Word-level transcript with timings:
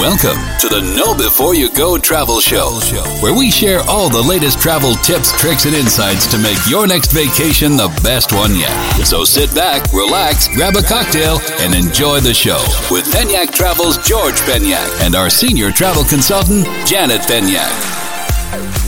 Welcome 0.00 0.40
to 0.60 0.68
the 0.68 0.80
Know 0.96 1.14
Before 1.14 1.54
You 1.54 1.70
Go 1.74 1.98
Travel 1.98 2.40
Show, 2.40 2.80
where 3.20 3.36
we 3.36 3.50
share 3.50 3.80
all 3.80 4.08
the 4.08 4.22
latest 4.22 4.58
travel 4.58 4.94
tips, 4.94 5.38
tricks, 5.38 5.66
and 5.66 5.74
insights 5.74 6.26
to 6.28 6.38
make 6.38 6.56
your 6.66 6.86
next 6.86 7.12
vacation 7.12 7.76
the 7.76 7.92
best 8.02 8.32
one 8.32 8.56
yet. 8.56 8.72
So 9.04 9.24
sit 9.24 9.54
back, 9.54 9.92
relax, 9.92 10.48
grab 10.48 10.76
a 10.76 10.82
cocktail, 10.82 11.38
and 11.60 11.74
enjoy 11.74 12.20
the 12.20 12.32
show 12.32 12.64
with 12.90 13.12
Penyak 13.12 13.52
Travel's 13.52 13.98
George 13.98 14.40
Penyak 14.48 14.88
and 15.04 15.14
our 15.14 15.28
senior 15.28 15.70
travel 15.70 16.04
consultant, 16.04 16.64
Janet 16.86 17.20
Penyak. 17.28 17.68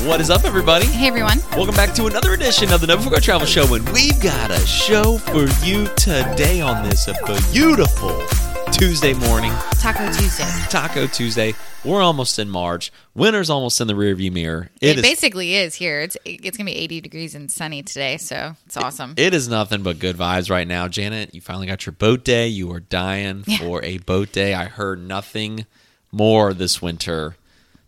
What 0.09 0.19
is 0.23 0.31
up, 0.31 0.47
everybody? 0.47 0.87
Hey 0.87 1.09
everyone. 1.09 1.41
Welcome 1.59 1.75
back 1.75 1.92
to 1.97 2.06
another 2.06 2.33
edition 2.33 2.73
of 2.73 2.81
the 2.81 2.87
Know 2.87 2.97
Before 2.97 3.12
You 3.12 3.17
Go 3.17 3.20
Travel 3.20 3.47
Show, 3.47 3.75
and 3.75 3.87
we've 3.91 4.19
got 4.23 4.51
a 4.51 4.67
show 4.67 5.19
for 5.19 5.45
you 5.62 5.89
today 5.95 6.62
on 6.62 6.89
this 6.89 7.06
beautiful 7.53 8.25
Tuesday 8.73 9.12
morning, 9.15 9.53
Taco 9.81 10.07
Tuesday. 10.12 10.49
Taco 10.69 11.06
Tuesday. 11.06 11.55
We're 11.84 12.03
almost 12.03 12.39
in 12.41 12.48
March. 12.48 12.91
Winter's 13.14 13.48
almost 13.48 13.81
in 13.81 13.87
the 13.87 13.92
rearview 13.95 14.33
mirror. 14.33 14.70
It, 14.81 14.97
is- 14.97 15.03
basically 15.03 15.55
is 15.55 15.75
here. 15.77 16.01
It's 16.01 16.17
it's 16.25 16.56
gonna 16.56 16.70
be 16.70 16.77
80 16.77 17.01
degrees 17.01 17.34
and 17.37 17.51
sunny 17.51 17.83
today, 17.83 18.17
so 18.17 18.56
it's 18.67 18.77
awesome. 18.77 19.14
It 19.17 19.34
is 19.34 19.47
nothing 19.48 19.83
but 19.84 19.98
good 20.01 20.17
vibes 20.17 20.51
right 20.51 20.67
now, 20.67 20.89
Janet. 20.89 21.33
You 21.34 21.41
finally 21.41 21.67
got 21.69 21.87
your 21.87 21.92
boat 21.92 22.25
day. 22.25 22.48
You 22.48 22.73
are 22.73 22.81
dying 22.81 23.45
Yeah. 23.47 23.59
for 23.59 23.84
a 23.84 23.98
boat 23.98 24.33
day. 24.33 24.55
I 24.55 24.64
heard 24.64 25.01
nothing 25.07 25.67
more 26.11 26.53
this 26.53 26.83
winter 26.83 27.36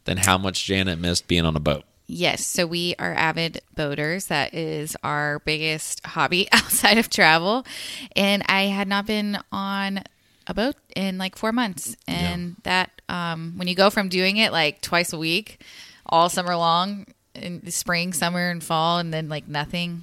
than 0.05 0.19
how 0.19 0.39
much 0.39 0.65
Janet 0.65 0.98
missed 1.01 1.27
being 1.27 1.45
on 1.45 1.57
a 1.57 1.61
boat. 1.61 1.85
yes, 2.07 2.45
so 2.47 2.67
we 2.67 2.95
are 2.98 3.15
avid 3.15 3.61
boaters. 3.75 4.27
That 4.27 4.55
is 4.55 4.97
our 5.03 5.41
biggest 5.41 6.05
hobby 6.07 6.47
outside 6.53 6.98
of 6.98 7.11
travel, 7.11 7.67
and 8.15 8.45
I 8.48 8.65
had 8.65 8.87
not 8.87 9.07
been 9.07 9.39
on 9.51 10.05
a 10.47 10.55
boat 10.55 10.77
in 10.95 11.19
like 11.19 11.37
four 11.37 11.53
months, 11.53 11.97
and 12.06 12.56
that 12.64 12.91
um, 13.09 13.55
when 13.56 13.69
you 13.69 13.75
go 13.75 13.91
from 13.91 14.09
doing 14.09 14.37
it 14.37 14.53
like 14.53 14.81
twice 14.81 15.12
a 15.12 15.19
week, 15.19 15.62
all 16.06 16.28
summer 16.28 16.56
long, 16.56 17.06
in 17.34 17.61
the 17.61 17.70
spring, 17.70 18.12
summer, 18.12 18.51
and 18.51 18.62
fall, 18.62 18.98
and 18.98 19.12
then 19.12 19.28
like 19.28 19.48
nothing. 19.48 20.03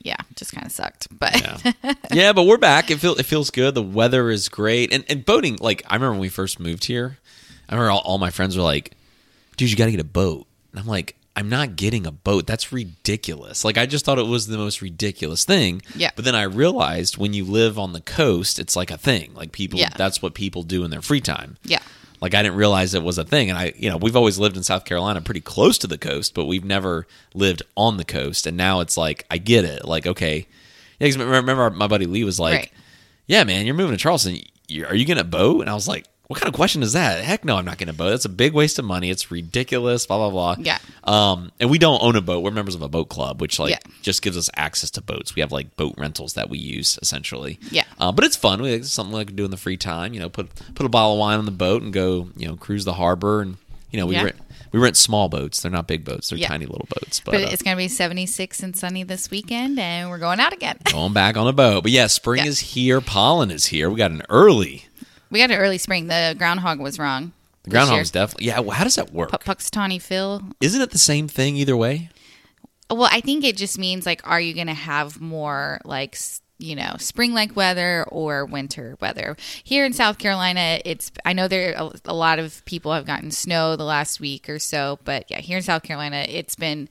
Yeah, 0.00 0.16
just 0.34 0.52
kind 0.52 0.66
of 0.66 0.72
sucked. 0.72 1.06
But 1.16 1.40
Yeah. 1.40 1.94
yeah, 2.12 2.32
but 2.32 2.44
we're 2.44 2.56
back. 2.58 2.90
It 2.90 2.98
feels 2.98 3.18
it 3.20 3.26
feels 3.26 3.50
good. 3.50 3.74
The 3.74 3.82
weather 3.82 4.30
is 4.30 4.48
great, 4.48 4.92
and 4.92 5.04
and 5.08 5.24
boating. 5.24 5.58
Like 5.60 5.82
I 5.86 5.94
remember 5.94 6.12
when 6.12 6.20
we 6.20 6.28
first 6.28 6.58
moved 6.58 6.84
here, 6.86 7.18
I 7.68 7.74
remember 7.74 7.90
all, 7.90 8.02
all 8.04 8.18
my 8.18 8.30
friends 8.30 8.56
were 8.56 8.62
like, 8.64 8.96
"Dude, 9.56 9.70
you 9.70 9.76
got 9.76 9.86
to 9.86 9.90
get 9.92 10.00
a 10.00 10.04
boat," 10.04 10.46
and 10.72 10.80
I'm 10.80 10.86
like. 10.86 11.16
I'm 11.34 11.48
not 11.48 11.76
getting 11.76 12.06
a 12.06 12.12
boat. 12.12 12.46
That's 12.46 12.72
ridiculous. 12.72 13.64
Like 13.64 13.78
I 13.78 13.86
just 13.86 14.04
thought 14.04 14.18
it 14.18 14.26
was 14.26 14.46
the 14.48 14.58
most 14.58 14.82
ridiculous 14.82 15.44
thing. 15.44 15.80
Yeah. 15.96 16.10
But 16.14 16.24
then 16.24 16.34
I 16.34 16.42
realized 16.42 17.16
when 17.16 17.32
you 17.32 17.44
live 17.44 17.78
on 17.78 17.92
the 17.94 18.00
coast, 18.02 18.58
it's 18.58 18.76
like 18.76 18.90
a 18.90 18.98
thing. 18.98 19.32
Like 19.34 19.52
people 19.52 19.78
Yeah. 19.80 19.90
that's 19.96 20.20
what 20.20 20.34
people 20.34 20.62
do 20.62 20.84
in 20.84 20.90
their 20.90 21.00
free 21.02 21.20
time. 21.22 21.56
yeah, 21.64 21.80
Like 22.20 22.34
I 22.34 22.42
didn't 22.42 22.56
realize 22.56 22.92
it 22.94 23.02
was 23.02 23.16
a 23.18 23.24
thing, 23.24 23.48
and 23.50 23.58
I, 23.58 23.72
you 23.76 23.88
know, 23.88 23.96
we've 23.96 24.14
always 24.16 24.38
lived 24.38 24.56
in 24.58 24.62
South 24.62 24.84
Carolina, 24.84 25.20
pretty 25.22 25.40
close 25.40 25.78
to 25.78 25.86
the 25.86 25.98
coast, 25.98 26.34
but 26.34 26.44
we've 26.44 26.64
never 26.64 27.06
lived 27.34 27.62
on 27.76 27.96
the 27.96 28.04
coast. 28.04 28.46
And 28.46 28.56
now 28.56 28.80
it's 28.80 28.96
like 28.96 29.24
I 29.30 29.38
get 29.38 29.64
it. 29.64 29.84
Like 29.86 30.06
okay, 30.06 30.46
yeah. 31.00 31.08
'cause 31.08 31.16
remember, 31.16 31.70
my 31.70 31.86
buddy 31.86 32.06
Lee 32.06 32.24
was 32.24 32.38
like, 32.38 32.54
Right. 32.58 32.72
"Yeah, 33.26 33.44
man, 33.44 33.64
you're 33.64 33.74
moving 33.74 33.96
to 33.96 34.02
Charleston. 34.02 34.38
Are 34.86 34.94
you 34.94 35.06
gonna 35.06 35.24
boat?" 35.24 35.62
And 35.62 35.70
I 35.70 35.74
was 35.74 35.88
like, 35.88 36.04
"What 36.28 36.40
kind 36.40 36.48
of 36.48 36.54
question 36.54 36.82
is 36.82 36.92
that? 36.94 37.22
Heck 37.24 37.44
no, 37.44 37.56
I'm 37.56 37.64
not 37.64 37.78
getting 37.78 37.94
a 37.94 37.96
boat. 37.96 38.10
That's 38.10 38.24
a 38.24 38.28
big 38.30 38.52
waste 38.52 38.78
of 38.78 38.84
money. 38.84 39.10
It's 39.10 39.30
ridiculous. 39.30 40.06
Blah 40.06 40.18
blah 40.18 40.30
blah." 40.30 40.64
Yeah. 40.64 40.78
Um, 41.04 41.52
and 41.60 41.70
we 41.70 41.78
don't 41.78 42.02
own 42.02 42.16
a 42.16 42.20
boat. 42.20 42.40
We're 42.42 42.50
members 42.52 42.74
of 42.74 42.82
a 42.82 42.88
boat 42.88 43.08
club, 43.08 43.40
which 43.40 43.58
like 43.58 43.70
Yeah. 43.70 43.78
just 44.02 44.22
gives 44.22 44.36
us 44.36 44.48
access 44.56 44.90
to 44.92 45.00
boats. 45.02 45.34
We 45.34 45.40
have 45.40 45.52
like 45.52 45.76
boat 45.76 45.94
rentals 45.98 46.34
that 46.34 46.48
we 46.48 46.58
use 46.58 46.98
essentially. 47.02 47.58
Yeah. 47.70 47.84
Uh, 47.98 48.12
but 48.12 48.24
it's 48.24 48.36
fun. 48.36 48.62
We 48.62 48.72
it's 48.72 48.90
something 48.92 49.12
like 49.14 49.28
to 49.28 49.32
do 49.32 49.44
in 49.44 49.50
the 49.50 49.56
free 49.56 49.76
time. 49.76 50.14
You 50.14 50.20
know, 50.20 50.28
put 50.28 50.48
put 50.74 50.86
a 50.86 50.88
bottle 50.88 51.14
of 51.14 51.18
wine 51.18 51.38
on 51.38 51.44
the 51.44 51.50
boat 51.50 51.82
and 51.82 51.92
go. 51.92 52.28
You 52.36 52.48
know, 52.48 52.56
cruise 52.56 52.84
the 52.84 52.94
harbor 52.94 53.40
and 53.42 53.56
you 53.90 53.98
know 53.98 54.06
we 54.06 54.14
Yeah. 54.14 54.24
rent 54.24 54.36
we 54.72 54.80
rent 54.80 54.96
small 54.96 55.28
boats. 55.28 55.60
They're 55.60 55.70
not 55.70 55.86
big 55.86 56.02
boats. 56.02 56.30
They're 56.30 56.38
Yeah. 56.38 56.48
tiny 56.48 56.64
little 56.64 56.88
boats. 56.88 57.20
But, 57.20 57.32
but 57.32 57.40
uh, 57.42 57.48
it's 57.50 57.62
going 57.62 57.76
to 57.76 57.78
be 57.78 57.88
76 57.88 58.62
and 58.62 58.74
sunny 58.74 59.02
this 59.02 59.30
weekend, 59.30 59.78
and 59.78 60.08
we're 60.08 60.16
going 60.16 60.40
out 60.40 60.54
again. 60.54 60.78
going 60.90 61.12
back 61.12 61.36
on 61.36 61.46
a 61.46 61.52
boat. 61.52 61.82
But 61.82 61.92
yeah, 61.92 62.06
spring 62.06 62.38
Yeah. 62.42 62.48
is 62.48 62.58
here. 62.60 63.02
Pollen 63.02 63.50
is 63.50 63.66
here. 63.66 63.90
We 63.90 63.96
got 63.98 64.12
an 64.12 64.22
early. 64.30 64.86
We 65.32 65.38
got 65.38 65.50
an 65.50 65.56
early 65.56 65.78
spring. 65.78 66.06
The 66.06 66.34
groundhog 66.36 66.78
was 66.78 66.98
wrong. 66.98 67.32
The 67.64 67.70
year. 67.70 67.72
groundhog's 67.72 68.10
definitely. 68.10 68.46
Yeah. 68.46 68.60
Well, 68.60 68.72
how 68.72 68.84
does 68.84 68.96
that 68.96 69.12
work? 69.12 69.30
P- 69.30 69.38
Punxsutawney 69.38 70.00
Phil. 70.00 70.42
Isn't 70.60 70.82
it 70.82 70.90
the 70.90 70.98
same 70.98 71.26
thing 71.26 71.56
either 71.56 71.76
way? 71.76 72.10
Well, 72.90 73.08
I 73.10 73.22
think 73.22 73.42
it 73.42 73.56
just 73.56 73.78
means 73.78 74.04
like, 74.04 74.20
are 74.28 74.40
you 74.40 74.52
going 74.52 74.66
to 74.66 74.74
have 74.74 75.20
more 75.20 75.80
like, 75.86 76.18
you 76.58 76.76
know, 76.76 76.96
spring 76.98 77.32
like 77.32 77.56
weather 77.56 78.04
or 78.08 78.44
winter 78.44 78.98
weather? 79.00 79.36
Here 79.64 79.86
in 79.86 79.94
South 79.94 80.18
Carolina, 80.18 80.80
it's, 80.84 81.10
I 81.24 81.32
know 81.32 81.48
there 81.48 81.72
a, 81.78 81.90
a 82.04 82.14
lot 82.14 82.38
of 82.38 82.62
people 82.66 82.92
have 82.92 83.06
gotten 83.06 83.30
snow 83.30 83.76
the 83.76 83.84
last 83.84 84.20
week 84.20 84.50
or 84.50 84.58
so, 84.58 84.98
but 85.04 85.30
yeah, 85.30 85.40
here 85.40 85.56
in 85.56 85.62
South 85.62 85.82
Carolina, 85.82 86.26
it's 86.28 86.56
been 86.56 86.90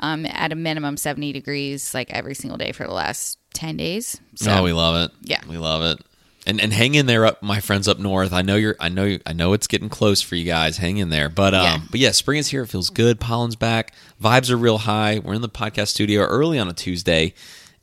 um, 0.00 0.26
at 0.26 0.50
a 0.50 0.56
minimum 0.56 0.96
70 0.96 1.32
degrees 1.32 1.94
like 1.94 2.12
every 2.12 2.34
single 2.34 2.58
day 2.58 2.72
for 2.72 2.84
the 2.84 2.92
last 2.92 3.38
10 3.54 3.76
days. 3.76 4.20
So, 4.34 4.52
oh, 4.52 4.62
we 4.64 4.72
love 4.72 4.96
it. 5.08 5.16
Yeah. 5.22 5.42
we 5.48 5.58
love 5.58 5.82
it. 5.82 6.04
And 6.48 6.60
and 6.60 6.72
hang 6.72 6.94
in 6.94 7.06
there, 7.06 7.26
up 7.26 7.42
my 7.42 7.58
friends 7.60 7.88
up 7.88 7.98
north. 7.98 8.32
I 8.32 8.42
know 8.42 8.54
you're. 8.54 8.76
I 8.78 8.88
know. 8.88 9.04
you, 9.04 9.20
I 9.26 9.32
know 9.32 9.52
it's 9.52 9.66
getting 9.66 9.88
close 9.88 10.22
for 10.22 10.36
you 10.36 10.44
guys. 10.44 10.76
Hang 10.76 10.98
in 10.98 11.08
there. 11.10 11.28
But 11.28 11.54
um. 11.54 11.62
Yeah. 11.64 11.78
But 11.90 12.00
yeah, 12.00 12.10
spring 12.12 12.38
is 12.38 12.48
here. 12.48 12.62
It 12.62 12.68
feels 12.68 12.88
good. 12.88 13.18
Pollen's 13.18 13.56
back. 13.56 13.92
Vibes 14.22 14.48
are 14.50 14.56
real 14.56 14.78
high. 14.78 15.18
We're 15.18 15.34
in 15.34 15.42
the 15.42 15.48
podcast 15.48 15.88
studio 15.88 16.22
early 16.22 16.58
on 16.60 16.68
a 16.68 16.72
Tuesday, 16.72 17.34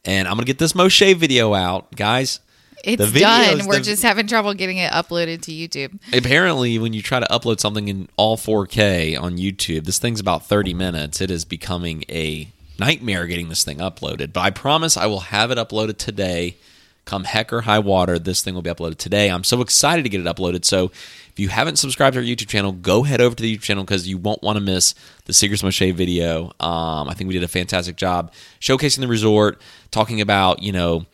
and 0.05 0.27
I'm 0.29 0.35
gonna 0.35 0.45
get 0.45 0.59
this 0.59 0.71
Moxché 0.73 1.13
video 1.15 1.53
out, 1.53 1.93
guys. 1.95 2.39
it's 2.85 3.01
videos, 3.03 3.19
done. 3.19 3.65
We're 3.67 3.79
the- 3.79 3.81
just 3.83 4.01
having 4.03 4.27
trouble 4.27 4.53
getting 4.53 4.77
it 4.77 4.91
uploaded 4.93 5.41
to 5.41 5.51
YouTube. 5.51 5.99
Apparently, 6.13 6.79
when 6.79 6.93
you 6.93 7.01
try 7.01 7.19
to 7.19 7.27
upload 7.27 7.59
something 7.59 7.87
in 7.89 8.07
all 8.17 8.37
4K 8.37 9.19
on 9.19 9.37
YouTube, 9.37 9.83
this 9.85 9.99
thing's 9.99 10.19
about 10.21 10.47
30 10.47 10.73
minutes. 10.73 11.19
It 11.19 11.29
is 11.31 11.43
becoming 11.45 12.03
a 12.09 12.47
nightmare 12.79 13.27
getting 13.27 13.49
this 13.49 13.63
thing 13.65 13.77
uploaded. 13.79 14.31
But 14.33 14.41
I 14.41 14.49
promise 14.51 14.95
I 14.97 15.05
will 15.05 15.19
have 15.21 15.51
it 15.51 15.57
uploaded 15.57 15.97
today. 15.97 16.55
Come 17.05 17.25
heck 17.25 17.51
or 17.51 17.61
high 17.61 17.79
water, 17.79 18.17
this 18.17 18.41
thing 18.41 18.53
will 18.53 18.61
be 18.61 18.69
uploaded 18.69 18.97
today. 18.97 19.29
I'm 19.29 19.43
so 19.43 19.61
excited 19.61 20.03
to 20.03 20.09
get 20.09 20.21
it 20.21 20.25
uploaded. 20.25 20.63
So 20.63 20.85
if 20.85 21.39
you 21.39 21.49
haven't 21.49 21.77
subscribed 21.77 22.13
to 22.13 22.19
our 22.19 22.25
YouTube 22.25 22.47
channel, 22.47 22.71
go 22.71 23.03
head 23.03 23.19
over 23.19 23.35
to 23.35 23.43
the 23.43 23.57
YouTube 23.57 23.61
channel 23.61 23.83
because 23.83 24.07
you 24.07 24.17
won't 24.17 24.41
want 24.41 24.57
to 24.57 24.61
miss 24.61 24.95
the 25.25 25.33
Secrets 25.33 25.63
Moxché 25.63 25.93
video. 25.93 26.53
Um, 26.59 27.09
I 27.09 27.13
think 27.13 27.27
we 27.27 27.33
did 27.33 27.43
a 27.43 27.47
fantastic 27.47 27.97
job 27.97 28.31
showcasing 28.61 28.99
the 28.99 29.07
resort, 29.07 29.59
talking 29.91 30.21
about, 30.21 30.63
you 30.63 30.71
know, 30.71 31.05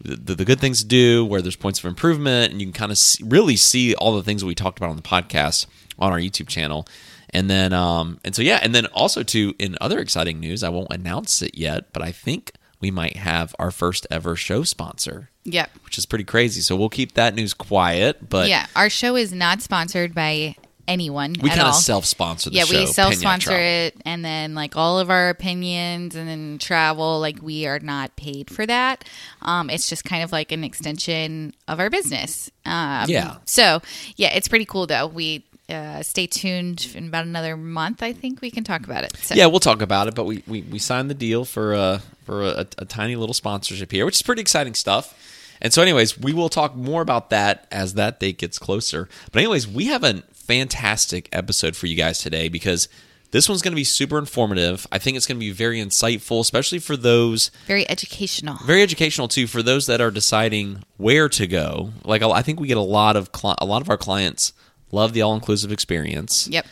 the, 0.00 0.34
the 0.34 0.44
good 0.44 0.60
things 0.60 0.82
to 0.82 0.86
do, 0.86 1.24
where 1.24 1.40
there's 1.40 1.56
points 1.56 1.78
of 1.78 1.86
improvement, 1.86 2.52
and 2.52 2.60
you 2.60 2.66
can 2.66 2.74
kind 2.74 2.92
of 2.92 2.98
see, 2.98 3.24
really 3.24 3.56
see 3.56 3.94
all 3.94 4.14
the 4.14 4.22
things 4.22 4.42
that 4.42 4.46
we 4.46 4.54
talked 4.54 4.78
about 4.78 4.90
on 4.90 4.96
the 4.96 5.02
podcast 5.02 5.66
on 5.98 6.12
our 6.12 6.18
YouTube 6.18 6.48
channel. 6.48 6.86
And 7.30 7.50
then, 7.50 7.72
um, 7.72 8.20
and 8.24 8.34
so 8.34 8.42
yeah, 8.42 8.60
and 8.62 8.74
then 8.74 8.86
also 8.86 9.22
too, 9.22 9.54
in 9.58 9.76
other 9.80 9.98
exciting 9.98 10.38
news, 10.38 10.62
I 10.62 10.68
won't 10.68 10.92
announce 10.92 11.42
it 11.42 11.56
yet, 11.56 11.92
but 11.92 12.02
I 12.02 12.12
think 12.12 12.52
we 12.84 12.90
might 12.90 13.16
have 13.16 13.54
our 13.58 13.70
first 13.70 14.06
ever 14.10 14.36
show 14.36 14.62
sponsor, 14.62 15.30
Yep. 15.44 15.70
which 15.86 15.96
is 15.96 16.04
pretty 16.04 16.24
crazy. 16.24 16.60
So 16.60 16.76
we'll 16.76 16.90
keep 16.90 17.14
that 17.14 17.34
news 17.34 17.54
quiet, 17.54 18.28
but 18.28 18.50
yeah, 18.50 18.66
our 18.76 18.90
show 18.90 19.16
is 19.16 19.32
not 19.32 19.62
sponsored 19.62 20.14
by 20.14 20.56
anyone 20.86 21.34
we 21.40 21.48
kind 21.48 21.62
of 21.62 21.74
self-sponsor 21.74 22.50
the 22.50 22.56
yeah, 22.56 22.64
show. 22.64 22.78
we 22.80 22.84
self-sponsor 22.84 23.56
it, 23.56 23.96
and 24.04 24.22
then 24.22 24.54
like 24.54 24.76
all 24.76 24.98
of 24.98 25.08
our 25.08 25.30
opinions 25.30 26.14
and 26.14 26.28
then 26.28 26.58
travel, 26.58 27.20
like 27.20 27.40
we 27.40 27.66
are 27.66 27.78
not 27.78 28.14
paid 28.16 28.50
for 28.50 28.66
that. 28.66 29.02
Um, 29.40 29.70
it's 29.70 29.88
just 29.88 30.04
kind 30.04 30.22
of 30.22 30.30
like 30.30 30.52
an 30.52 30.62
extension 30.62 31.54
of 31.66 31.80
our 31.80 31.88
business. 31.88 32.50
Um, 32.66 33.06
Yeah. 33.08 33.36
So 33.46 33.80
yeah, 34.16 34.34
it's 34.34 34.46
pretty 34.48 34.66
cool 34.66 34.86
though. 34.86 35.06
We 35.06 35.42
uh, 35.70 36.02
stay 36.02 36.26
tuned 36.26 36.92
in 36.94 37.08
about 37.08 37.24
another 37.24 37.56
month. 37.56 38.02
I 38.02 38.12
think 38.12 38.42
we 38.42 38.50
can 38.50 38.64
talk 38.64 38.84
about 38.84 39.04
it. 39.04 39.16
So. 39.16 39.34
Yeah, 39.34 39.46
we'll 39.46 39.60
talk 39.60 39.80
about 39.80 40.08
it, 40.08 40.14
but 40.14 40.24
we, 40.26 40.42
we, 40.46 40.60
we 40.60 40.78
signed 40.78 41.08
the 41.08 41.14
deal 41.14 41.46
for 41.46 41.72
uh 41.74 42.00
for 42.24 42.42
a, 42.42 42.66
a 42.78 42.84
tiny 42.84 43.16
little 43.16 43.34
sponsorship 43.34 43.90
here, 43.92 44.04
which 44.04 44.16
is 44.16 44.22
pretty 44.22 44.40
exciting 44.42 44.74
stuff. 44.74 45.14
And 45.60 45.72
so, 45.72 45.80
anyways, 45.82 46.18
we 46.18 46.32
will 46.32 46.48
talk 46.48 46.74
more 46.74 47.00
about 47.00 47.30
that 47.30 47.66
as 47.70 47.94
that 47.94 48.18
date 48.20 48.38
gets 48.38 48.58
closer. 48.58 49.08
But 49.32 49.40
anyways, 49.40 49.68
we 49.68 49.86
have 49.86 50.02
a 50.04 50.22
fantastic 50.32 51.28
episode 51.32 51.76
for 51.76 51.86
you 51.86 51.96
guys 51.96 52.18
today 52.18 52.48
because 52.48 52.88
This 53.30 53.48
one's 53.48 53.62
going 53.62 53.72
to 53.72 53.76
be 53.76 53.82
super 53.84 54.16
informative. 54.18 54.86
I 54.92 54.98
think 54.98 55.16
it's 55.16 55.26
going 55.26 55.38
to 55.38 55.44
be 55.44 55.50
very 55.50 55.78
insightful, 55.80 56.38
especially 56.40 56.78
for 56.78 56.96
those 56.96 57.50
Very 57.66 57.88
educational. 57.90 58.56
very 58.64 58.80
educational 58.80 59.26
too 59.26 59.48
for 59.48 59.60
those 59.60 59.86
that 59.86 60.00
are 60.00 60.12
deciding 60.12 60.84
where 60.98 61.28
to 61.30 61.46
go. 61.48 61.90
Like 62.04 62.22
I 62.22 62.42
think 62.42 62.60
we 62.60 62.68
get 62.68 62.76
a 62.76 62.80
lot 62.80 63.16
of 63.16 63.32
cli- 63.32 63.56
a 63.58 63.64
lot 63.66 63.82
of 63.82 63.90
our 63.90 63.96
clients 63.96 64.52
love 64.92 65.14
the 65.14 65.22
all 65.22 65.34
inclusive 65.34 65.72
experience. 65.72 66.46
Yep. 66.48 66.64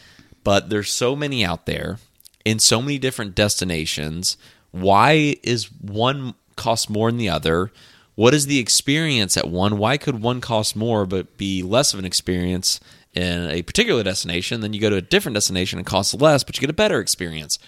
But 0.45 0.71
there's 0.71 0.93
so 0.93 1.17
many 1.17 1.45
out 1.45 1.67
there 1.67 1.99
in 2.45 2.61
so 2.61 2.81
many 2.81 2.97
different 2.99 3.35
destinations. 3.35 4.37
Why 4.73 5.37
is 5.43 5.71
one 5.81 6.35
cost 6.57 6.91
more 6.91 7.11
than 7.11 7.19
the 7.19 7.29
other? 7.29 7.71
What 8.15 8.35
is 8.35 8.47
the 8.47 8.59
experience 8.59 9.37
at 9.37 9.49
one? 9.49 9.79
Why 9.79 9.97
could 9.97 10.21
one 10.21 10.41
cost 10.41 10.77
more 10.77 11.07
but 11.07 11.39
be 11.39 11.63
less 11.63 11.93
of 11.93 11.99
an 11.99 12.05
experience 12.05 12.81
in 13.15 13.49
a 13.51 13.63
particular 13.63 14.03
destination? 14.03 14.61
Then 14.61 14.73
you 14.73 14.81
go 14.81 14.91
to 14.91 14.97
a 14.97 15.03
different 15.03 15.35
destination 15.35 15.79
and 15.79 15.87
costs 15.87 16.15
less, 16.15 16.45
but 16.45 16.57
you 16.57 16.61
get 16.61 16.71
a 16.71 16.75
better 16.75 17.01
experience. 17.01 17.59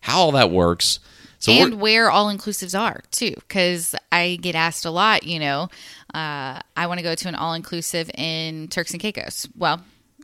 How 0.00 0.20
all 0.20 0.32
that 0.32 0.50
works. 0.50 0.98
So 1.38 1.50
and 1.50 1.80
where 1.80 2.08
all 2.08 2.32
inclusives 2.32 2.78
are 2.78 3.02
too 3.10 3.34
because 3.34 3.96
i 4.12 4.38
get 4.40 4.54
asked 4.54 4.84
a 4.84 4.92
lot 4.92 5.24
you 5.24 5.40
know 5.40 5.70
uh, 6.14 6.60
i 6.76 6.86
want 6.86 6.98
to 6.98 7.02
go 7.02 7.16
to 7.16 7.26
an 7.26 7.34
all 7.34 7.54
inclusive 7.54 8.08
in 8.14 8.68
turks 8.68 8.92
and 8.92 9.00
caicos 9.00 9.48
well 9.58 9.82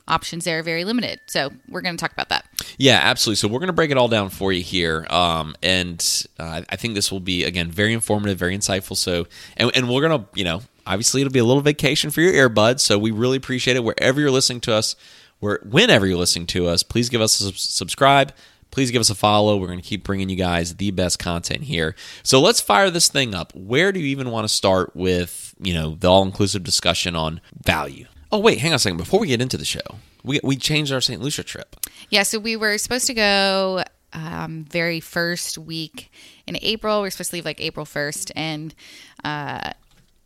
options 0.08 0.44
there 0.44 0.58
are 0.58 0.62
very 0.62 0.84
limited 0.84 1.20
so 1.26 1.50
we're 1.69 1.81
going 1.81 1.96
to 1.96 2.00
talk 2.00 2.12
about 2.12 2.28
that 2.28 2.44
Yeah, 2.78 3.00
absolutely. 3.02 3.37
So 3.37 3.49
we're 3.49 3.58
going 3.58 3.69
to 3.69 3.72
break 3.72 3.90
it 3.90 3.96
all 3.96 4.06
down 4.08 4.31
for 4.31 4.52
you 4.52 4.62
here, 4.62 5.05
um, 5.10 5.56
and 5.62 6.00
uh, 6.38 6.62
I 6.69 6.76
think 6.76 6.94
this 6.94 7.10
will 7.10 7.20
be 7.20 7.44
again 7.44 7.70
very 7.70 7.93
informative, 7.93 8.38
very 8.38 8.56
insightful. 8.56 8.96
So, 8.96 9.26
and, 9.56 9.70
and 9.75 9.88
we're 9.88 10.08
going 10.08 10.20
to, 10.20 10.28
you 10.34 10.44
know, 10.44 10.62
obviously 10.87 11.20
it'll 11.20 11.32
be 11.32 11.40
a 11.40 11.44
little 11.44 11.62
vacation 11.62 12.10
for 12.10 12.20
your 12.20 12.32
earbuds. 12.32 12.81
So 12.81 12.96
we 12.96 13.10
really 13.10 13.37
appreciate 13.37 13.76
it 13.76 13.82
wherever 13.82 14.20
you're 14.20 14.31
listening 14.31 14.60
to 14.62 14.75
us, 14.75 14.94
where 15.40 15.58
whenever 15.64 16.06
you're 16.06 16.19
listening 16.19 16.46
to 16.49 16.69
us. 16.69 16.84
Please 16.84 17.08
give 17.08 17.20
us 17.20 17.40
a 17.40 17.52
subscribe. 17.52 18.32
Please 18.70 18.90
give 18.90 19.00
us 19.00 19.10
a 19.10 19.14
follow. 19.14 19.56
We're 19.56 19.66
going 19.66 19.81
to 19.81 19.88
keep 19.88 20.05
bringing 20.05 20.28
you 20.28 20.37
guys 20.37 20.76
the 20.76 20.90
best 20.93 21.19
content 21.19 21.64
here. 21.64 21.96
So 22.22 22.40
let's 22.40 22.60
fire 22.60 22.90
this 22.90 23.08
thing 23.08 23.34
up. 23.34 23.52
Where 23.56 23.93
do 23.93 23.99
you 23.99 24.06
even 24.06 24.31
want 24.31 24.44
to 24.44 24.55
start 24.55 24.94
with, 24.94 25.55
you 25.58 25.72
know, 25.75 25.96
the 25.99 26.08
all 26.08 26.22
inclusive 26.22 26.64
discussion 26.64 27.16
on 27.16 27.40
value? 27.64 28.06
Oh 28.30 28.38
wait, 28.38 28.58
hang 28.58 28.72
on 28.72 28.76
a 28.76 28.78
second. 28.78 28.98
Before 28.98 29.20
we 29.20 29.28
get 29.28 29.40
into 29.40 29.56
the 29.56 29.64
show, 29.64 29.80
we 30.25 30.40
we 30.44 30.56
changed 30.56 30.92
our 30.92 31.00
St. 31.00 31.20
Lucia 31.20 31.42
trip. 31.42 31.76
yeah 32.10 32.22
so 32.22 32.38
we 32.38 32.56
were 32.56 32.76
supposed 32.78 33.06
to 33.06 33.14
go 33.14 33.82
um, 34.12 34.64
very 34.70 35.00
first 35.00 35.58
week 35.58 36.10
in 36.46 36.56
april 36.62 37.02
we 37.02 37.08
are 37.08 37.10
supposed 37.10 37.30
to 37.30 37.36
leave 37.36 37.44
like 37.44 37.60
april 37.60 37.84
1st 37.84 38.32
and 38.34 38.75
uh, 39.22 39.70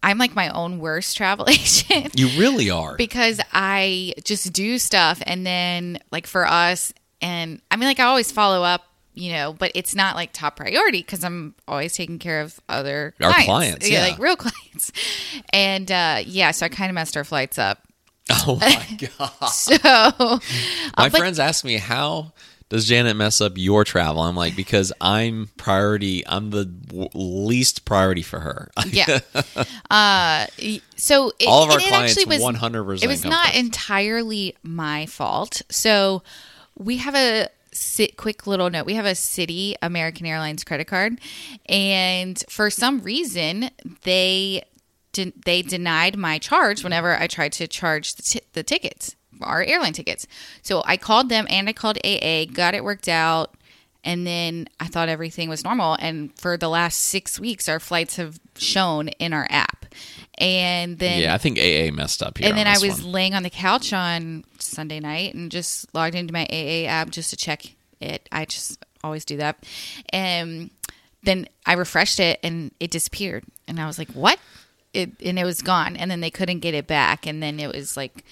i'm 0.05 0.19
like 0.19 0.35
my 0.37 0.49
own 0.51 0.79
worst 0.79 1.17
travel 1.17 1.49
agent 1.51 2.19
You 2.19 2.29
really 2.39 2.71
are. 2.71 2.97
because 2.97 3.41
I 3.53 4.15
just 4.25 4.53
do 4.53 4.79
stuff 4.79 5.21
and 5.27 5.45
then 5.47 5.99
like 6.13 6.27
for 6.29 6.47
us 6.47 6.93
and 7.21 7.61
I 7.71 7.77
mean 7.77 7.89
like 7.89 8.01
I 8.01 8.05
always 8.05 8.31
follow 8.33 8.63
up, 8.65 8.83
you 9.15 9.33
know, 9.33 9.53
but 9.53 9.71
it's 9.77 9.95
not 9.95 10.17
like 10.17 10.33
top 10.33 10.57
priority 10.57 10.99
because 11.01 11.23
I'm 11.25 11.55
always 11.69 11.95
taking 11.95 12.19
care 12.19 12.41
of 12.41 12.59
other 12.69 13.15
Our 13.21 13.31
clients. 13.31 13.45
clients, 13.47 13.91
yeah. 13.91 14.03
like 14.03 14.19
real 14.19 14.37
clients. 14.47 14.91
And 15.53 15.91
uh 15.91 16.23
yeah, 16.25 16.51
so 16.53 16.67
I 16.67 16.69
kind 16.69 16.89
of 16.91 16.95
messed 16.95 17.17
our 17.17 17.25
flights 17.25 17.59
up. 17.59 17.79
Oh 18.47 18.57
my 18.61 18.99
god! 19.19 19.47
So 19.49 19.77
My 20.97 21.09
but- 21.09 21.17
friends 21.19 21.39
ask 21.39 21.65
me 21.65 21.77
how 21.77 22.33
does 22.69 22.87
Janet 22.87 23.17
mess 23.17 23.41
up 23.43 23.53
your 23.57 23.85
travel? 23.85 24.23
I'm 24.23 24.35
like 24.37 24.57
because 24.57 24.93
I'm 25.01 25.51
priority. 25.59 26.27
I'm 26.27 26.49
the 26.51 26.65
w- 26.65 27.09
least 27.13 27.85
priority 27.85 28.23
for 28.23 28.41
her. 28.41 28.71
yeah. 28.87 29.19
Uh, 29.91 30.47
so 30.97 31.33
it, 31.39 31.47
All 31.49 31.65
of 31.65 31.71
our 31.71 31.79
clients 31.79 32.17
actually 32.17 32.39
was 32.39 32.43
100% 32.43 33.03
It 33.03 33.09
was 33.09 33.25
not 33.25 33.49
first. 33.49 33.59
entirely 33.59 34.57
my 34.63 35.05
fault. 35.07 35.61
So 35.69 36.23
we 36.79 36.97
have 36.97 37.15
a 37.15 37.49
sit, 37.73 38.17
quick 38.17 38.47
little 38.47 38.71
note. 38.71 38.87
We 38.87 38.95
have 38.95 39.05
a 39.07 39.11
Citi 39.13 39.75
American 39.83 40.25
Airlines 40.25 40.65
credit 40.65 40.87
card, 40.87 41.21
and 41.67 42.43
for 42.49 42.71
some 42.71 43.01
reason 43.03 43.69
they 44.05 44.63
de- 45.13 45.33
they 45.45 45.63
denied 45.63 46.17
my 46.17 46.39
charge 46.39 46.83
whenever 46.83 47.17
I 47.17 47.27
tried 47.27 47.53
to 47.55 47.67
charge 47.69 48.15
the, 48.15 48.23
t- 48.23 48.41
the 48.53 48.63
tickets, 48.63 49.17
our 49.41 49.63
airline 49.63 49.93
tickets. 49.93 50.27
So 50.63 50.83
I 50.87 50.97
called 50.97 51.29
them 51.29 51.47
and 51.49 51.69
I 51.69 51.73
called 51.73 51.99
AA, 52.05 52.45
got 52.53 52.75
it 52.75 52.85
worked 52.85 53.09
out. 53.09 53.55
And 54.05 54.27
then 54.27 54.69
I 54.81 54.87
thought 54.87 55.09
everything 55.09 55.49
was 55.49 55.63
normal. 55.63 55.97
And 56.01 56.37
for 56.37 56.57
the 56.57 56.69
last 56.69 56.99
six 56.99 57.39
weeks, 57.39 57.69
our 57.69 57.79
flights 57.79 58.17
have 58.17 58.41
shown 58.57 59.09
in 59.09 59.33
our 59.33 59.47
app. 59.49 59.87
And 60.39 60.99
then 60.99 61.21
yeah, 61.21 61.35
I 61.35 61.39
think 61.39 61.57
AA 61.57 61.95
messed 61.95 62.21
up 62.21 62.39
here. 62.39 62.49
and 62.49 62.59
then 62.59 62.67
I 62.67 62.79
was 62.79 63.01
one. 63.03 63.13
laying 63.13 63.35
on 63.35 63.45
the 63.45 63.51
couch 63.51 63.93
on 63.93 64.45
Sunday 64.59 64.99
night 64.99 65.35
and 65.35 65.53
just 65.53 65.95
logged 65.95 66.17
into 66.17 66.33
my 66.33 66.47
AA 66.51 66.89
app 66.89 67.11
just 67.11 67.31
to 67.31 67.37
check 67.37 67.65
it. 68.01 68.29
I 68.33 68.45
just 68.45 68.85
always 69.05 69.25
do 69.25 69.37
that. 69.37 69.65
And 70.09 70.71
then 71.23 71.47
I 71.65 71.75
refreshed 71.75 72.19
it 72.19 72.41
and 72.43 72.73
it 72.81 72.91
disappeared. 72.91 73.45
And 73.69 73.79
I 73.81 73.87
was 73.87 73.99
like, 73.99 74.11
what? 74.11 74.41
It, 74.95 75.11
and 75.25 75.39
it 75.39 75.45
was 75.45 75.63
gone. 75.63 75.97
And 75.97 76.11
then 76.11 76.21
they 76.21 76.31
couldn't 76.31 76.61
get 76.61 76.75
it 76.75 76.87
back. 76.87 77.27
And 77.27 77.43
then 77.43 77.59
it 77.61 77.75
was 77.75 77.97
like 77.97 78.25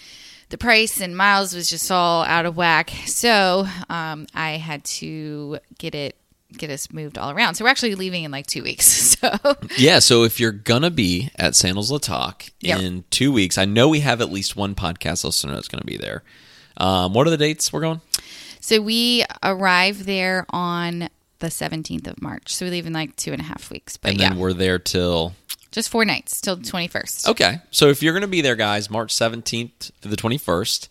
the 0.50 0.58
price 0.58 1.00
and 1.00 1.16
miles 1.16 1.54
was 1.54 1.70
just 1.70 1.90
all 1.90 2.22
out 2.24 2.44
of 2.46 2.56
whack. 2.56 2.90
So 3.06 3.66
um, 3.88 4.26
I 4.34 4.52
had 4.52 4.84
to 4.84 5.58
get 5.78 5.94
it. 5.94 6.16
Get 6.56 6.68
us 6.68 6.90
moved 6.92 7.16
all 7.16 7.30
around. 7.30 7.54
So 7.54 7.64
we're 7.64 7.70
actually 7.70 7.94
leaving 7.94 8.24
in 8.24 8.32
like 8.32 8.46
two 8.46 8.62
weeks. 8.62 9.16
So 9.20 9.38
Yeah, 9.76 9.98
so 9.98 10.24
if 10.24 10.40
you're 10.40 10.50
gonna 10.50 10.90
be 10.90 11.30
at 11.36 11.54
Sandals 11.54 11.92
La 11.92 11.98
Toc 11.98 12.44
Yep. 12.60 12.80
in 12.80 13.04
two 13.10 13.30
weeks, 13.32 13.58
I 13.58 13.66
know 13.66 13.86
we 13.88 14.00
have 14.00 14.20
at 14.22 14.32
least 14.32 14.56
one 14.56 14.74
podcast 14.74 15.22
listener 15.24 15.52
that's 15.54 15.68
gonna 15.68 15.84
be 15.84 15.98
there. 15.98 16.22
Um, 16.78 17.12
what 17.12 17.26
are 17.26 17.30
the 17.30 17.36
dates 17.36 17.70
we're 17.70 17.82
going? 17.82 18.00
So 18.60 18.80
we 18.80 19.24
arrive 19.42 20.06
there 20.06 20.46
on 20.50 21.10
the 21.40 21.48
17th 21.48 22.06
of 22.08 22.22
March. 22.22 22.54
So 22.54 22.64
we 22.64 22.70
leave 22.70 22.86
in 22.86 22.94
like 22.94 23.14
two 23.16 23.32
and 23.32 23.40
a 23.40 23.44
half 23.44 23.70
weeks. 23.70 23.96
But 23.98 24.12
And 24.12 24.20
yeah, 24.20 24.28
then 24.30 24.38
we're 24.38 24.54
there 24.54 24.78
till 24.78 25.34
just 25.70 25.88
four 25.88 26.04
nights 26.04 26.40
till 26.40 26.56
the 26.56 26.64
21st. 26.64 27.28
Okay. 27.28 27.60
So 27.70 27.88
if 27.88 28.02
you're 28.02 28.12
going 28.12 28.22
to 28.22 28.28
be 28.28 28.40
there, 28.40 28.56
guys, 28.56 28.90
March 28.90 29.14
17th 29.14 29.92
to 30.00 30.08
the 30.08 30.16
21st, 30.16 30.88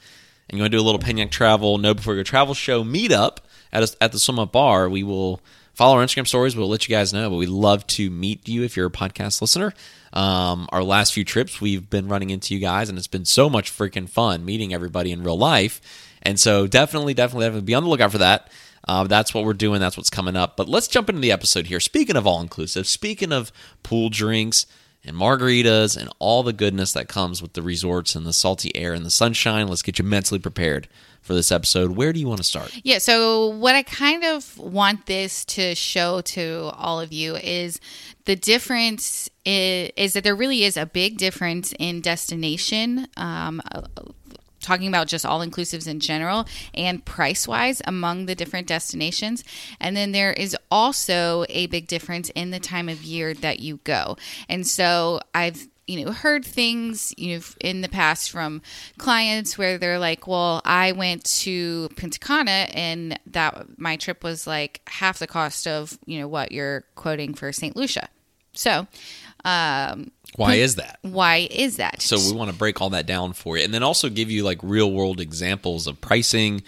and 0.50 0.58
you 0.58 0.64
want 0.64 0.72
to 0.72 0.78
do 0.78 0.82
a 0.82 0.86
little 0.86 1.00
Penyak 1.00 1.32
Travel, 1.32 1.78
Know 1.78 1.94
Before 1.94 2.16
Your 2.16 2.24
Travel 2.24 2.54
show 2.54 2.84
meetup 2.84 3.38
at, 3.72 3.84
a, 3.84 4.04
at 4.04 4.12
the 4.12 4.20
Swim 4.20 4.40
Up 4.40 4.52
Bar, 4.52 4.90
we 4.90 5.04
will 5.04 5.42
follow 5.74 5.98
our 5.98 6.04
Instagram 6.04 6.28
stories. 6.28 6.56
We'll 6.56 6.70
let 6.70 6.88
you 6.88 6.96
guys 6.96 7.14
know, 7.14 7.30
but 7.30 7.38
we'd 7.38 7.50
love 7.50 7.86
to 7.88 8.10
meet 8.10 8.48
you 8.48 8.64
if 8.64 8.76
you're 8.76 8.88
a 8.88 8.92
podcast 8.92 9.42
listener. 9.42 9.74
Um, 10.12 10.68
our 10.72 10.84
last 10.84 11.14
few 11.14 11.24
trips, 11.24 11.62
we've 11.62 11.90
been 11.90 12.08
running 12.08 12.32
into 12.32 12.54
you 12.54 12.60
guys, 12.60 12.90
and 12.90 12.98
it's 12.98 13.08
been 13.08 13.26
so 13.26 13.50
much 13.50 13.72
freaking 13.72 14.10
fun 14.10 14.44
meeting 14.44 14.74
everybody 14.74 15.12
in 15.12 15.24
real 15.24 15.38
life. 15.38 15.80
And 16.22 16.40
so 16.40 16.68
definitely, 16.68 17.14
definitely, 17.14 17.46
definitely 17.46 17.66
be 17.66 17.76
on 17.76 17.84
the 17.84 17.90
lookout 17.90 18.12
for 18.12 18.18
that. 18.18 18.52
Uh, 18.90 19.04
that's 19.04 19.36
what 19.36 19.46
we're 19.46 19.54
doing. 19.54 19.80
That's 19.80 19.98
what's 19.98 20.10
coming 20.10 20.36
up. 20.36 20.58
But 20.58 20.68
let's 20.68 20.88
jump 20.88 21.10
into 21.10 21.22
the 21.22 21.32
episode 21.32 21.68
here. 21.68 21.80
Speaking 21.80 22.16
of 22.16 22.26
all 22.26 22.42
inclusive, 22.42 22.88
speaking 22.88 23.32
of 23.32 23.52
pool 23.84 24.10
drinks 24.10 24.66
and 25.06 25.16
margaritas 25.16 25.96
and 25.96 26.10
all 26.18 26.42
the 26.42 26.54
goodness 26.54 26.92
that 26.94 27.08
comes 27.08 27.40
with 27.40 27.54
the 27.54 27.62
resorts 27.62 28.16
and 28.16 28.26
the 28.26 28.34
salty 28.34 28.76
air 28.76 28.94
and 28.94 29.06
the 29.06 29.12
sunshine, 29.12 29.68
let's 29.68 29.84
get 29.84 30.00
you 30.00 30.06
mentally 30.06 30.40
prepared 30.40 30.88
for 31.22 31.36
this 31.36 31.52
episode. 31.52 31.92
Where 31.92 32.12
do 32.12 32.20
you 32.20 32.28
want 32.28 32.40
to 32.40 32.44
start? 32.44 32.76
Yeah, 32.84 32.98
so 32.98 33.50
what 33.50 33.76
I 33.76 33.84
kind 33.84 34.24
of 34.24 34.58
want 34.58 35.06
this 35.06 35.46
to 35.46 35.76
show 35.76 36.22
to 36.22 36.72
all 36.74 37.00
of 37.00 37.14
you 37.14 37.36
is 37.36 37.80
the 38.26 38.36
difference 38.36 39.30
is, 39.46 39.92
is 39.98 40.14
that 40.14 40.24
there 40.24 40.36
really 40.36 40.64
is 40.64 40.78
a 40.78 40.88
big 40.88 41.20
difference 41.20 41.76
in 41.78 42.02
destination. 42.02 43.08
Um, 43.18 43.62
talking 44.62 44.88
about 44.88 45.08
just 45.08 45.26
all 45.26 45.40
inclusives 45.40 45.88
in 45.88 46.00
general 46.00 46.46
and 46.74 47.04
price 47.06 47.48
wise 47.48 47.82
among 47.86 48.26
the 48.26 48.36
different 48.36 48.68
destinations. 48.68 49.44
And 49.80 49.96
then 49.96 50.12
there 50.12 50.34
is 50.34 50.56
also 50.72 51.46
a 51.50 51.68
big 51.68 51.88
difference 51.88 52.30
in 52.32 52.52
the 52.52 52.60
time 52.60 52.90
of 52.90 53.04
year 53.04 53.34
that 53.36 53.60
you 53.60 53.80
go. 53.84 54.18
And 54.48 54.68
so 54.68 55.20
I've 55.34 55.68
you 55.90 56.06
know 56.06 56.12
heard 56.12 56.46
things 56.46 57.16
you 57.18 57.36
know 57.36 57.42
in 57.60 57.82
the 57.82 57.90
past 57.90 58.30
from 58.30 58.62
clients 59.00 59.58
where 59.58 59.80
they're 59.80 59.98
like 59.98 60.28
well 60.28 60.62
i 60.64 60.92
went 60.92 61.24
to 61.24 61.90
punta 61.98 62.46
and 62.48 63.20
that 63.26 63.80
my 63.80 63.98
trip 63.98 64.24
was 64.24 64.46
like 64.46 64.82
half 64.86 65.18
the 65.18 65.26
cost 65.26 65.66
of 65.66 65.98
you 66.06 66.20
know 66.20 66.28
what 66.28 66.52
you're 66.52 66.84
quoting 66.94 67.34
for 67.34 67.52
st 67.52 67.76
lucia 67.76 68.08
so 68.54 68.86
um 69.46 70.12
Why 70.36 70.56
is 70.56 70.76
that? 70.76 71.00
why 71.02 71.48
is 71.52 71.78
that 71.78 72.02
So 72.02 72.18
we 72.18 72.34
want 72.38 72.52
to 72.52 72.58
break 72.58 72.82
all 72.82 72.90
that 72.92 73.06
down 73.06 73.34
for 73.34 73.58
you, 73.58 73.64
and 73.64 73.74
then 73.74 73.84
also 73.84 74.10
give 74.10 74.30
you 74.30 74.44
like 74.44 74.60
real 74.62 74.92
world 74.92 75.20
examples 75.20 75.88
of 75.88 76.00
pricing, 76.02 76.62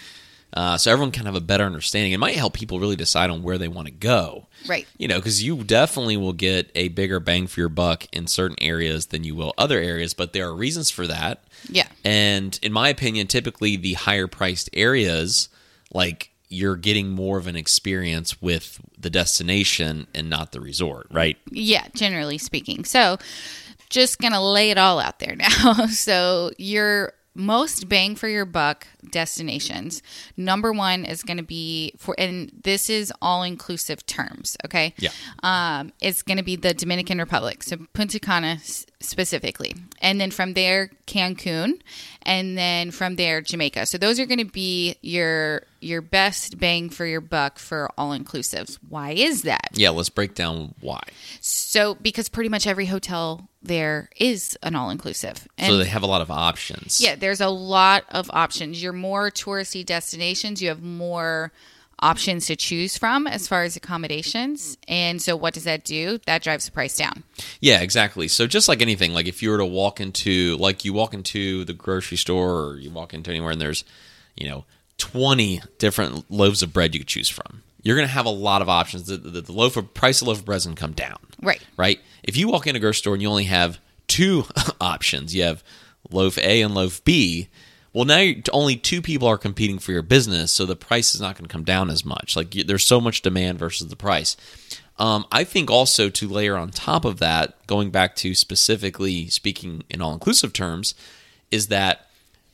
uh, 0.53 0.77
so 0.77 0.91
everyone 0.91 1.11
can 1.11 1.25
have 1.25 1.35
a 1.35 1.39
better 1.41 1.63
understanding. 1.63 2.11
It 2.11 2.17
might 2.19 2.35
help 2.35 2.53
people 2.53 2.77
really 2.79 2.97
decide 2.97 3.29
on 3.29 3.41
where 3.41 3.57
they 3.57 3.69
want 3.69 3.87
to 3.87 3.93
go. 3.93 4.47
Right. 4.67 4.85
You 4.97 5.07
know, 5.07 5.15
because 5.17 5.41
you 5.41 5.63
definitely 5.63 6.17
will 6.17 6.33
get 6.33 6.69
a 6.75 6.89
bigger 6.89 7.21
bang 7.21 7.47
for 7.47 7.61
your 7.61 7.69
buck 7.69 8.05
in 8.11 8.27
certain 8.27 8.57
areas 8.59 9.07
than 9.07 9.23
you 9.23 9.33
will 9.33 9.53
other 9.57 9.79
areas, 9.79 10.13
but 10.13 10.33
there 10.33 10.47
are 10.47 10.53
reasons 10.53 10.89
for 10.89 11.07
that. 11.07 11.45
Yeah. 11.69 11.87
And 12.03 12.59
in 12.61 12.73
my 12.73 12.89
opinion, 12.89 13.27
typically 13.27 13.77
the 13.77 13.93
higher 13.93 14.27
priced 14.27 14.69
areas, 14.73 15.47
like 15.93 16.30
you're 16.51 16.75
getting 16.75 17.10
more 17.10 17.38
of 17.38 17.48
an 17.48 17.55
experience 17.55 18.41
with 18.41 18.81
the 19.00 19.10
destination 19.10 20.05
and 20.13 20.29
not 20.29 20.51
the 20.51 20.60
resort, 20.60 21.08
right? 21.10 21.38
Yeah, 21.50 21.88
generally 21.96 22.38
speaking. 22.38 22.84
So, 22.84 23.17
just 23.89 24.20
going 24.20 24.34
to 24.34 24.41
lay 24.41 24.70
it 24.70 24.77
all 24.77 25.00
out 25.00 25.20
there 25.20 25.36
now. 25.38 25.88
so, 25.88 26.51
you're 26.58 27.13
most 27.34 27.88
bang 27.88 28.15
for 28.15 28.27
your 28.27 28.43
buck 28.46 28.86
destinations. 29.10 30.03
Number 30.36 30.74
one 30.74 31.05
is 31.05 31.24
going 31.24 31.38
to 31.38 31.43
be 31.43 31.93
for, 31.98 32.13
and 32.17 32.51
this 32.63 32.89
is 32.89 33.13
all 33.22 33.43
inclusive 33.43 34.05
terms. 34.05 34.58
Okay. 34.65 34.93
Yeah. 34.98 35.12
Um, 35.41 35.93
it's 36.01 36.22
going 36.22 36.38
to 36.38 36.43
be 36.43 36.58
the 36.58 36.74
Dominican 36.74 37.17
Republic, 37.20 37.63
so 37.63 37.77
Punta 37.93 38.20
Cana 38.20 38.60
specifically, 39.01 39.74
and 40.01 40.20
then 40.20 40.31
from 40.31 40.53
there 40.53 40.91
Cancun, 41.08 41.81
and 42.24 42.58
then 42.58 42.91
from 42.91 43.15
there 43.15 43.41
Jamaica. 43.41 43.86
So 43.86 43.98
those 43.98 44.20
are 44.20 44.25
going 44.25 44.39
to 44.39 44.46
be 44.46 44.96
your 45.01 45.63
your 45.79 46.01
best 46.01 46.60
bang 46.60 46.89
for 46.89 47.05
your 47.05 47.22
buck 47.22 47.60
for 47.60 47.89
all 47.98 48.17
inclusives. 48.17 48.77
Why 48.88 49.12
is 49.12 49.41
that? 49.43 49.70
Yeah, 49.74 49.89
let's 49.89 50.10
break 50.10 50.36
down 50.36 50.75
why. 50.79 51.01
So 51.41 51.96
because 51.96 52.29
pretty 52.29 52.50
much 52.50 52.67
every 52.67 52.86
hotel 52.86 53.50
there 53.63 54.10
is 54.17 54.58
an 54.63 54.75
all 54.75 54.89
inclusive, 54.89 55.48
so 55.60 55.77
they 55.77 55.86
have 55.86 56.03
a 56.03 56.08
lot 56.08 56.22
of 56.22 56.31
options. 56.31 57.01
yeah, 57.01 57.15
there's 57.15 57.41
a 57.41 57.50
lot 57.50 58.05
of 58.10 58.29
options. 58.34 58.81
Your 58.81 58.93
more 58.93 59.29
touristy 59.31 59.86
destinations, 59.86 60.62
you 60.62 60.70
have 60.70 60.81
more 60.81 61.51
options 62.01 62.48
to 62.48 62.55
choose 62.55 62.98
from 62.98 63.27
as 63.27 63.48
far 63.48 63.63
as 63.63 63.75
accommodations. 63.75 64.77
And 64.88 65.22
so 65.22 65.36
what 65.36 65.53
does 65.53 65.65
that 65.65 65.84
do? 65.84 66.20
That 66.25 66.41
drives 66.41 66.65
the 66.65 66.72
price 66.72 66.98
down. 66.98 67.24
Yeah, 67.60 67.81
exactly. 67.81 68.27
So 68.27 68.48
just 68.48 68.67
like 68.67 68.81
anything, 68.81 69.13
like 69.13 69.27
if 69.27 69.41
you 69.43 69.50
were 69.50 69.58
to 69.58 69.65
walk 69.65 70.00
into 70.00 70.58
like 70.58 70.84
you 70.84 70.93
walk 70.93 71.13
into 71.13 71.63
the 71.65 71.74
grocery 71.74 72.17
store 72.17 72.60
or 72.62 72.77
you 72.77 72.89
walk 72.89 73.13
into 73.13 73.29
anywhere 73.29 73.51
and 73.51 73.62
there's, 73.62 73.84
you 74.36 74.50
know, 74.50 74.65
20 74.98 75.62
different 75.77 76.29
loaves 76.29 76.62
of 76.62 76.74
bread 76.74 76.93
you 76.93 77.00
could 77.00 77.08
choose 77.08 77.29
from. 77.29 77.63
You're 77.81 77.96
going 77.96 78.08
to 78.08 78.13
have 78.13 78.27
a 78.27 78.29
lot 78.29 78.62
of 78.62 78.70
options. 78.70 79.08
The, 79.08 79.17
the, 79.17 79.41
the 79.41 79.51
loaf 79.51 79.75
of 79.75 79.93
price 79.93 80.22
of 80.22 80.27
loaf 80.27 80.39
of 80.39 80.46
bread 80.46 80.58
is 80.58 80.65
going 80.65 80.75
to 80.75 80.79
come 80.79 80.91
down. 80.93 81.17
Right. 81.41 81.62
Right? 81.77 82.00
If 82.24 82.38
you 82.38 82.48
walk 82.48 82.67
into 82.67 82.77
a 82.77 82.81
grocery 82.81 82.98
store 83.00 83.13
and 83.13 83.22
you 83.22 83.27
only 83.27 83.46
have 83.46 83.79
two 84.08 84.46
options, 84.81 85.34
you 85.34 85.43
have 85.43 85.63
loaf 86.12 86.38
A 86.38 86.62
and 86.62 86.75
loaf 86.75 87.03
B, 87.03 87.50
well 87.93 88.05
now 88.05 88.31
only 88.53 88.75
two 88.75 89.01
people 89.01 89.27
are 89.27 89.38
competing 89.38 89.79
for 89.79 89.91
your 89.91 90.01
business, 90.01 90.51
so 90.51 90.65
the 90.65 90.75
price 90.75 91.13
is 91.13 91.21
not 91.21 91.36
going 91.36 91.48
to 91.48 91.51
come 91.51 91.63
down 91.63 91.89
as 91.89 92.05
much. 92.05 92.36
Like 92.36 92.51
there's 92.51 92.86
so 92.86 93.01
much 93.01 93.21
demand 93.21 93.60
versus 93.60 93.88
the 93.88 93.95
price. 93.95 94.38
Um, 94.98 95.25
I 95.31 95.43
think 95.43 95.71
also 95.71 96.10
to 96.10 96.27
layer 96.27 96.55
on 96.55 96.69
top 96.69 97.05
of 97.05 97.17
that, 97.19 97.65
going 97.65 97.89
back 97.89 98.15
to 98.17 98.36
specifically 98.36 99.27
speaking 99.27 99.83
in 99.89 100.01
all 100.01 100.13
inclusive 100.13 100.53
terms, 100.53 100.93
is 101.50 101.67
that 101.67 102.07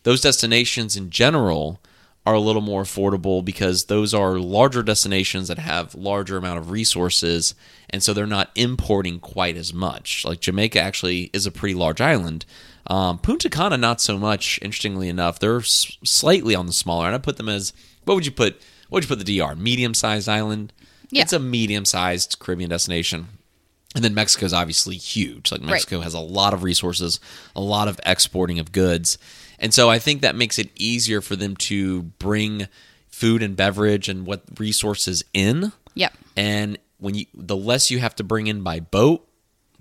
those 0.03 0.21
destinations 0.21 0.95
in 0.95 1.09
general 1.09 1.81
are 2.27 2.33
a 2.33 2.39
little 2.41 2.61
more 2.61 2.83
affordable 2.83 3.43
because 3.43 3.85
those 3.85 4.13
are 4.13 4.37
larger 4.37 4.83
destinations 4.83 5.47
that 5.47 5.57
have 5.57 5.95
larger 5.95 6.35
amount 6.35 6.59
of 6.59 6.71
resources 6.71 7.55
and 7.89 8.03
so 8.03 8.13
they're 8.13 8.25
not 8.25 8.51
importing 8.53 9.17
quite 9.17 9.55
as 9.55 9.73
much 9.73 10.25
like 10.25 10.41
jamaica 10.41 10.77
actually 10.77 11.29
is 11.31 11.45
a 11.45 11.51
pretty 11.51 11.73
large 11.73 12.01
island 12.01 12.45
um, 12.87 13.17
punta 13.19 13.49
cana 13.49 13.77
not 13.77 13.99
so 14.01 14.17
much 14.17 14.59
interestingly 14.61 15.09
enough 15.09 15.39
they're 15.39 15.57
s- 15.59 15.97
slightly 16.03 16.55
on 16.55 16.65
the 16.65 16.73
smaller 16.73 17.05
and 17.05 17.15
i 17.15 17.17
put 17.17 17.37
them 17.37 17.49
as 17.49 17.73
what 18.05 18.15
would 18.15 18.25
you 18.25 18.31
put 18.31 18.53
what 18.89 18.97
would 18.97 19.03
you 19.03 19.15
put 19.15 19.23
the 19.25 19.37
dr 19.37 19.55
medium 19.57 19.93
sized 19.93 20.29
island 20.29 20.71
Yeah. 21.09 21.21
it's 21.23 21.33
a 21.33 21.39
medium 21.39 21.85
sized 21.85 22.37
caribbean 22.39 22.69
destination 22.69 23.27
and 23.95 24.03
then 24.03 24.13
Mexico 24.13 24.45
is 24.45 24.53
obviously 24.53 24.95
huge. 24.95 25.49
Like 25.51 25.61
Mexico 25.61 26.01
has 26.01 26.13
a 26.13 26.19
lot 26.19 26.53
of 26.53 26.61
resources, 26.61 27.19
a 27.55 27.61
lot 27.61 27.87
of 27.87 27.99
exporting 28.05 28.59
of 28.59 28.71
goods. 28.71 29.17
And 29.57 29.73
so 29.73 29.89
I 29.89 29.97
think 29.97 30.21
that 30.21 30.35
makes 30.35 30.59
it 30.59 30.69
easier 30.75 31.19
for 31.19 31.35
them 31.35 31.55
to 31.55 32.03
bring 32.03 32.67
food 33.07 33.41
and 33.41 33.55
beverage 33.55 34.07
and 34.07 34.27
what 34.27 34.43
resources 34.59 35.23
in. 35.33 35.71
Yep. 35.95 36.13
And 36.35 36.77
when 36.99 37.15
you 37.15 37.25
the 37.33 37.55
less 37.55 37.89
you 37.89 37.97
have 37.99 38.13
to 38.17 38.23
bring 38.23 38.45
in 38.47 38.61
by 38.61 38.81
boat, 38.81 39.25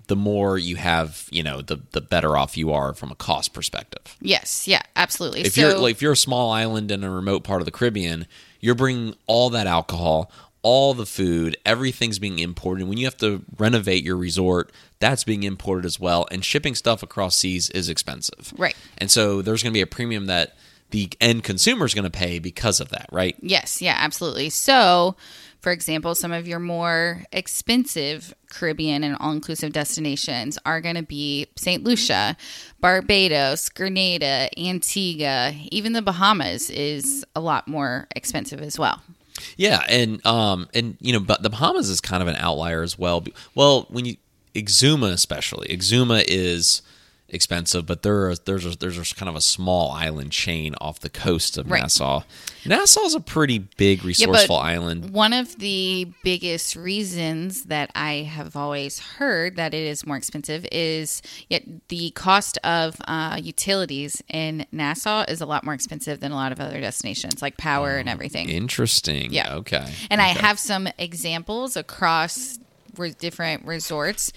the 0.07 0.15
more 0.15 0.57
you 0.57 0.75
have, 0.77 1.27
you 1.31 1.43
know, 1.43 1.61
the 1.61 1.79
the 1.91 2.01
better 2.01 2.35
off 2.37 2.57
you 2.57 2.71
are 2.71 2.93
from 2.93 3.11
a 3.11 3.15
cost 3.15 3.53
perspective. 3.53 4.15
Yes. 4.21 4.67
Yeah. 4.67 4.81
Absolutely. 4.95 5.41
If 5.41 5.53
so, 5.53 5.61
you're 5.61 5.77
like 5.77 5.91
if 5.91 6.01
you're 6.01 6.13
a 6.13 6.17
small 6.17 6.51
island 6.51 6.91
in 6.91 7.03
a 7.03 7.11
remote 7.11 7.43
part 7.43 7.61
of 7.61 7.65
the 7.65 7.71
Caribbean, 7.71 8.25
you're 8.59 8.75
bringing 8.75 9.15
all 9.27 9.49
that 9.51 9.67
alcohol, 9.67 10.31
all 10.61 10.93
the 10.93 11.05
food, 11.05 11.57
everything's 11.65 12.19
being 12.19 12.39
imported. 12.39 12.87
When 12.87 12.97
you 12.97 13.05
have 13.05 13.17
to 13.17 13.43
renovate 13.57 14.03
your 14.03 14.17
resort, 14.17 14.71
that's 14.99 15.23
being 15.23 15.43
imported 15.43 15.85
as 15.85 15.99
well. 15.99 16.27
And 16.31 16.43
shipping 16.43 16.75
stuff 16.75 17.03
across 17.03 17.35
seas 17.35 17.69
is 17.69 17.89
expensive. 17.89 18.53
Right. 18.57 18.75
And 18.97 19.11
so 19.11 19.41
there's 19.41 19.61
going 19.61 19.71
to 19.71 19.77
be 19.77 19.81
a 19.81 19.87
premium 19.87 20.25
that 20.27 20.55
the 20.89 21.09
end 21.19 21.43
consumer 21.43 21.85
is 21.85 21.93
going 21.93 22.05
to 22.05 22.09
pay 22.09 22.39
because 22.39 22.79
of 22.79 22.89
that, 22.89 23.07
right? 23.11 23.35
Yes, 23.41 23.81
yeah, 23.81 23.95
absolutely. 23.97 24.49
So, 24.49 25.15
for 25.67 25.73
example, 25.73 26.15
some 26.15 26.31
of 26.31 26.47
your 26.47 26.59
more 26.59 27.25
expensive 27.33 28.33
Caribbean 28.49 29.03
and 29.03 29.17
all 29.19 29.33
inclusive 29.33 29.73
destinations 29.73 30.57
are 30.65 30.79
going 30.79 30.95
to 30.95 31.03
be 31.03 31.47
St. 31.57 31.83
Lucia, 31.83 32.37
Barbados, 32.79 33.67
Grenada, 33.67 34.47
Antigua, 34.57 35.51
even 35.69 35.91
the 35.91 36.01
Bahamas 36.01 36.69
is 36.69 37.25
a 37.35 37.41
lot 37.41 37.67
more 37.67 38.07
expensive 38.15 38.61
as 38.61 38.79
well. 38.79 39.01
Yeah, 39.57 39.83
and 39.89 40.25
um, 40.25 40.69
and 40.73 40.95
you 41.01 41.11
know, 41.11 41.19
but 41.19 41.43
the 41.43 41.49
Bahamas 41.49 41.89
is 41.89 41.99
kind 41.99 42.21
of 42.23 42.29
an 42.29 42.37
outlier 42.37 42.81
as 42.81 42.97
well. 42.97 43.25
Well, 43.53 43.87
when 43.89 44.05
you 44.05 44.15
Exuma 44.55 45.11
especially, 45.11 45.67
Exuma 45.67 46.23
is 46.29 46.81
expensive, 47.29 47.85
but 47.85 48.03
there 48.03 48.29
are, 48.29 48.35
there's 48.35 48.65
a, 48.65 48.77
there's 48.77 48.97
a 48.97 49.15
kind 49.15 49.27
of 49.29 49.35
a 49.35 49.41
small 49.41 49.91
island 49.91 50.31
chain 50.31 50.75
off 50.79 50.99
the 50.99 51.09
coast 51.09 51.57
of 51.57 51.69
Right. 51.69 51.81
Nassau. 51.81 52.23
Nassau 52.65 53.01
is 53.01 53.15
a 53.15 53.19
pretty 53.19 53.59
big, 53.59 54.03
resourceful 54.03 54.55
island. 54.55 55.11
One 55.11 55.33
of 55.33 55.57
the 55.59 56.07
biggest 56.23 56.75
reasons 56.75 57.65
that 57.65 57.91
I 57.95 58.23
have 58.23 58.55
always 58.55 58.99
heard 58.99 59.55
that 59.57 59.73
it 59.73 59.83
is 59.83 60.05
more 60.05 60.17
expensive 60.17 60.65
is 60.71 61.21
yet 61.49 61.63
the 61.89 62.11
cost 62.11 62.57
of 62.63 62.95
uh, 63.07 63.39
utilities 63.41 64.21
in 64.29 64.65
Nassau 64.71 65.23
is 65.27 65.41
a 65.41 65.45
lot 65.45 65.63
more 65.63 65.73
expensive 65.73 66.19
than 66.19 66.31
a 66.31 66.35
lot 66.35 66.51
of 66.51 66.59
other 66.59 66.79
destinations, 66.79 67.41
like 67.41 67.57
power 67.57 67.97
and 67.97 68.07
everything. 68.07 68.49
Interesting. 68.49 69.33
Yeah. 69.33 69.55
Okay. 69.55 69.93
And 70.09 70.21
I 70.21 70.27
have 70.27 70.59
some 70.59 70.87
examples 70.97 71.75
across 71.75 72.59
different 73.19 73.65
resorts, 73.65 74.33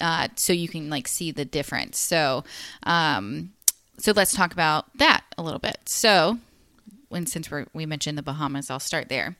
uh, 0.00 0.28
so 0.36 0.52
you 0.52 0.68
can 0.68 0.90
like 0.90 1.08
see 1.08 1.30
the 1.30 1.44
difference. 1.44 1.98
So, 1.98 2.44
um, 2.84 3.52
so 3.98 4.12
let's 4.12 4.34
talk 4.34 4.52
about 4.52 4.86
that 4.98 5.24
a 5.36 5.42
little 5.42 5.58
bit. 5.58 5.78
So, 5.86 6.38
when 7.08 7.26
since 7.26 7.50
we're, 7.50 7.66
we 7.72 7.86
mentioned 7.86 8.18
the 8.18 8.22
Bahamas, 8.22 8.70
I'll 8.70 8.80
start 8.80 9.08
there. 9.08 9.36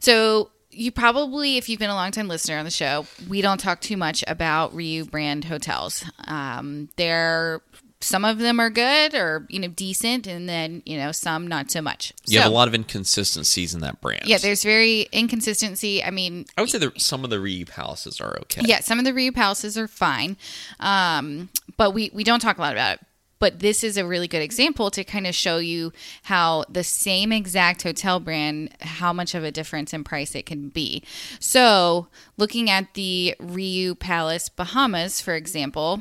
So. 0.00 0.50
You 0.70 0.92
probably, 0.92 1.56
if 1.56 1.68
you've 1.68 1.80
been 1.80 1.90
a 1.90 1.94
long 1.94 2.12
time 2.12 2.28
listener 2.28 2.58
on 2.58 2.64
the 2.66 2.70
show, 2.70 3.06
we 3.26 3.40
don't 3.40 3.58
talk 3.58 3.80
too 3.80 3.96
much 3.96 4.22
about 4.28 4.76
Riu 4.76 5.10
brand 5.10 5.46
hotels. 5.46 6.04
Um, 6.26 6.90
they're 6.96 7.62
some 8.00 8.24
of 8.24 8.38
them 8.38 8.60
are 8.60 8.70
good 8.70 9.14
or 9.14 9.46
you 9.48 9.58
know 9.58 9.68
decent, 9.68 10.26
and 10.26 10.48
then 10.48 10.82
you 10.86 10.96
know 10.96 11.12
some 11.12 11.46
not 11.46 11.70
so 11.70 11.82
much. 11.82 12.12
You 12.26 12.38
have 12.40 12.50
a 12.50 12.54
lot 12.54 12.68
of 12.68 12.74
inconsistencies 12.74 13.74
in 13.74 13.80
that 13.80 14.00
brand. 14.00 14.26
yeah, 14.26 14.38
there's 14.38 14.62
very 14.62 15.08
inconsistency. 15.12 16.02
I 16.02 16.10
mean, 16.10 16.46
I 16.56 16.60
would 16.60 16.70
say 16.70 16.78
that 16.78 17.00
some 17.00 17.24
of 17.24 17.30
the 17.30 17.36
Riu 17.36 17.66
palaces 17.68 18.20
are 18.20 18.38
okay. 18.42 18.62
yeah, 18.64 18.80
some 18.80 18.98
of 18.98 19.04
the 19.04 19.12
Riu 19.12 19.34
palaces 19.34 19.76
are 19.76 19.88
fine, 19.88 20.36
um, 20.80 21.48
but 21.76 21.92
we 21.92 22.10
we 22.14 22.24
don't 22.24 22.40
talk 22.40 22.58
a 22.58 22.60
lot 22.60 22.72
about 22.72 22.98
it. 22.98 23.00
But 23.40 23.60
this 23.60 23.84
is 23.84 23.96
a 23.96 24.04
really 24.04 24.26
good 24.26 24.42
example 24.42 24.90
to 24.90 25.04
kind 25.04 25.24
of 25.24 25.34
show 25.34 25.58
you 25.58 25.92
how 26.24 26.64
the 26.68 26.82
same 26.82 27.30
exact 27.30 27.84
hotel 27.84 28.18
brand, 28.18 28.70
how 28.80 29.12
much 29.12 29.32
of 29.34 29.44
a 29.44 29.52
difference 29.52 29.94
in 29.94 30.02
price 30.02 30.34
it 30.34 30.44
can 30.44 30.70
be. 30.70 31.04
So, 31.38 32.08
looking 32.36 32.68
at 32.68 32.94
the 32.94 33.36
Riu 33.40 33.96
Palace 33.96 34.48
Bahamas, 34.48 35.20
for 35.20 35.34
example, 35.34 36.00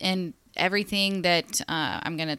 and 0.00 0.32
everything 0.56 1.22
that 1.22 1.60
uh, 1.68 2.00
I'm 2.02 2.16
going 2.16 2.28
to 2.28 2.38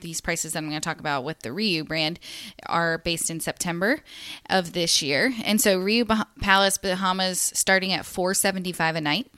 these 0.00 0.20
prices 0.20 0.52
that 0.52 0.58
I'm 0.58 0.68
going 0.68 0.80
to 0.80 0.84
talk 0.84 1.00
about 1.00 1.24
with 1.24 1.40
the 1.40 1.48
Riu 1.50 1.86
brand 1.86 2.20
are 2.66 2.98
based 2.98 3.30
in 3.30 3.40
September 3.40 4.00
of 4.48 4.72
this 4.72 5.02
year. 5.02 5.32
And 5.42 5.60
so 5.60 5.80
Riu 5.80 6.06
bah- 6.06 6.26
Palace 6.40 6.78
Bahamas 6.78 7.40
starting 7.54 7.92
at 7.92 8.06
475 8.06 8.96
a 8.96 9.00
night. 9.00 9.30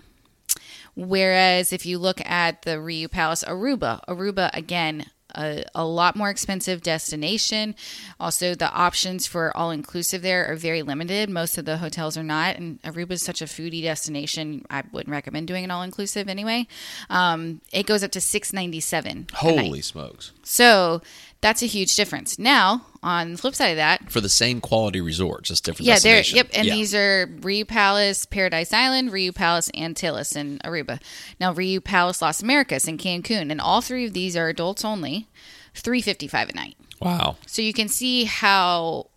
Whereas 0.94 1.72
if 1.72 1.86
you 1.86 1.98
look 1.98 2.20
at 2.28 2.62
the 2.62 2.72
Riu 2.72 3.10
Palace 3.10 3.44
Aruba, 3.44 4.04
Aruba 4.08 4.50
again 4.52 5.06
a, 5.34 5.64
a 5.74 5.84
lot 5.84 6.16
more 6.16 6.30
expensive 6.30 6.82
destination. 6.82 7.74
Also, 8.18 8.54
the 8.54 8.70
options 8.70 9.26
for 9.26 9.56
all 9.56 9.70
inclusive 9.70 10.22
there 10.22 10.50
are 10.50 10.56
very 10.56 10.82
limited. 10.82 11.30
Most 11.30 11.58
of 11.58 11.64
the 11.64 11.78
hotels 11.78 12.16
are 12.16 12.22
not, 12.22 12.56
and 12.56 12.80
Aruba 12.82 13.12
is 13.12 13.22
such 13.22 13.42
a 13.42 13.46
foodie 13.46 13.82
destination. 13.82 14.64
I 14.70 14.82
wouldn't 14.92 15.12
recommend 15.12 15.48
doing 15.48 15.64
an 15.64 15.70
all 15.70 15.82
inclusive 15.82 16.28
anyway. 16.28 16.66
Um, 17.10 17.60
it 17.72 17.86
goes 17.86 18.02
up 18.02 18.10
to 18.12 18.20
six 18.20 18.52
ninety 18.52 18.80
seven. 18.80 19.26
Holy 19.34 19.82
smokes. 19.82 20.32
So 20.42 21.02
that's 21.40 21.62
a 21.62 21.66
huge 21.66 21.94
difference. 21.96 22.38
Now, 22.38 22.86
on 23.02 23.32
the 23.32 23.38
flip 23.38 23.54
side 23.54 23.68
of 23.68 23.76
that, 23.76 24.10
For 24.10 24.20
the 24.20 24.28
same 24.28 24.60
quality 24.60 25.00
resort, 25.00 25.44
just 25.44 25.64
different 25.64 25.86
yeah, 25.86 25.98
there. 25.98 26.16
destination. 26.16 26.36
Yep, 26.36 26.48
and 26.54 26.66
Yeah. 26.66 26.74
these 26.74 26.94
are 26.94 27.26
Riu 27.40 27.66
Palace, 27.66 28.26
Paradise 28.26 28.72
Island, 28.72 29.10
Riu 29.12 29.34
Palace, 29.34 29.70
Antillas, 29.74 30.34
and 30.34 30.60
Aruba. 30.64 31.00
Now, 31.38 31.54
Riu 31.54 31.82
Palace, 31.82 32.20
Las 32.20 32.42
Americas, 32.42 32.88
and 32.88 32.98
Cancun, 32.98 33.50
and 33.50 33.60
all 33.60 33.80
three 33.80 34.04
of 34.06 34.12
these 34.14 34.36
are 34.36 34.48
adults 34.48 34.84
only. 34.84 35.28
Three 35.74 36.00
fifty 36.02 36.26
five 36.26 36.48
a 36.48 36.54
night. 36.54 36.76
Wow. 37.00 37.36
So 37.46 37.62
you 37.62 37.72
can 37.72 37.88
see 37.88 38.24
how 38.24 39.10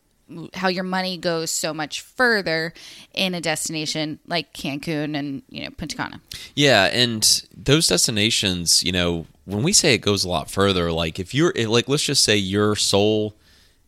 how 0.53 0.67
your 0.67 0.83
money 0.83 1.17
goes 1.17 1.51
so 1.51 1.73
much 1.73 2.01
further 2.01 2.73
in 3.13 3.33
a 3.33 3.41
destination 3.41 4.19
like 4.27 4.53
Cancun 4.53 5.17
and 5.17 5.43
you 5.49 5.63
know 5.63 5.69
Punta 5.71 5.95
Cana. 5.95 6.21
Yeah, 6.55 6.85
and 6.85 7.43
those 7.55 7.87
destinations, 7.87 8.83
you 8.83 8.91
know, 8.91 9.25
when 9.45 9.63
we 9.63 9.73
say 9.73 9.93
it 9.93 9.99
goes 9.99 10.23
a 10.23 10.29
lot 10.29 10.49
further, 10.49 10.91
like 10.91 11.19
if 11.19 11.33
you're 11.33 11.53
like, 11.53 11.87
let's 11.89 12.03
just 12.03 12.23
say 12.23 12.35
your 12.37 12.75
sole 12.75 13.35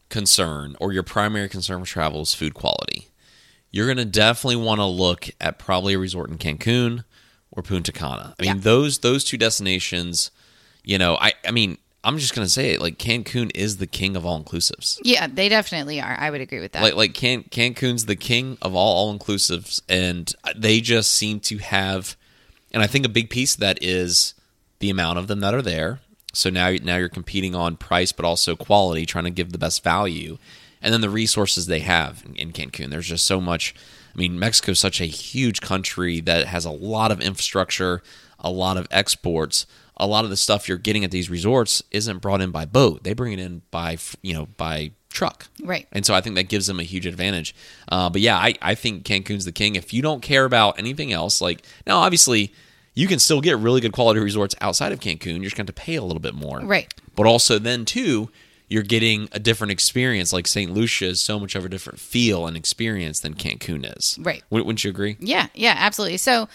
concern 0.10 0.76
or 0.80 0.94
your 0.94 1.04
primary 1.04 1.50
concern 1.50 1.80
for 1.80 1.86
travel 1.90 2.22
is 2.22 2.34
food 2.34 2.54
quality, 2.54 3.08
you're 3.72 3.88
going 3.88 3.98
to 3.98 4.06
definitely 4.06 4.56
want 4.58 4.80
to 4.80 4.86
look 4.86 5.30
at 5.42 5.58
probably 5.58 5.94
a 5.96 6.00
resort 6.00 6.30
in 6.30 6.38
Cancun 6.38 7.04
or 7.52 7.64
Punta 7.64 7.92
Cana. 7.92 8.36
I 8.40 8.44
mean, 8.44 8.56
Yeah. 8.58 8.62
those 8.62 9.00
those 9.00 9.24
two 9.24 9.38
destinations, 9.38 10.30
you 10.84 10.98
know, 10.98 11.18
I 11.20 11.34
I 11.48 11.52
mean, 11.52 11.78
I'm 12.04 12.18
just 12.18 12.36
going 12.36 12.46
to 12.46 12.52
say 12.52 12.72
it, 12.74 12.82
like 12.82 12.98
Cancun 12.98 13.52
is 13.56 13.78
the 13.78 13.88
king 13.88 14.16
of 14.16 14.26
all 14.26 14.42
inclusives. 14.42 15.00
Yeah, 15.04 15.28
they 15.28 15.48
definitely 15.48 16.02
are. 16.02 16.16
I 16.20 16.30
would 16.30 16.42
agree 16.42 16.60
with 16.60 16.74
that. 16.74 16.84
Like 16.84 16.96
like 16.96 17.14
Can 17.14 17.44
Cancun's 17.44 18.06
the 18.06 18.16
king 18.16 18.58
of 18.62 18.76
all 18.76 18.96
all 18.96 19.18
inclusives, 19.18 19.82
and 19.88 20.34
they 20.56 20.82
just 20.82 21.14
seem 21.14 21.40
to 21.42 21.60
have. 21.60 22.18
And 22.72 22.84
I 22.84 22.88
think 22.88 23.06
a 23.06 23.10
big 23.10 23.30
piece 23.30 23.54
of 23.54 23.62
that 23.62 23.82
is 23.82 24.34
the 24.80 24.90
amount 24.90 25.20
of 25.20 25.28
them 25.28 25.40
that 25.40 25.54
are 25.54 25.62
there. 25.62 26.02
So 26.34 26.50
now 26.50 26.72
now 26.84 26.98
you're 26.98 27.10
competing 27.10 27.56
on 27.56 27.78
price, 27.78 28.12
but 28.12 28.26
also 28.26 28.56
quality, 28.56 29.06
trying 29.06 29.26
to 29.26 29.30
give 29.30 29.52
the 29.52 29.58
best 29.58 29.84
value, 29.84 30.38
and 30.82 30.94
then 30.94 31.02
the 31.02 31.10
resources 31.10 31.68
they 31.68 31.80
have 31.80 32.24
in, 32.26 32.36
in 32.36 32.52
Cancun. 32.52 32.90
There's 32.90 33.08
just 33.08 33.26
so 33.26 33.40
much. 33.40 33.74
I 34.14 34.18
mean, 34.18 34.38
Mexico 34.38 34.74
is 34.74 34.80
such 34.80 35.00
a 35.00 35.06
huge 35.06 35.62
country 35.62 36.20
that 36.20 36.48
has 36.48 36.66
a 36.66 36.72
lot 36.72 37.12
of 37.12 37.22
infrastructure, 37.22 38.04
a 38.40 38.52
lot 38.52 38.78
of 38.78 38.88
exports. 38.92 39.66
A 39.98 40.08
lot 40.08 40.24
of 40.24 40.30
the 40.30 40.38
stuff 40.38 40.68
you're 40.68 40.78
getting 40.78 41.04
at 41.04 41.12
these 41.12 41.30
resorts 41.30 41.84
isn't 41.92 42.20
brought 42.20 42.42
in 42.42 42.52
by 42.52 42.66
boat; 42.66 43.04
they 43.04 43.14
bring 43.14 43.34
it 43.34 43.40
in 43.40 43.62
by 43.72 43.98
you 44.22 44.34
know 44.34 44.48
by 44.58 44.92
truck. 45.14 45.48
Right. 45.64 45.88
And 45.92 46.06
so 46.06 46.14
I 46.14 46.22
think 46.22 46.36
that 46.36 46.50
gives 46.50 46.68
them 46.68 46.80
a 46.80 46.84
huge 46.84 47.06
advantage. 47.06 47.56
Uh, 47.88 48.10
but 48.10 48.20
yeah, 48.22 48.36
I, 48.36 48.56
I 48.62 48.76
think 48.76 49.06
Cancun's 49.06 49.46
the 49.46 49.52
king. 49.52 49.76
If 49.76 49.94
you 49.94 50.02
don't 50.02 50.22
care 50.22 50.44
about 50.44 50.78
anything 50.80 51.14
else, 51.14 51.40
like 51.40 51.64
now, 51.88 52.00
obviously, 52.00 52.52
you 52.96 53.08
can 53.08 53.20
still 53.20 53.40
get 53.40 53.58
really 53.58 53.80
good 53.80 53.94
quality 53.94 54.20
resorts 54.20 54.56
outside 54.60 54.92
of 54.92 55.00
Cancun. 55.00 55.36
You're 55.36 55.44
just 55.44 55.56
going 55.56 55.68
to 55.68 55.74
pay 55.74 55.96
a 55.96 56.04
little 56.04 56.20
bit 56.20 56.36
more. 56.36 56.60
Right. 56.60 56.94
But 57.16 57.26
also, 57.26 57.60
then 57.60 57.86
too, 57.86 58.30
you're 58.68 58.84
getting 58.84 59.30
a 59.32 59.40
different 59.40 59.72
experience. 59.72 60.34
Like 60.34 60.48
St. 60.48 60.72
Lucia 60.72 61.06
is 61.06 61.22
so 61.22 61.40
much 61.40 61.56
of 61.56 61.64
a 61.64 61.70
different 61.70 62.00
feel 62.00 62.48
and 62.48 62.58
experience 62.58 63.20
than 63.20 63.36
Cancun 63.36 63.98
is. 63.98 64.18
Right. 64.20 64.44
Wouldn't 64.50 64.66
wouldn't 64.66 64.84
you 64.84 64.90
agree? 64.90 65.18
Yeah, 65.20 65.48
yeah, 65.54 65.76
absolutely. 65.78 66.18
So, 66.18 66.50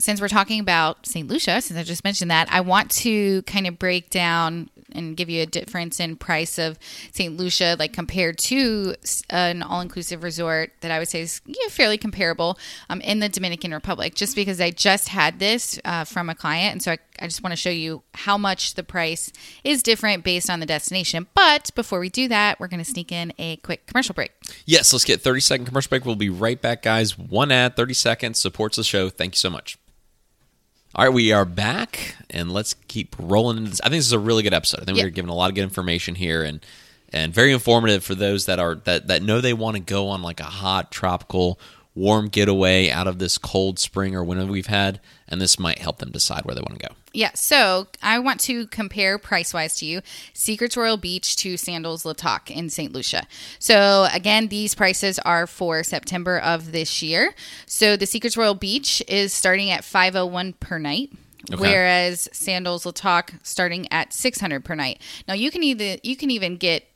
since 0.00 0.20
we're 0.20 0.28
talking 0.28 0.60
about 0.60 1.06
St. 1.06 1.28
Lucia, 1.28 1.60
since 1.60 1.78
I 1.78 1.82
just 1.82 2.04
mentioned 2.04 2.30
that, 2.30 2.48
I 2.50 2.60
want 2.62 2.90
to 2.92 3.42
kind 3.42 3.66
of 3.66 3.78
break 3.78 4.10
down 4.10 4.70
and 4.92 5.16
give 5.16 5.30
you 5.30 5.42
a 5.42 5.46
difference 5.46 6.00
in 6.00 6.16
price 6.16 6.58
of 6.58 6.78
St. 7.12 7.36
Lucia, 7.36 7.76
like 7.78 7.92
compared 7.92 8.38
to 8.38 8.94
an 9.28 9.62
all 9.62 9.80
inclusive 9.80 10.22
resort 10.22 10.72
that 10.80 10.90
I 10.90 10.98
would 10.98 11.08
say 11.08 11.20
is 11.20 11.40
yeah, 11.46 11.68
fairly 11.68 11.98
comparable 11.98 12.58
um, 12.88 13.00
in 13.00 13.20
the 13.20 13.28
Dominican 13.28 13.72
Republic, 13.72 14.14
just 14.14 14.34
because 14.34 14.60
I 14.60 14.70
just 14.70 15.08
had 15.08 15.38
this 15.38 15.78
uh, 15.84 16.04
from 16.04 16.28
a 16.28 16.34
client. 16.34 16.72
And 16.72 16.82
so 16.82 16.92
I, 16.92 16.98
I 17.20 17.26
just 17.26 17.42
want 17.42 17.52
to 17.52 17.56
show 17.56 17.70
you 17.70 18.02
how 18.14 18.36
much 18.38 18.74
the 18.74 18.82
price 18.82 19.32
is 19.64 19.82
different 19.82 20.24
based 20.24 20.50
on 20.50 20.60
the 20.60 20.66
destination. 20.66 21.26
But 21.34 21.70
before 21.74 22.00
we 22.00 22.08
do 22.08 22.28
that, 22.28 22.58
we're 22.58 22.68
going 22.68 22.82
to 22.82 22.90
sneak 22.90 23.12
in 23.12 23.32
a 23.38 23.56
quick 23.56 23.86
commercial 23.86 24.14
break. 24.14 24.32
Yes, 24.66 24.92
let's 24.92 25.04
get 25.04 25.20
30 25.20 25.40
second 25.40 25.66
commercial 25.66 25.90
break. 25.90 26.04
We'll 26.04 26.16
be 26.16 26.30
right 26.30 26.60
back, 26.60 26.82
guys. 26.82 27.18
One 27.18 27.52
ad, 27.52 27.76
30 27.76 27.94
seconds, 27.94 28.38
supports 28.38 28.76
the 28.76 28.84
show. 28.84 29.10
Thank 29.10 29.34
you 29.34 29.38
so 29.38 29.50
much. 29.50 29.78
All 30.94 31.04
right, 31.04 31.12
we 31.14 31.30
are 31.32 31.44
back, 31.44 32.16
and 32.30 32.50
let's 32.52 32.74
keep 32.88 33.14
rolling 33.18 33.58
into 33.58 33.70
this. 33.70 33.80
I 33.80 33.84
think 33.84 33.98
this 34.00 34.06
is 34.06 34.12
a 34.12 34.18
really 34.18 34.42
good 34.42 34.52
episode. 34.54 34.80
I 34.80 34.84
think 34.84 34.98
Yeah. 34.98 35.04
we're 35.04 35.10
giving 35.10 35.28
a 35.30 35.34
lot 35.34 35.48
of 35.48 35.54
good 35.54 35.62
information 35.62 36.14
here, 36.16 36.42
and 36.42 36.60
and 37.12 37.34
very 37.34 37.52
informative 37.52 38.04
for 38.04 38.14
those 38.14 38.46
that 38.46 38.58
are 38.58 38.76
that 38.84 39.06
that 39.08 39.22
know 39.22 39.40
they 39.40 39.52
want 39.52 39.76
to 39.76 39.80
go 39.80 40.08
on 40.08 40.22
like 40.22 40.40
a 40.40 40.44
hot 40.44 40.90
tropical 40.90 41.58
warm 42.00 42.28
getaway 42.28 42.88
out 42.88 43.06
of 43.06 43.18
this 43.18 43.36
cold 43.36 43.78
spring 43.78 44.16
or 44.16 44.24
winter 44.24 44.46
we've 44.46 44.66
had, 44.66 44.98
and 45.28 45.40
this 45.40 45.58
might 45.58 45.78
help 45.78 45.98
them 45.98 46.10
decide 46.10 46.44
where 46.44 46.54
they 46.54 46.62
want 46.62 46.80
to 46.80 46.88
go. 46.88 46.94
Yeah, 47.12 47.32
so 47.34 47.88
I 48.02 48.18
want 48.20 48.40
to 48.40 48.66
compare 48.68 49.18
price 49.18 49.52
wise 49.52 49.76
to 49.78 49.86
you 49.86 50.00
Secrets 50.32 50.76
Royal 50.76 50.96
Beach 50.96 51.36
to 51.36 51.56
Sandals 51.56 52.04
La 52.04 52.14
Toc 52.14 52.50
in 52.50 52.70
St. 52.70 52.92
Lucia. 52.92 53.26
So, 53.58 54.08
again, 54.12 54.48
these 54.48 54.74
prices 54.74 55.18
are 55.20 55.46
for 55.46 55.82
September 55.82 56.38
of 56.38 56.72
this 56.72 57.02
year. 57.02 57.34
So, 57.66 57.96
the 57.96 58.06
Secrets 58.06 58.36
Royal 58.36 58.54
Beach 58.54 59.02
is 59.06 59.32
starting 59.32 59.70
at 59.70 59.84
501 59.84 60.54
per 60.54 60.78
night. 60.78 61.10
Okay. 61.52 61.60
Whereas 61.60 62.28
Sandals 62.32 62.84
La 62.86 62.92
Toc 62.92 63.32
starting 63.42 63.90
at 63.90 64.12
600 64.12 64.64
per 64.64 64.74
night. 64.74 65.00
Now 65.26 65.34
you 65.34 65.50
can 65.50 65.62
either 65.62 65.96
you 66.02 66.14
can 66.14 66.30
even 66.30 66.58
get 66.58 66.89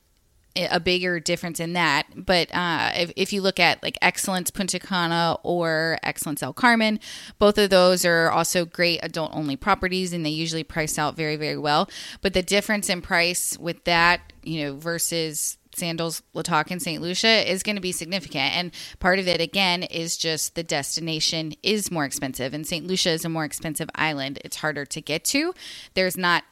a 0.57 0.79
bigger 0.81 1.19
difference 1.21 1.61
in 1.61 1.73
that. 1.73 2.07
But 2.15 2.55
uh, 2.55 2.91
if, 2.95 3.13
if 3.17 3.33
you 3.33 3.43
look 3.43 3.59
at 3.59 3.83
like 3.83 3.99
Excellence 4.01 4.51
Punta 4.51 4.79
Cana 4.79 5.37
or 5.43 5.99
Excellence 6.03 6.43
El 6.43 6.53
Carmen, 6.53 7.01
both 7.39 7.59
of 7.59 7.71
those 7.71 8.05
are 8.05 8.31
also 8.31 8.65
great 8.65 9.01
adult 9.03 9.33
only 9.35 9.57
properties 9.57 10.13
and 10.13 10.25
they 10.25 10.31
usually 10.31 10.65
price 10.65 10.99
out 10.99 11.17
very, 11.17 11.37
very 11.37 11.59
well. 11.59 11.89
But 12.21 12.35
the 12.35 12.43
difference 12.43 12.89
in 12.89 13.03
price 13.03 13.59
with 13.59 13.85
that, 13.85 14.33
you 14.43 14.65
know, 14.65 14.77
versus 14.77 15.59
Sandals, 15.77 16.23
La 16.35 16.43
Toc, 16.43 16.71
and 16.71 16.81
St. 16.81 17.03
Lucia 17.03 17.51
is 17.51 17.63
going 17.63 17.77
to 17.77 17.83
be 17.83 17.93
significant. 17.93 18.57
And 18.57 18.71
part 19.01 19.19
of 19.19 19.29
it, 19.29 19.41
again, 19.41 19.83
is 19.83 20.17
just 20.17 20.55
the 20.55 20.63
destination 20.63 21.55
is 21.63 21.91
more 21.91 22.05
expensive. 22.05 22.55
And 22.55 22.67
St. 22.67 22.87
Lucia 22.87 23.11
is 23.11 23.25
a 23.25 23.29
more 23.29 23.45
expensive 23.45 23.91
island. 23.95 24.39
It's 24.45 24.57
harder 24.57 24.85
to 24.87 25.01
get 25.01 25.25
to. 25.27 25.53
There's 25.95 26.17
not 26.17 26.45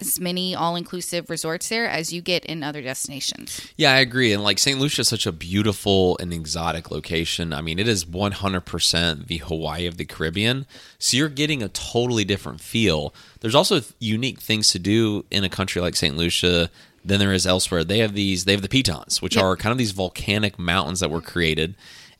as 0.00 0.20
many 0.20 0.54
all 0.54 0.76
inclusive 0.76 1.28
resorts 1.28 1.68
there 1.68 1.88
as 1.88 2.12
you 2.12 2.22
get 2.22 2.44
in 2.46 2.62
other 2.62 2.80
destinations. 2.80 3.60
Yeah, 3.76 3.92
I 3.92 3.98
agree. 3.98 4.32
And 4.32 4.42
like 4.42 4.58
St. 4.58 4.78
Lucia 4.78 5.00
is 5.02 5.08
such 5.08 5.26
a 5.26 5.32
beautiful 5.32 6.16
and 6.18 6.32
exotic 6.32 6.90
location. 6.90 7.52
I 7.52 7.60
mean, 7.60 7.78
it 7.80 7.88
is 7.88 8.04
100% 8.04 9.26
the 9.26 9.38
Hawaii 9.38 9.86
of 9.86 9.96
the 9.96 10.04
Caribbean. 10.04 10.66
So 10.98 11.16
you're 11.16 11.28
getting 11.28 11.62
a 11.62 11.68
totally 11.68 12.24
different 12.24 12.60
feel. 12.60 13.12
There's 13.40 13.54
also 13.54 13.80
unique 13.98 14.40
things 14.40 14.68
to 14.68 14.78
do 14.78 15.24
in 15.30 15.44
a 15.44 15.48
country 15.48 15.82
like 15.82 15.96
St. 15.96 16.16
Lucia 16.16 16.70
than 17.04 17.18
there 17.18 17.32
is 17.32 17.46
elsewhere. 17.46 17.82
They 17.82 17.98
have 17.98 18.14
these, 18.14 18.44
they 18.44 18.52
have 18.52 18.62
the 18.62 18.68
pitons, 18.68 19.20
which 19.20 19.34
Yep. 19.36 19.44
are 19.44 19.56
kind 19.56 19.72
of 19.72 19.78
these 19.78 19.90
volcanic 19.92 20.58
mountains 20.58 21.00
that 21.00 21.10
were 21.10 21.20
created. 21.20 21.74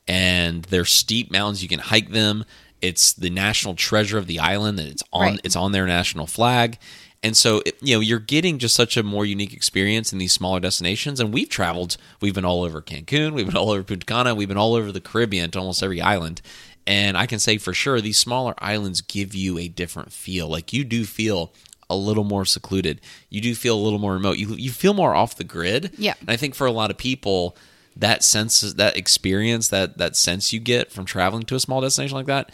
And 0.07 0.63
they're 0.65 0.83
steep 0.85 1.31
mountains. 1.31 1.63
You 1.63 1.69
can 1.69 1.79
hike 1.79 2.09
them. 2.11 2.43
It's 2.81 3.13
the 3.13 3.29
national 3.29 3.75
treasure 3.75 4.17
of 4.17 4.27
the 4.27 4.39
island, 4.39 4.77
and 4.77 4.89
it's 4.89 5.03
on 5.13 5.21
Right. 5.21 5.39
it's 5.45 5.55
on 5.55 5.71
their 5.71 5.87
national 5.87 6.27
flag. 6.27 6.77
And 7.23 7.37
so, 7.37 7.61
it- 7.65 7.77
you 7.81 7.95
know, 7.95 8.01
you're 8.01 8.19
getting 8.19 8.59
just 8.59 8.75
such 8.75 8.97
a 8.97 9.03
more 9.03 9.25
unique 9.25 9.53
experience 9.53 10.11
in 10.11 10.19
these 10.19 10.33
smaller 10.33 10.59
destinations. 10.59 11.19
And 11.19 11.33
we've 11.33 11.49
traveled, 11.49 11.95
we've 12.21 12.33
been 12.35 12.45
all 12.45 12.63
over 12.63 12.81
Cancun, 12.81 13.33
we've 13.33 13.45
been 13.45 13.55
all 13.57 13.71
over 13.71 13.83
Punta 13.83 14.05
Cana, 14.05 14.35
we've 14.35 14.47
been 14.49 14.57
all 14.57 14.75
over 14.75 14.91
the 14.91 14.99
Caribbean 15.01 15.49
to 15.51 15.59
almost 15.59 15.81
every 15.81 16.01
island. 16.01 16.41
And 16.85 17.15
I 17.17 17.25
can 17.25 17.39
say 17.39 17.57
for 17.57 17.73
sure, 17.73 18.01
these 18.01 18.17
smaller 18.17 18.53
islands 18.57 18.99
give 18.99 19.33
you 19.33 19.57
a 19.57 19.69
different 19.69 20.11
feel. 20.11 20.49
Like 20.49 20.73
you 20.73 20.83
do 20.83 21.05
feel 21.05 21.53
a 21.89 21.95
little 21.95 22.25
more 22.25 22.43
secluded. 22.43 22.99
You 23.29 23.39
do 23.39 23.55
feel 23.55 23.75
a 23.77 23.79
little 23.81 23.99
more 23.99 24.13
remote. 24.13 24.37
You, 24.37 24.49
you 24.55 24.71
feel 24.71 24.93
more 24.93 25.15
off 25.15 25.37
the 25.37 25.43
grid. 25.45 25.91
Yeah. 25.97 26.15
And 26.19 26.29
I 26.29 26.35
think 26.35 26.55
for 26.55 26.67
a 26.67 26.71
lot 26.71 26.91
of 26.91 26.97
people, 26.97 27.55
that 27.95 28.23
sense, 28.23 28.59
that 28.61 28.97
experience, 28.97 29.69
that 29.69 29.97
that 29.97 30.15
sense 30.17 30.51
you 30.51 30.59
get 30.59 30.91
from 30.91 31.05
traveling 31.05 31.43
to 31.43 31.55
a 31.55 31.59
small 31.59 31.79
destination 31.79 32.17
like 32.17 32.25
that, 32.25 32.51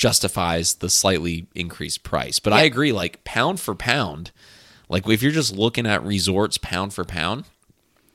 justifies 0.00 0.76
the 0.76 0.88
slightly 0.88 1.46
increased 1.54 2.02
price. 2.02 2.38
But 2.38 2.54
I 2.54 2.62
agree, 2.62 2.90
like 2.90 3.22
pound 3.22 3.60
for 3.60 3.74
pound, 3.74 4.30
like 4.88 5.06
if 5.06 5.22
you're 5.22 5.30
just 5.30 5.54
looking 5.54 5.86
at 5.86 6.02
resorts 6.02 6.56
pound 6.56 6.94
for 6.94 7.04
pound, 7.04 7.44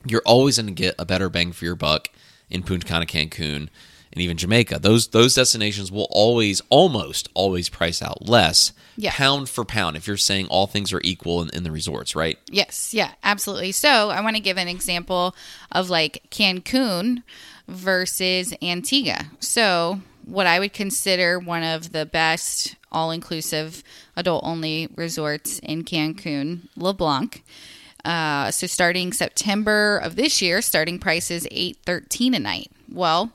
you're 0.04 0.22
always 0.26 0.56
going 0.58 0.66
to 0.66 0.72
get 0.72 0.96
a 0.98 1.06
better 1.06 1.28
bang 1.30 1.52
for 1.52 1.64
your 1.64 1.76
buck 1.76 2.08
in 2.50 2.64
Punta 2.64 2.84
Cana, 2.84 3.06
Cancun, 3.06 3.68
and 4.12 4.22
even 4.22 4.36
Jamaica. 4.36 4.80
Those 4.80 5.06
those 5.08 5.36
destinations 5.36 5.92
will 5.92 6.08
always, 6.10 6.60
almost 6.70 7.28
always 7.34 7.68
price 7.68 8.02
out 8.02 8.28
less 8.28 8.72
Yeah. 8.96 9.12
pound 9.12 9.48
for 9.48 9.64
pound. 9.64 9.96
If 9.96 10.08
you're 10.08 10.16
saying 10.16 10.46
all 10.48 10.66
things 10.66 10.92
are 10.92 11.00
equal 11.04 11.40
in, 11.42 11.50
in 11.50 11.62
the 11.62 11.70
resorts, 11.70 12.16
right? 12.16 12.36
Yes, 12.50 12.92
yeah, 12.92 13.12
absolutely. 13.22 13.70
So 13.70 14.10
I 14.10 14.20
want 14.22 14.34
to 14.34 14.42
give 14.42 14.58
an 14.58 14.66
example 14.68 15.36
of 15.70 15.88
like 15.88 16.24
Cancun 16.32 17.22
versus 17.68 18.54
Antigua. 18.60 19.26
So, 19.38 20.00
what 20.26 20.46
I 20.46 20.58
would 20.58 20.74
consider 20.74 21.38
one 21.38 21.62
of 21.62 21.92
the 21.92 22.04
best 22.04 22.76
all 22.92 23.10
inclusive 23.10 23.82
adult 24.16 24.44
only 24.44 24.88
resorts 24.94 25.58
in 25.60 25.84
Cancun, 25.84 26.68
LeBlanc. 26.76 27.42
Uh, 28.04 28.50
so 28.50 28.66
starting 28.66 29.12
September 29.12 29.98
of 29.98 30.16
this 30.16 30.42
year, 30.42 30.60
starting 30.62 30.98
price 30.98 31.30
is 31.30 31.48
eight 31.50 31.78
thirteen 31.84 32.34
a 32.34 32.38
night. 32.38 32.70
Well, 32.92 33.32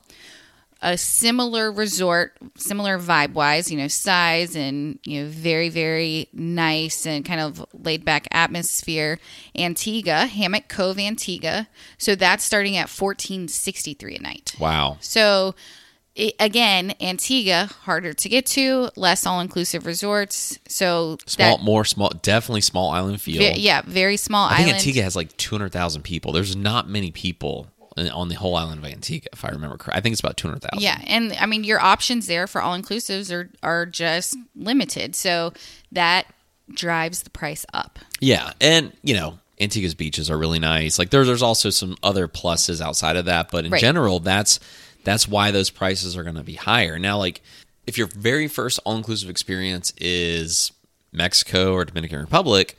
a 0.80 0.98
similar 0.98 1.70
resort, 1.70 2.36
similar 2.56 2.98
vibe 2.98 3.34
wise, 3.34 3.70
you 3.70 3.78
know, 3.78 3.86
size 3.86 4.56
and, 4.56 4.98
you 5.04 5.22
know, 5.22 5.28
very, 5.28 5.68
very 5.68 6.28
nice 6.32 7.06
and 7.06 7.24
kind 7.24 7.40
of 7.40 7.64
laid 7.72 8.04
back 8.04 8.26
atmosphere. 8.32 9.20
Antigua, 9.54 10.26
Hammock 10.26 10.68
Cove, 10.68 10.98
Antigua. 10.98 11.68
So 11.98 12.16
that's 12.16 12.42
starting 12.42 12.76
at 12.76 12.88
fourteen 12.88 13.46
sixty 13.48 13.94
three 13.94 14.16
a 14.16 14.20
night. 14.20 14.56
Wow. 14.58 14.96
So 15.00 15.54
i 16.18 16.32
again, 16.38 16.94
Antigua, 17.00 17.70
harder 17.84 18.12
to 18.12 18.28
get 18.28 18.44
to, 18.46 18.90
less 18.96 19.24
all 19.26 19.40
inclusive 19.40 19.86
resorts. 19.86 20.58
So 20.68 21.18
Small, 21.26 21.56
that, 21.58 21.64
more 21.64 21.84
small, 21.84 22.10
definitely 22.22 22.60
small 22.60 22.90
island 22.90 23.20
feel. 23.20 23.38
ve- 23.38 23.58
yeah, 23.60 23.82
very 23.86 24.16
small 24.18 24.46
I 24.48 24.56
think 24.56 24.60
island. 24.68 24.76
Antigua 24.78 25.02
has 25.04 25.16
like 25.16 25.36
200,000 25.38 26.02
people. 26.02 26.32
There's 26.32 26.54
not 26.54 26.88
many 26.88 27.10
people 27.10 27.68
on 27.96 28.28
the 28.28 28.34
whole 28.36 28.56
island 28.56 28.78
of 28.84 28.90
Antigua, 28.90 29.28
if 29.32 29.44
I 29.44 29.48
remember 29.50 29.76
correct. 29.76 29.96
I 29.98 30.00
think 30.00 30.12
it's 30.14 30.20
about 30.20 30.38
two 30.38 30.48
hundred 30.48 30.62
thousand. 30.62 30.80
Yeah, 30.82 30.98
and 31.06 31.34
I 31.38 31.44
mean 31.44 31.62
your 31.62 31.78
options 31.78 32.26
there 32.26 32.46
for 32.46 32.62
all 32.62 32.74
inclusives 32.78 33.30
are 33.30 33.50
are 33.62 33.84
just 33.84 34.34
limited, 34.56 35.14
so 35.14 35.52
that 35.92 36.24
drives 36.72 37.22
the 37.22 37.28
price 37.28 37.66
up. 37.74 37.98
Yeah, 38.18 38.52
and 38.62 38.92
you 39.02 39.12
know 39.12 39.38
Antigua's 39.60 39.94
beaches 39.94 40.30
are 40.30 40.38
really 40.38 40.58
nice. 40.58 40.98
Like 40.98 41.10
there's 41.10 41.26
there's 41.26 41.42
also 41.42 41.68
some 41.68 41.96
other 42.02 42.28
pluses 42.28 42.80
outside 42.80 43.16
of 43.16 43.26
that, 43.26 43.50
but 43.50 43.66
in 43.66 43.70
Right. 43.72 43.80
general, 43.80 44.20
that's 44.20 44.58
that's 45.04 45.26
why 45.28 45.50
those 45.50 45.70
prices 45.70 46.16
are 46.16 46.22
going 46.22 46.36
to 46.36 46.42
be 46.42 46.54
higher. 46.54 46.98
Now, 46.98 47.18
like 47.18 47.40
if 47.86 47.98
your 47.98 48.06
very 48.08 48.48
first 48.48 48.78
all 48.84 48.96
inclusive 48.96 49.28
experience 49.30 49.92
is 50.00 50.72
Mexico 51.12 51.72
or 51.74 51.84
Dominican 51.84 52.20
Republic, 52.20 52.76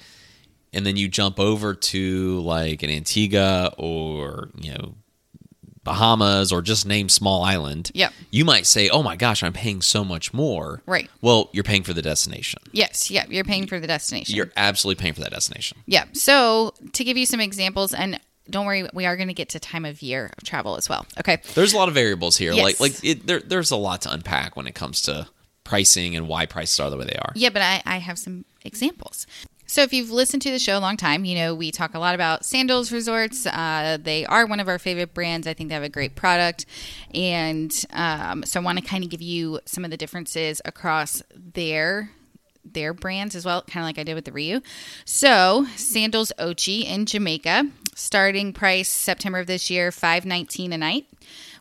and 0.72 0.86
then 0.86 0.96
you 0.98 1.08
jump 1.08 1.40
over 1.40 1.74
to 1.74 2.40
like 2.42 2.82
an 2.84 2.90
Antigua 2.90 3.74
or 3.78 4.50
you 4.60 4.74
know 4.74 4.96
Bahamas 5.84 6.54
or 6.54 6.62
just 6.62 6.86
name 6.86 7.10
small 7.10 7.44
island, 7.44 7.92
Yep. 7.94 8.14
you 8.32 8.46
might 8.46 8.66
say, 8.66 8.88
"Oh 8.88 9.04
my 9.04 9.18
gosh, 9.18 9.44
I'm 9.44 9.52
paying 9.52 9.82
so 9.82 10.06
much 10.06 10.34
more." 10.34 10.82
Right. 10.86 11.10
Well, 11.22 11.50
you're 11.52 11.66
paying 11.66 11.84
for 11.84 11.92
the 11.94 12.02
destination. 12.02 12.62
Yes, 12.72 13.12
yeah, 13.12 13.26
you're 13.30 13.44
paying 13.44 13.68
for 13.68 13.82
the 13.82 13.88
destination. 13.88 14.34
You're 14.36 14.52
absolutely 14.56 15.02
paying 15.02 15.14
for 15.14 15.20
that 15.22 15.32
destination. 15.32 15.80
Yeah. 15.86 16.06
So 16.14 16.74
to 16.94 17.04
give 17.04 17.18
you 17.18 17.26
some 17.26 17.42
examples, 17.42 17.94
and 17.94 18.18
don't 18.50 18.66
worry, 18.66 18.88
we 18.94 19.06
are 19.06 19.16
going 19.16 19.30
to 19.30 19.34
get 19.34 19.50
to 19.50 19.60
time 19.60 19.86
of 19.86 20.02
year 20.02 20.32
of 20.38 20.44
travel 20.44 20.76
as 20.76 20.90
well. 20.90 21.06
Okay. 21.20 21.40
There's 21.54 21.74
a 21.74 21.78
lot 21.78 21.88
of 21.88 21.94
variables 21.94 22.38
here. 22.38 22.54
Yes. 22.54 22.80
Like 22.80 22.80
like 22.80 23.04
it, 23.04 23.28
there, 23.28 23.40
there's 23.40 23.72
a 23.72 23.78
lot 23.78 24.02
to 24.04 24.12
unpack 24.12 24.56
when 24.56 24.68
it 24.68 24.76
comes 24.76 25.02
to 25.04 25.28
pricing 25.64 26.16
and 26.16 26.28
why 26.28 26.46
prices 26.46 26.80
are 26.80 26.90
the 26.90 26.98
way 26.98 27.06
they 27.06 27.18
are. 27.18 27.32
Yeah, 27.36 27.50
but 27.50 27.62
I, 27.62 27.82
I 27.86 27.98
have 27.98 28.20
some 28.20 28.46
examples. 28.64 29.26
So 29.66 29.82
if 29.82 29.94
you've 29.94 30.12
listened 30.12 30.42
to 30.44 30.52
the 30.52 30.60
show 30.60 30.78
a 30.78 30.80
long 30.80 30.98
time, 30.98 31.26
you 31.26 31.36
know 31.36 31.56
we 31.56 31.72
talk 31.72 31.96
a 31.96 32.00
lot 32.00 32.16
about 32.16 32.46
Sandals 32.46 32.92
Resorts. 32.92 33.46
Uh, 33.46 33.98
they 34.00 34.26
are 34.26 34.46
one 34.46 34.60
of 34.60 34.68
our 34.68 34.78
favorite 34.78 35.14
brands. 35.14 35.48
I 35.48 35.54
think 35.54 35.70
they 35.70 35.76
have 35.76 35.84
a 35.84 35.90
great 35.90 36.16
product, 36.16 36.66
and 37.14 37.74
um, 37.92 38.44
so 38.44 38.60
I 38.60 38.64
want 38.64 38.78
to 38.78 38.86
kind 38.86 39.04
of 39.04 39.10
give 39.10 39.22
you 39.22 39.62
some 39.66 39.84
of 39.86 39.90
the 39.90 39.98
differences 39.98 40.62
across 40.66 41.24
their 41.34 42.12
their 42.66 42.94
brands 42.94 43.36
as 43.36 43.46
well, 43.46 43.62
kind 43.64 43.84
of 43.84 43.88
like 43.88 43.98
I 43.98 44.04
did 44.04 44.16
with 44.16 44.26
the 44.26 44.32
Riu. 44.32 44.64
So 45.06 45.66
Sandals 45.76 46.32
Ochi 46.38 46.86
in 46.86 47.06
Jamaica, 47.06 47.68
starting 47.96 48.54
price 48.54 48.90
September 48.90 49.40
of 49.40 49.48
this 49.48 49.70
year, 49.70 49.92
five 49.92 50.26
nineteen 50.26 50.74
a 50.74 50.78
night. 50.78 51.06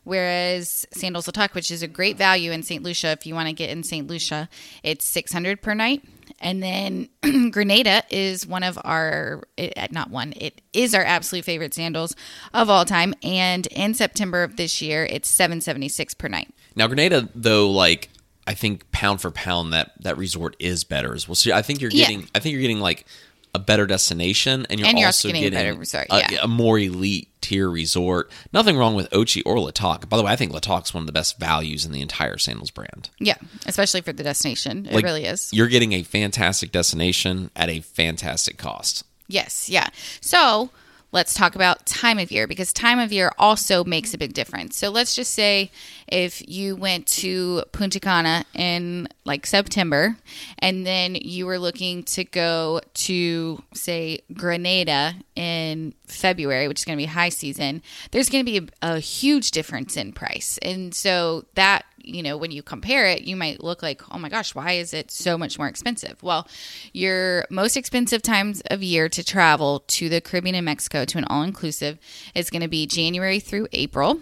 Whereas 0.04 0.84
Sandals 0.92 1.28
La 1.28 1.30
Toc, 1.32 1.54
which 1.54 1.70
is 1.70 1.82
a 1.82 1.86
great 1.88 2.16
value 2.16 2.50
in 2.50 2.64
St. 2.64 2.82
Lucia, 2.82 3.12
if 3.12 3.24
you 3.24 3.34
want 3.34 3.46
to 3.48 3.52
get 3.52 3.70
in 3.70 3.84
St. 3.84 4.06
Lucia, 4.08 4.48
it's 4.82 5.04
six 5.04 5.32
hundred 5.32 5.62
per 5.62 5.74
night. 5.74 6.02
And 6.40 6.60
then 6.60 7.08
Grenada 7.52 8.02
is 8.10 8.44
one 8.44 8.64
of 8.64 8.76
our, 8.84 9.44
it, 9.56 9.92
not 9.92 10.10
one, 10.10 10.32
it 10.36 10.60
is 10.72 10.92
our 10.92 11.04
absolute 11.04 11.44
favorite 11.44 11.72
sandals 11.72 12.16
of 12.52 12.68
all 12.68 12.84
time. 12.84 13.14
And 13.22 13.66
in 13.68 13.94
September 13.94 14.42
of 14.42 14.56
this 14.56 14.82
year, 14.82 15.04
it's 15.04 15.28
seven 15.28 15.60
seventy 15.60 15.88
six 15.88 16.14
per 16.14 16.26
night. 16.26 16.52
Now 16.74 16.88
Grenada, 16.88 17.28
though, 17.34 17.70
like 17.70 18.08
I 18.44 18.54
think 18.54 18.90
pound 18.90 19.20
for 19.20 19.30
pound, 19.30 19.72
that 19.72 19.92
that 20.02 20.18
resort 20.18 20.56
is 20.58 20.82
better 20.82 21.14
as 21.14 21.28
well. 21.28 21.36
So 21.36 21.52
I 21.54 21.62
think 21.62 21.80
you're 21.80 21.92
Yeah. 21.92 22.06
getting, 22.08 22.28
I 22.34 22.40
think 22.40 22.54
you're 22.54 22.62
getting 22.62 22.80
like 22.80 23.06
a 23.54 23.58
better 23.58 23.86
destination, 23.86 24.66
and 24.70 24.80
you're 24.80 24.88
And 24.88 24.98
you're 24.98 25.08
also 25.08 25.28
also 25.28 25.28
getting 25.28 25.48
a 25.48 25.50
better 25.50 25.74
resort, 25.74 26.06
a, 26.10 26.18
yeah. 26.20 26.38
a 26.42 26.48
more 26.48 26.78
elite 26.78 27.28
tier 27.42 27.68
resort. 27.68 28.30
Nothing 28.52 28.78
wrong 28.78 28.94
with 28.94 29.10
Ochi 29.10 29.42
or 29.44 29.58
La 29.60 29.70
Toc. 29.70 30.08
By 30.08 30.16
the 30.16 30.22
way, 30.22 30.32
I 30.32 30.36
think 30.36 30.52
La 30.52 30.60
Toc's 30.60 30.94
one 30.94 31.02
of 31.02 31.06
the 31.06 31.12
best 31.12 31.38
values 31.38 31.84
in 31.84 31.92
the 31.92 32.00
entire 32.00 32.38
sandals 32.38 32.70
brand. 32.70 33.10
Yeah, 33.18 33.36
especially 33.66 34.00
for 34.00 34.12
the 34.12 34.22
destination. 34.22 34.86
It 34.86 34.94
Like, 34.94 35.04
really 35.04 35.24
is. 35.24 35.50
You're 35.52 35.68
getting 35.68 35.92
a 35.92 36.02
fantastic 36.02 36.72
destination 36.72 37.50
at 37.54 37.68
a 37.68 37.80
fantastic 37.80 38.56
cost. 38.56 39.04
Yes, 39.28 39.68
yeah. 39.68 39.88
So 40.20 40.70
let's 41.12 41.34
talk 41.34 41.54
about 41.54 41.84
time 41.86 42.18
of 42.18 42.32
year 42.32 42.46
because 42.46 42.72
time 42.72 42.98
of 42.98 43.12
year 43.12 43.30
also 43.38 43.84
makes 43.84 44.14
a 44.14 44.18
big 44.18 44.32
difference. 44.32 44.76
So 44.76 44.88
let's 44.88 45.14
just 45.14 45.32
say 45.32 45.70
if 46.08 46.46
you 46.48 46.74
went 46.74 47.06
to 47.08 47.62
Punta 47.72 48.00
Cana 48.00 48.44
in 48.54 49.08
like 49.24 49.46
September 49.46 50.16
and 50.58 50.86
then 50.86 51.14
you 51.14 51.46
were 51.46 51.58
looking 51.58 52.02
to 52.04 52.24
go 52.24 52.80
to, 52.94 53.62
say, 53.74 54.20
Grenada 54.32 55.14
in 55.36 55.94
February, 56.06 56.66
which 56.66 56.80
is 56.80 56.84
going 56.84 56.98
to 56.98 57.02
be 57.02 57.06
high 57.06 57.28
season, 57.28 57.82
there's 58.10 58.30
going 58.30 58.44
to 58.44 58.50
be 58.50 58.68
a, 58.82 58.94
a 58.94 58.98
huge 58.98 59.50
difference 59.50 59.96
in 59.96 60.12
price. 60.12 60.58
And 60.62 60.94
so 60.94 61.44
that 61.54 61.84
you 62.04 62.22
know, 62.22 62.36
when 62.36 62.50
you 62.50 62.62
compare 62.62 63.06
it, 63.06 63.22
you 63.22 63.36
might 63.36 63.62
look 63.62 63.82
like, 63.82 64.02
oh 64.10 64.18
my 64.18 64.28
gosh, 64.28 64.54
why 64.54 64.72
is 64.72 64.92
it 64.92 65.10
so 65.10 65.38
much 65.38 65.58
more 65.58 65.68
expensive? 65.68 66.22
Well, 66.22 66.46
your 66.92 67.44
most 67.50 67.76
expensive 67.76 68.22
times 68.22 68.62
of 68.70 68.82
year 68.82 69.08
to 69.08 69.24
travel 69.24 69.84
to 69.88 70.08
the 70.08 70.20
Caribbean 70.20 70.54
and 70.54 70.64
Mexico 70.64 71.04
to 71.04 71.18
an 71.18 71.24
all 71.24 71.42
inclusive 71.42 71.98
is 72.34 72.50
going 72.50 72.62
to 72.62 72.68
be 72.68 72.86
January 72.86 73.40
through 73.40 73.68
April. 73.72 74.20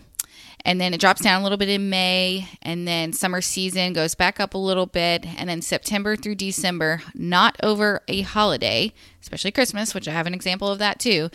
And 0.65 0.79
then 0.79 0.93
it 0.93 1.01
drops 1.01 1.23
down 1.23 1.41
a 1.41 1.43
little 1.43 1.57
bit 1.57 1.71
in 1.71 1.89
May, 1.89 2.47
and 2.61 2.87
then 2.87 3.15
summer 3.15 3.41
season 3.41 3.95
goes 3.95 4.15
back 4.15 4.39
up 4.39 4.53
a 4.53 4.59
little 4.59 4.85
bit, 4.85 5.25
and 5.39 5.49
then 5.49 5.63
September 5.63 6.17
through 6.17 6.35
December, 6.35 7.03
not 7.15 7.57
over 7.63 8.03
a 8.09 8.21
holiday, 8.21 8.93
especially 9.23 9.53
Christmas, 9.53 9.95
which 9.95 10.07
I 10.07 10.13
have 10.13 10.27
an 10.27 10.35
example 10.35 10.69
of 10.69 10.79
that 10.79 11.01
too. 11.01 11.31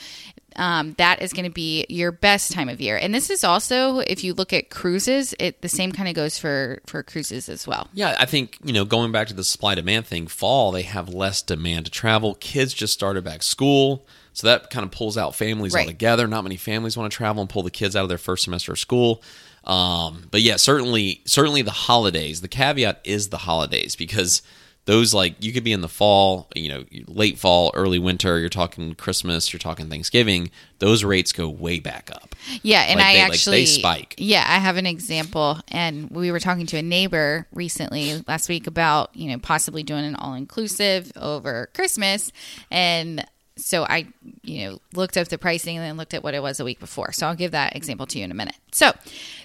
Um, 0.57 0.93
that 0.97 1.21
is 1.21 1.33
going 1.33 1.45
to 1.45 1.51
be 1.51 1.85
your 1.89 2.11
best 2.11 2.51
time 2.51 2.69
of 2.69 2.79
year, 2.79 2.97
and 2.97 3.13
this 3.13 3.29
is 3.29 3.43
also 3.43 3.99
if 3.99 4.23
you 4.23 4.33
look 4.33 4.53
at 4.53 4.69
cruises, 4.69 5.33
it 5.39 5.61
the 5.61 5.69
same 5.69 5.91
kind 5.91 6.07
of 6.07 6.15
goes 6.15 6.37
for 6.37 6.81
for 6.85 7.03
cruises 7.03 7.49
as 7.49 7.67
well. 7.67 7.89
Yeah, 7.93 8.15
I 8.19 8.25
think, 8.25 8.57
you 8.63 8.71
know, 8.73 8.85
going 8.85 9.11
back 9.11 9.27
to 9.27 9.33
the 9.33 9.43
supply 9.43 9.75
demand 9.75 10.07
thing, 10.07 10.27
fall, 10.27 10.71
they 10.71 10.83
have 10.83 11.09
less 11.09 11.41
demand 11.41 11.85
to 11.85 11.91
travel. 11.91 12.35
Kids 12.35 12.73
just 12.73 12.93
started 12.93 13.23
back 13.23 13.43
school. 13.43 14.05
So 14.33 14.47
that 14.47 14.69
kind 14.69 14.83
of 14.85 14.91
pulls 14.91 15.17
out 15.17 15.33
families 15.33 15.73
Right. 15.73 15.83
altogether. 15.87 16.27
Not 16.27 16.43
many 16.43 16.57
families 16.57 16.97
want 16.97 17.09
to 17.11 17.15
travel 17.15 17.41
and 17.41 17.49
pull 17.49 17.63
the 17.63 17.71
kids 17.71 17.95
out 17.95 18.03
of 18.03 18.09
their 18.09 18.17
first 18.17 18.43
semester 18.43 18.73
of 18.73 18.79
school. 18.79 19.23
Um, 19.63 20.27
but 20.29 20.41
yeah, 20.41 20.57
certainly, 20.57 21.21
certainly 21.25 21.61
the 21.61 21.71
holidays. 21.71 22.41
The 22.41 22.49
caveat 22.49 22.99
is 23.05 23.29
the 23.29 23.37
holidays 23.37 23.95
because 23.95 24.41
those 24.85 25.13
like 25.13 25.35
you 25.43 25.51
could 25.51 25.63
be 25.63 25.71
in 25.71 25.81
the 25.81 25.89
fall, 25.89 26.47
you 26.55 26.69
know, 26.69 26.85
late 27.07 27.37
fall, 27.39 27.71
early 27.73 27.97
winter. 27.99 28.39
You're 28.39 28.49
talking 28.49 28.93
Christmas, 28.95 29.51
you're 29.51 29.59
talking 29.59 29.89
Thanksgiving. 29.89 30.51
Those 30.79 31.03
rates 31.03 31.31
go 31.31 31.49
way 31.49 31.79
back 31.79 32.11
up. 32.13 32.35
Yeah, 32.61 32.81
and 32.81 32.97
Like 32.99 33.05
I 33.07 33.13
they- 33.13 33.19
like 33.21 33.29
they 33.29 33.33
actually 33.35 33.65
spike. 33.65 34.15
Yeah, 34.17 34.45
I 34.47 34.59
have 34.59 34.77
an 34.77 34.85
example, 34.85 35.59
and 35.69 36.09
we 36.11 36.31
were 36.31 36.39
talking 36.39 36.65
to 36.67 36.77
a 36.77 36.81
neighbor 36.83 37.47
recently 37.51 38.23
last 38.27 38.47
week 38.49 38.67
about 38.67 39.15
you 39.15 39.29
know 39.31 39.39
possibly 39.39 39.83
doing 39.83 40.05
an 40.05 40.15
all 40.15 40.33
inclusive 40.35 41.11
over 41.15 41.69
Christmas, 41.73 42.31
and 42.69 43.25
so 43.57 43.83
I 43.83 44.07
you 44.43 44.65
know 44.65 44.79
looked 44.93 45.17
up 45.17 45.27
the 45.27 45.37
pricing 45.37 45.77
and 45.77 45.85
then 45.85 45.97
looked 45.97 46.13
at 46.13 46.23
what 46.23 46.33
it 46.33 46.41
was 46.41 46.59
a 46.59 46.65
week 46.65 46.79
before. 46.79 47.11
So 47.11 47.27
I'll 47.27 47.35
give 47.35 47.51
that 47.51 47.75
example 47.75 48.05
to 48.07 48.17
you 48.17 48.25
in 48.25 48.31
a 48.31 48.35
minute. 48.35 48.55
So 48.71 48.91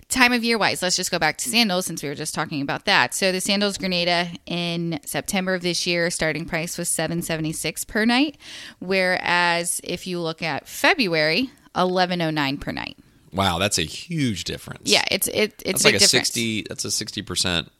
time 0.09 0.33
of 0.33 0.43
year 0.43 0.59
wise, 0.59 0.83
let's 0.83 0.97
just 0.97 1.11
go 1.11 1.19
back 1.19 1.39
to 1.39 1.49
sandals 1.49 1.87
since 1.87 2.03
we 2.03 2.09
were 2.09 2.15
just 2.15 2.35
talking 2.35 2.61
about 2.63 2.85
that. 2.87 3.15
So 3.15 3.31
the 3.33 3.41
sandals 3.41 3.79
Grenada 3.79 4.29
in 4.47 5.01
September 5.05 5.55
of 5.55 5.63
this 5.63 5.87
year, 5.87 6.11
starting 6.11 6.45
price 6.45 6.77
was 6.77 6.89
seven 6.89 7.23
seventy 7.23 7.53
six 7.53 7.85
per 7.85 8.05
night, 8.05 8.37
whereas 8.81 9.81
if 9.85 10.07
you 10.07 10.21
look 10.21 10.43
at 10.43 10.69
February, 10.69 11.51
eleven 11.77 12.21
oh 12.21 12.31
nine 12.31 12.59
per 12.59 12.73
night. 12.73 12.97
Wow, 13.33 13.59
that's 13.59 13.79
a 13.79 13.83
huge 13.83 14.43
difference. 14.45 14.83
Yeah, 14.91 15.05
it's 15.09 15.29
it, 15.29 15.63
it's 15.65 15.65
That's 15.65 15.83
a 15.83 15.85
big 15.85 15.95
like 15.95 15.95
a 15.95 15.99
difference. 16.01 16.11
sixty. 16.11 16.63
That's 16.69 16.85
a 16.85 16.91
sixty 16.91 17.23
percent. 17.23 17.71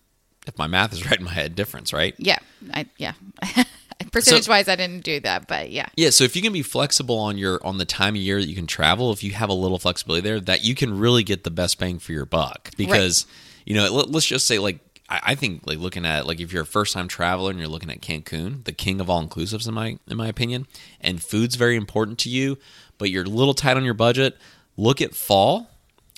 If 0.47 0.57
my 0.57 0.69
math 0.69 0.93
is 0.93 1.05
right 1.11 1.19
in 1.19 1.25
my 1.25 1.33
head, 1.33 1.57
difference, 1.57 1.93
right? 1.93 2.15
Yeah, 2.19 2.39
I 2.73 2.87
yeah. 2.99 3.15
Percentage 4.13 4.49
wise, 4.49 4.69
I 4.69 4.77
didn't 4.77 5.05
do 5.05 5.21
that, 5.21 5.47
but 5.47 5.71
yeah, 5.71 5.89
Yeah. 5.97 6.11
So 6.11 6.25
if 6.25 6.35
you 6.37 6.43
can 6.43 6.53
be 6.53 6.63
flexible 6.63 7.19
on 7.19 7.39
your 7.39 7.65
on 7.65 7.79
the 7.79 7.85
time 7.85 8.15
of 8.15 8.21
year 8.21 8.41
that 8.41 8.49
you 8.49 8.55
can 8.55 8.67
travel, 8.67 9.13
if 9.13 9.23
you 9.23 9.33
have 9.33 9.49
a 9.49 9.55
little 9.55 9.79
flexibility 9.79 10.23
there, 10.23 10.41
that 10.41 10.65
you 10.65 10.75
can 10.75 10.99
really 10.99 11.23
get 11.23 11.45
the 11.45 11.51
best 11.51 11.79
bang 11.79 11.99
for 11.99 12.13
your 12.13 12.27
buck. 12.27 12.71
Because 12.77 13.27
you 13.65 13.75
know, 13.75 13.93
let, 13.93 14.11
let's 14.11 14.27
just 14.27 14.47
say 14.47 14.59
like 14.59 14.81
I, 15.09 15.21
I 15.29 15.35
think 15.35 15.67
like 15.67 15.79
looking 15.79 16.07
at 16.07 16.27
like 16.27 16.41
if 16.41 16.53
you're 16.53 16.63
a 16.63 16.67
first 16.67 16.95
time 16.95 17.09
traveler 17.09 17.51
and 17.51 17.59
you're 17.59 17.69
looking 17.69 17.91
at 17.91 18.01
Cancun, 18.01 18.65
the 18.65 18.73
king 18.73 19.01
of 19.01 19.11
all 19.11 19.25
inclusives 19.25 19.69
in 19.69 19.75
my 19.75 19.99
in 20.09 20.17
my 20.17 20.29
opinion, 20.29 20.67
and 21.01 21.23
food's 21.23 21.57
very 21.57 21.77
important 21.77 22.19
to 22.21 22.29
you, 22.31 22.59
but 22.99 23.11
you're 23.11 23.25
a 23.25 23.29
little 23.29 23.55
tight 23.55 23.77
on 23.77 23.85
your 23.85 23.95
budget. 23.95 24.37
Look 24.77 25.01
at 25.01 25.15
fall. 25.15 25.69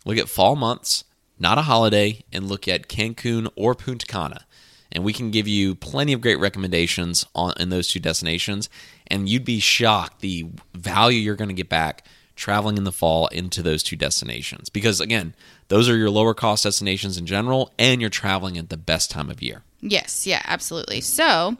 Look 0.04 0.18
at 0.18 0.28
fall 0.28 0.56
months, 0.56 1.04
not 1.38 1.58
a 1.58 1.62
holiday, 1.62 2.24
and 2.32 2.48
look 2.48 2.66
at 2.66 2.88
Cancun 2.88 3.48
or 3.54 3.74
Punta 3.74 4.04
Cana. 4.04 4.46
And 4.92 5.04
we 5.04 5.12
can 5.12 5.30
give 5.30 5.48
you 5.48 5.74
plenty 5.74 6.12
of 6.12 6.20
great 6.20 6.38
recommendations 6.38 7.26
on 7.34 7.54
in 7.58 7.70
those 7.70 7.88
two 7.88 8.00
destinations. 8.00 8.68
And 9.06 9.28
you'd 9.28 9.44
be 9.44 9.58
shocked 9.58 10.20
the 10.20 10.46
value 10.74 11.18
you're 11.18 11.36
going 11.36 11.48
to 11.48 11.54
get 11.54 11.68
back 11.68 12.04
traveling 12.36 12.76
in 12.76 12.84
the 12.84 12.92
fall 12.92 13.26
into 13.28 13.62
those 13.62 13.82
two 13.82 13.96
destinations. 13.96 14.68
Because 14.68 15.00
again, 15.00 15.34
those 15.68 15.88
are 15.88 15.96
your 15.96 16.10
lower 16.10 16.34
cost 16.34 16.64
destinations 16.64 17.16
in 17.16 17.26
general, 17.26 17.72
and 17.78 18.00
you're 18.00 18.10
traveling 18.10 18.58
at 18.58 18.68
the 18.68 18.76
best 18.76 19.10
time 19.10 19.30
of 19.30 19.42
year. 19.42 19.62
yes, 19.80 20.26
yeah, 20.26 20.42
absolutely. 20.44 21.00
So, 21.00 21.56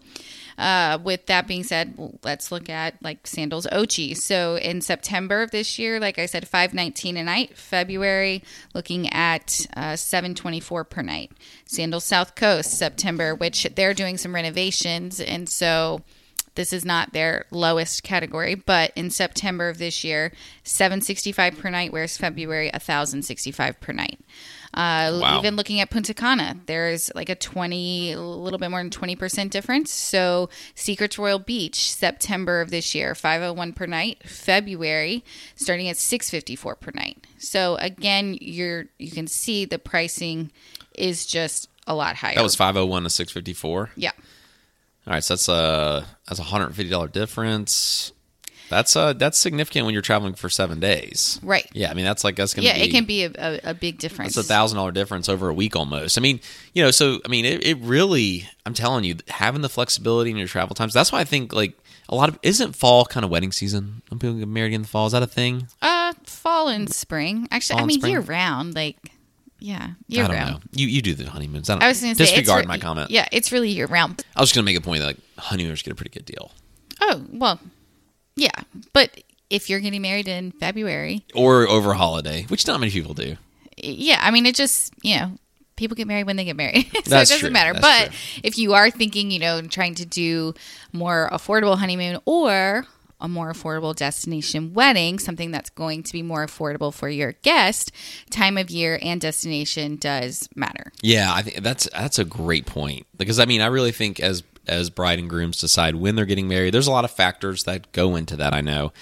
uh, 0.59 0.99
with 1.03 1.27
that 1.27 1.47
being 1.47 1.65
said, 1.65 1.95
let's 2.23 2.53
look 2.53 2.69
at 2.69 3.03
like 3.03 3.27
sandals 3.27 3.67
Ochi. 3.73 4.17
So 4.17 4.57
in 4.57 4.81
September 4.81 5.43
of 5.43 5.51
this 5.51 5.79
year, 5.79 5.99
like 6.01 6.19
I 6.19 6.27
said, 6.27 6.49
five 6.49 6.75
nineteen 6.75 7.17
a 7.17 7.25
night. 7.25 7.57
February, 7.57 8.43
looking 8.75 9.13
at 9.13 9.67
uh, 9.77 9.97
seven 9.97 10.35
twenty 10.35 10.61
four 10.61 10.85
per 10.85 11.03
night. 11.03 11.33
Sandals 11.67 12.05
South 12.05 12.35
Coast 12.35 12.79
September, 12.79 13.35
which 13.35 13.67
they're 13.75 13.95
doing 13.95 14.19
some 14.19 14.35
renovations, 14.35 15.21
and 15.21 15.49
so 15.49 16.03
this 16.55 16.73
is 16.73 16.85
not 16.85 17.13
their 17.13 17.47
lowest 17.51 18.03
category, 18.03 18.55
but 18.55 18.93
in 18.95 19.11
September 19.11 19.69
of 19.69 19.79
this 19.79 20.05
year, 20.05 20.33
765 20.65 21.59
per 21.59 21.71
night, 21.71 21.93
whereas 21.93 22.17
February 22.17 22.71
1065 22.73 23.81
per 23.81 23.93
night. 23.93 24.19
Uh, 24.75 25.19
Wow. 25.21 25.39
Even 25.39 25.55
looking 25.57 25.81
at 25.81 25.91
Punta 25.91 26.15
Cana, 26.15 26.59
there's 26.67 27.11
like 27.15 27.29
a 27.29 27.35
20, 27.35 28.13
a 28.13 28.21
little 28.21 28.59
bit 28.59 28.71
more 28.71 28.81
than 28.81 28.89
20% 28.91 29.51
difference. 29.51 29.91
So, 29.93 30.49
Secrets 30.75 31.19
Royal 31.19 31.39
Beach, 31.39 31.93
September 31.93 32.61
of 32.63 32.71
this 32.71 32.95
year, 32.95 33.15
501 33.15 33.75
per 33.75 33.85
night. 33.87 34.23
February, 34.27 35.25
starting 35.57 35.89
at 35.89 35.99
654 35.99 36.77
per 36.77 36.91
night. 36.95 37.27
So, 37.39 37.77
again, 37.77 38.39
you're 38.41 38.87
you 38.99 39.11
can 39.11 39.27
see 39.27 39.65
the 39.67 39.79
pricing 39.79 40.51
is 40.97 41.27
just 41.27 41.69
a 41.87 41.95
lot 41.95 42.17
higher. 42.17 42.35
That 42.37 42.43
was 42.43 42.55
501 42.55 43.03
to 43.03 43.11
654. 43.11 43.91
yeah. 43.97 44.13
All 45.07 45.13
right, 45.15 45.23
so 45.25 45.35
that's 45.35 45.49
a 45.49 46.07
that's 46.29 46.39
a 46.39 46.45
hundred 46.45 46.75
fifty 46.75 46.91
dollar 46.91 47.09
difference. 47.09 48.13
That's 48.71 48.97
uh 48.97 49.13
that's 49.13 49.39
significant 49.39 49.85
when 49.85 49.93
you're 49.93 50.01
traveling 50.01 50.33
for 50.35 50.49
seven 50.49 50.81
days. 50.81 51.39
Right. 51.43 51.69
Yeah, 51.75 51.91
I 51.91 51.95
mean 51.95 52.05
that's 52.07 52.25
like 52.25 52.37
that's 52.37 52.55
gonna 52.55 52.69
Yeah, 52.69 52.75
be 52.75 52.83
it 52.85 52.91
can 52.91 53.05
be 53.05 53.25
a, 53.25 53.31
a, 53.37 53.61
a 53.71 53.75
big 53.75 53.99
difference. 53.99 54.37
It's 54.37 54.47
a 54.47 54.49
thousand 54.49 54.77
dollar 54.77 54.93
difference 54.93 55.29
over 55.29 55.49
a 55.51 55.55
week 55.55 55.77
almost. 55.77 56.17
I 56.17 56.21
mean, 56.23 56.41
you 56.73 56.83
know, 56.83 56.91
so 56.91 57.21
I 57.25 57.29
mean, 57.29 57.45
it, 57.45 57.67
it 57.67 57.79
really. 57.81 58.49
I'm 58.65 58.73
telling 58.75 59.05
you, 59.05 59.17
having 59.29 59.61
the 59.61 59.69
flexibility 59.69 60.31
in 60.31 60.37
your 60.39 60.47
travel 60.47 60.75
times. 60.75 60.95
That's 60.95 61.13
why 61.13 61.21
I 61.21 61.25
think 61.25 61.53
like 61.53 61.77
a 62.09 62.15
lot 62.15 62.29
of 62.31 62.39
isn't 62.43 62.75
fall 62.75 63.05
kind 63.05 63.25
of 63.25 63.31
wedding 63.31 63.53
season. 63.53 64.03
Some 64.09 64.19
people 64.19 64.37
get 64.37 64.49
married 64.49 64.73
in 64.73 64.83
the 64.83 64.89
fall. 64.89 65.07
Is 65.07 65.13
that 65.13 65.23
a 65.23 65.27
thing? 65.27 65.67
Uh, 65.83 66.15
fall 66.25 66.69
and 66.69 66.91
spring. 66.91 67.49
Actually, 67.51 67.75
Fall 67.79 67.85
I 67.85 67.87
mean 67.87 68.01
year 68.07 68.21
round. 68.21 68.75
Like, 68.75 68.97
yeah, 69.63 69.91
year 70.09 70.25
I 70.25 70.27
don't 70.29 70.37
round. 70.37 70.51
know. 70.55 70.61
You 70.73 70.87
you 70.89 71.03
do 71.03 71.15
the 71.15 71.29
honeymoons. 71.31 71.71
I, 71.71 71.77
I 71.79 71.89
was 71.89 72.01
going 72.01 72.15
to 72.15 72.17
say 72.19 72.25
it's 72.25 72.33
disregard 72.33 72.65
re- 72.65 72.69
my 72.69 72.79
comment. 72.79 73.11
Yeah, 73.11 73.27
it's 73.33 73.53
really 73.53 73.71
year 73.71 73.87
round. 73.87 74.25
I 74.37 74.41
was 74.41 74.49
just 74.51 74.55
gonna 74.57 74.65
make 74.65 74.77
a 74.77 74.81
point 74.81 75.01
that 75.01 75.07
like 75.07 75.17
honeymooners 75.39 75.83
get 75.83 75.93
a 75.93 75.95
pretty 75.95 76.11
good 76.11 76.25
deal, 76.27 76.51
Oh 77.01 77.25
well, 77.33 77.61
yeah, 78.37 78.51
but 78.93 79.23
if 79.51 79.69
you're 79.71 79.81
getting 79.81 80.03
married 80.03 80.29
in 80.29 80.53
February, 80.53 81.25
or 81.35 81.69
over 81.69 81.95
holiday, 81.95 82.45
which 82.49 82.67
not 82.67 82.81
many 82.81 82.91
people 82.93 83.15
do. 83.15 83.37
yeah, 83.77 84.19
I 84.23 84.31
mean 84.31 84.47
it 84.47 84.55
just 84.55 84.93
you 85.03 85.17
know 85.19 85.33
people 85.77 85.95
get 85.97 86.07
married 86.07 86.27
when 86.27 86.37
they 86.37 86.45
get 86.45 86.57
married, 86.57 86.87
so 86.93 87.01
That's 87.11 87.31
it 87.31 87.35
doesn't 87.35 87.41
true. 87.41 87.51
matter. 87.51 87.73
That's 87.73 87.83
but 87.83 88.13
true. 88.13 88.41
if 88.45 88.59
you 88.59 88.75
are 88.75 88.91
thinking, 88.91 89.31
you 89.31 89.39
know, 89.39 89.61
trying 89.63 89.95
to 89.97 90.07
do 90.07 90.55
more 90.93 91.29
affordable 91.33 91.77
honeymoon 91.79 92.19
or 92.25 92.87
a 93.23 93.29
more 93.29 93.53
affordable 93.53 93.95
destination 93.95 94.75
wedding, 94.75 95.19
something 95.19 95.53
that's 95.53 95.71
going 95.71 96.03
to 96.03 96.13
be 96.13 96.23
more 96.23 96.45
affordable 96.45 96.93
for 96.93 97.09
your 97.09 97.33
guest, 97.43 97.93
time 98.31 98.59
of 98.59 98.69
year 98.69 98.99
and 99.01 99.21
destination 99.21 99.97
does 99.97 100.49
matter. 100.55 100.93
Yeah, 101.01 101.33
I 101.33 101.43
think 101.43 101.63
that's 101.63 101.89
that's 101.93 102.19
a 102.19 102.25
great 102.25 102.67
point 102.67 103.07
because 103.17 103.39
I 103.39 103.47
mean 103.47 103.61
I 103.61 103.67
really 103.67 103.93
think 103.93 104.21
as 104.21 104.43
as 104.67 104.91
bride 104.91 105.19
and 105.19 105.31
grooms 105.31 105.59
decide 105.59 105.95
when 105.95 106.17
they're 106.17 106.27
getting 106.27 106.49
married, 106.49 106.75
there's 106.75 106.87
a 106.89 106.93
lot 106.93 107.05
of 107.05 107.11
factors 107.11 107.65
that 107.65 107.93
go 107.93 108.17
into 108.17 108.37
that. 108.37 108.53
I 108.53 108.61
know, 108.61 108.93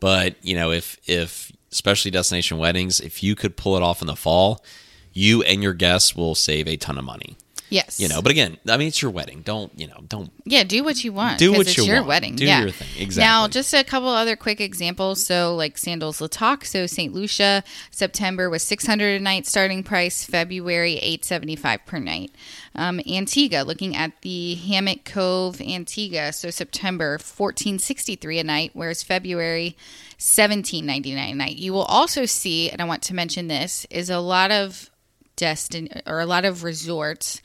but 0.00 0.34
you 0.42 0.56
know 0.56 0.72
if 0.72 0.98
if 1.06 1.52
especially 1.70 2.10
destination 2.10 2.58
weddings, 2.58 2.98
if 2.98 3.22
you 3.22 3.36
could 3.36 3.56
pull 3.56 3.76
it 3.76 3.82
off 3.82 4.00
in 4.00 4.06
the 4.06 4.16
fall, 4.16 4.64
you 5.12 5.42
and 5.44 5.62
your 5.62 5.74
guests 5.74 6.16
will 6.16 6.34
save 6.34 6.66
a 6.66 6.76
ton 6.76 6.98
of 6.98 7.04
money. 7.04 7.36
Yes, 7.70 8.00
You 8.00 8.08
know, 8.08 8.22
but 8.22 8.30
again, 8.32 8.56
I 8.68 8.76
mean 8.76 8.88
it's 8.88 9.02
your 9.02 9.10
wedding. 9.10 9.42
Don't 9.42 9.70
you 9.78 9.86
know? 9.86 10.00
Don't 10.08 10.30
Yeah, 10.44 10.64
do 10.64 10.82
what 10.82 11.04
you 11.04 11.12
want. 11.12 11.38
Do 11.38 11.52
what 11.52 11.66
it's 11.66 11.76
you 11.76 11.84
your 11.84 11.96
want. 11.96 12.08
wedding. 12.08 12.36
Do 12.36 12.46
yeah. 12.46 12.62
your 12.62 12.70
thing. 12.70 12.88
Exactly. 12.98 13.28
Now, 13.28 13.46
just 13.48 13.74
a 13.74 13.84
couple 13.84 14.08
other 14.08 14.36
quick 14.36 14.60
examples. 14.60 15.24
So, 15.24 15.54
like 15.54 15.76
Sandals 15.76 16.20
La 16.20 16.28
Toc. 16.28 16.64
So, 16.64 16.86
St. 16.86 17.12
Lucia, 17.12 17.62
September 17.90 18.48
was 18.48 18.62
600 18.62 19.20
a 19.20 19.22
night 19.22 19.46
starting 19.46 19.82
price. 19.82 20.24
February, 20.24 20.94
875 20.94 21.84
per 21.84 21.98
night. 21.98 22.32
Um, 22.74 23.00
Antigua, 23.06 23.62
looking 23.64 23.94
at 23.96 24.12
the 24.22 24.54
Hammock 24.54 25.04
Cove 25.04 25.60
Antigua. 25.60 26.32
So, 26.32 26.50
September, 26.50 27.12
1463 27.12 28.38
a 28.38 28.44
night, 28.44 28.70
whereas 28.72 29.02
February, 29.02 29.76
1799 30.18 31.30
a 31.30 31.34
night. 31.34 31.56
You 31.56 31.72
will 31.72 31.82
also 31.84 32.24
see, 32.24 32.70
and 32.70 32.80
I 32.80 32.84
want 32.84 33.02
to 33.04 33.14
mention 33.14 33.48
this, 33.48 33.86
is 33.90 34.10
a 34.10 34.18
lot 34.20 34.50
of 34.50 34.90
destin 35.38 35.88
or 36.06 36.20
a 36.20 36.26
lot 36.26 36.44
of 36.44 36.62
resorts 36.64 37.40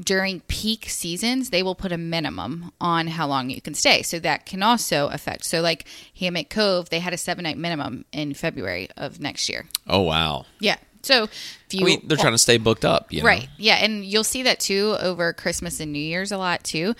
during 0.00 0.40
peak 0.40 0.88
seasons, 0.88 1.50
they 1.50 1.62
will 1.62 1.74
put 1.74 1.92
a 1.92 1.98
minimum 1.98 2.72
on 2.80 3.06
how 3.06 3.26
long 3.26 3.50
you 3.50 3.60
can 3.60 3.74
stay. 3.74 4.02
So 4.02 4.18
that 4.20 4.46
can 4.46 4.62
also 4.62 5.08
affect. 5.08 5.44
So, 5.44 5.60
like 5.60 5.86
Hammock 6.18 6.50
Cove, 6.50 6.90
they 6.90 7.00
had 7.00 7.12
a 7.12 7.18
seven 7.18 7.44
night 7.44 7.58
minimum 7.58 8.04
in 8.12 8.34
February 8.34 8.88
of 8.96 9.20
next 9.20 9.48
year. 9.48 9.66
Oh 9.86 10.00
wow! 10.00 10.46
Yeah. 10.60 10.76
So, 11.02 11.24
if 11.24 11.66
you. 11.70 11.80
I 11.82 11.84
mean 11.84 12.02
they're 12.04 12.16
trying 12.16 12.32
to 12.32 12.38
stay 12.38 12.58
booked 12.58 12.84
up, 12.84 13.12
you 13.12 13.20
know? 13.20 13.26
Right. 13.26 13.48
Yeah. 13.56 13.76
And 13.76 14.04
you'll 14.04 14.24
see 14.24 14.42
that 14.44 14.60
too 14.60 14.96
over 15.00 15.32
Christmas 15.32 15.80
and 15.80 15.92
New 15.92 15.98
Year's 15.98 16.32
a 16.32 16.38
lot 16.38 16.64
too. 16.64 16.94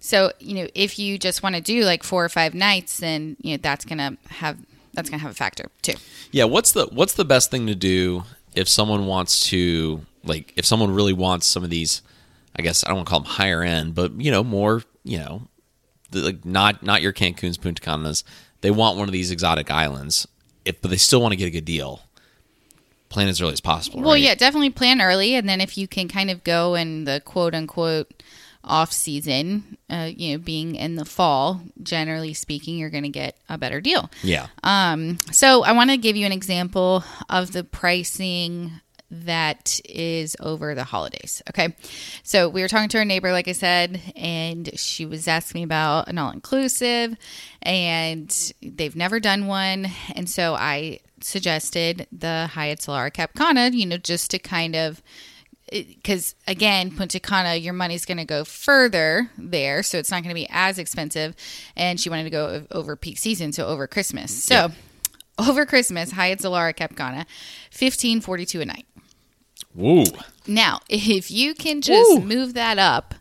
So, 0.00 0.32
you 0.38 0.54
know, 0.54 0.66
if 0.74 0.98
you 0.98 1.18
just 1.18 1.42
want 1.42 1.56
to 1.56 1.60
do 1.60 1.84
like 1.84 2.02
four 2.02 2.24
or 2.24 2.30
five 2.30 2.54
nights, 2.54 2.98
then, 2.98 3.36
you 3.42 3.52
know, 3.56 3.60
that's 3.62 3.84
going 3.84 3.98
to 3.98 4.16
have. 4.32 4.58
That's 4.92 5.08
gonna 5.08 5.22
have 5.22 5.30
a 5.30 5.34
factor 5.34 5.66
too. 5.82 5.94
Yeah, 6.32 6.44
what's 6.44 6.72
the 6.72 6.86
what's 6.86 7.12
the 7.12 7.24
best 7.24 7.52
thing 7.52 7.68
to 7.68 7.76
do 7.76 8.24
if 8.54 8.68
someone 8.68 9.06
wants 9.06 9.48
to 9.48 10.04
like 10.24 10.52
if 10.56 10.64
someone 10.64 10.94
really 10.94 11.12
wants 11.12 11.46
some 11.46 11.64
of 11.64 11.70
these 11.70 12.02
I 12.56 12.62
guess 12.62 12.84
I 12.84 12.88
don't 12.88 12.98
want 12.98 13.08
to 13.08 13.10
call 13.10 13.20
them 13.20 13.30
higher 13.30 13.62
end, 13.62 13.94
but 13.94 14.20
you 14.20 14.30
know, 14.30 14.42
more, 14.42 14.82
you 15.04 15.18
know, 15.18 15.42
the, 16.10 16.20
like 16.20 16.44
not 16.44 16.82
not 16.82 17.02
your 17.02 17.12
Cancun's, 17.12 17.56
Punta 17.56 17.80
Canas. 17.80 18.24
They 18.60 18.70
want 18.70 18.98
one 18.98 19.08
of 19.08 19.12
these 19.12 19.30
exotic 19.30 19.70
islands, 19.70 20.26
if 20.64 20.80
but 20.82 20.90
they 20.90 20.96
still 20.96 21.20
want 21.20 21.32
to 21.32 21.36
get 21.36 21.46
a 21.46 21.50
good 21.50 21.64
deal. 21.64 22.02
Plan 23.08 23.28
as 23.28 23.40
early 23.40 23.52
as 23.52 23.60
possible. 23.60 24.00
Well, 24.00 24.12
right? 24.12 24.22
yeah, 24.22 24.34
definitely 24.34 24.70
plan 24.70 25.00
early, 25.00 25.34
and 25.34 25.48
then 25.48 25.60
if 25.60 25.76
you 25.76 25.88
can 25.88 26.06
kind 26.06 26.30
of 26.30 26.44
go 26.44 26.74
in 26.74 27.04
the 27.04 27.20
quote 27.24 27.54
unquote 27.54 28.22
off 28.62 28.92
season, 28.92 29.78
uh, 29.88 30.10
you 30.14 30.32
know, 30.32 30.38
being 30.38 30.74
in 30.74 30.96
the 30.96 31.04
fall, 31.04 31.62
generally 31.82 32.34
speaking, 32.34 32.76
you're 32.76 32.90
going 32.90 33.04
to 33.04 33.08
get 33.08 33.36
a 33.48 33.56
better 33.56 33.80
deal. 33.80 34.10
yeah. 34.22 34.48
Um, 34.62 35.18
so 35.32 35.64
I 35.64 35.72
want 35.72 35.90
to 35.90 35.96
give 35.96 36.16
you 36.16 36.26
an 36.26 36.32
example 36.32 37.04
of 37.28 37.52
the 37.52 37.64
pricing 37.64 38.72
that 39.10 39.80
is 39.84 40.36
over 40.38 40.74
the 40.74 40.84
holidays. 40.84 41.42
Okay. 41.50 41.74
So 42.22 42.48
we 42.48 42.62
were 42.62 42.68
talking 42.68 42.88
to 42.90 42.98
our 42.98 43.04
neighbor, 43.04 43.32
like 43.32 43.48
I 43.48 43.52
said, 43.52 44.00
and 44.14 44.78
she 44.78 45.04
was 45.04 45.26
asking 45.26 45.60
me 45.60 45.64
about 45.64 46.08
an 46.08 46.18
all 46.18 46.30
inclusive, 46.30 47.16
and 47.62 48.52
they've 48.62 48.94
never 48.94 49.18
done 49.18 49.46
one. 49.46 49.88
And 50.14 50.30
so 50.30 50.54
I 50.54 51.00
suggested 51.20 52.06
the 52.12 52.48
Hyatt 52.52 52.80
Zilara 52.80 53.12
Cap 53.12 53.34
Cana, 53.34 53.70
you 53.72 53.86
know, 53.86 53.98
just 53.98 54.30
to 54.30 54.38
kind 54.38 54.76
of 54.76 55.02
because 55.70 56.34
again, 56.46 56.90
Punta 56.94 57.20
Cana, 57.20 57.54
your 57.54 57.72
money's 57.72 58.04
going 58.04 58.18
to 58.18 58.24
go 58.24 58.44
further 58.44 59.30
there, 59.38 59.82
so 59.82 59.98
it's 59.98 60.10
not 60.10 60.22
going 60.22 60.30
to 60.30 60.34
be 60.34 60.46
as 60.50 60.78
expensive. 60.78 61.34
And 61.76 62.00
she 62.00 62.10
wanted 62.10 62.24
to 62.24 62.30
go 62.30 62.66
over 62.70 62.96
peak 62.96 63.18
season, 63.18 63.52
so 63.52 63.66
over 63.66 63.86
Christmas. 63.86 64.32
So 64.32 64.70
over 65.38 65.64
Christmas, 65.66 66.12
Hyatt 66.12 66.40
Zilara 66.40 66.74
Cap 66.74 66.96
Cana, 66.96 67.26
fifteen 67.70 68.20
forty 68.20 68.44
two 68.44 68.60
a 68.60 68.64
night. 68.64 68.86
Woo. 69.74 70.04
Now, 70.46 70.80
if 70.88 71.30
you 71.30 71.54
can 71.54 71.80
just 71.80 72.10
Woo. 72.10 72.20
move 72.20 72.54
that 72.54 72.78
up 72.78 73.14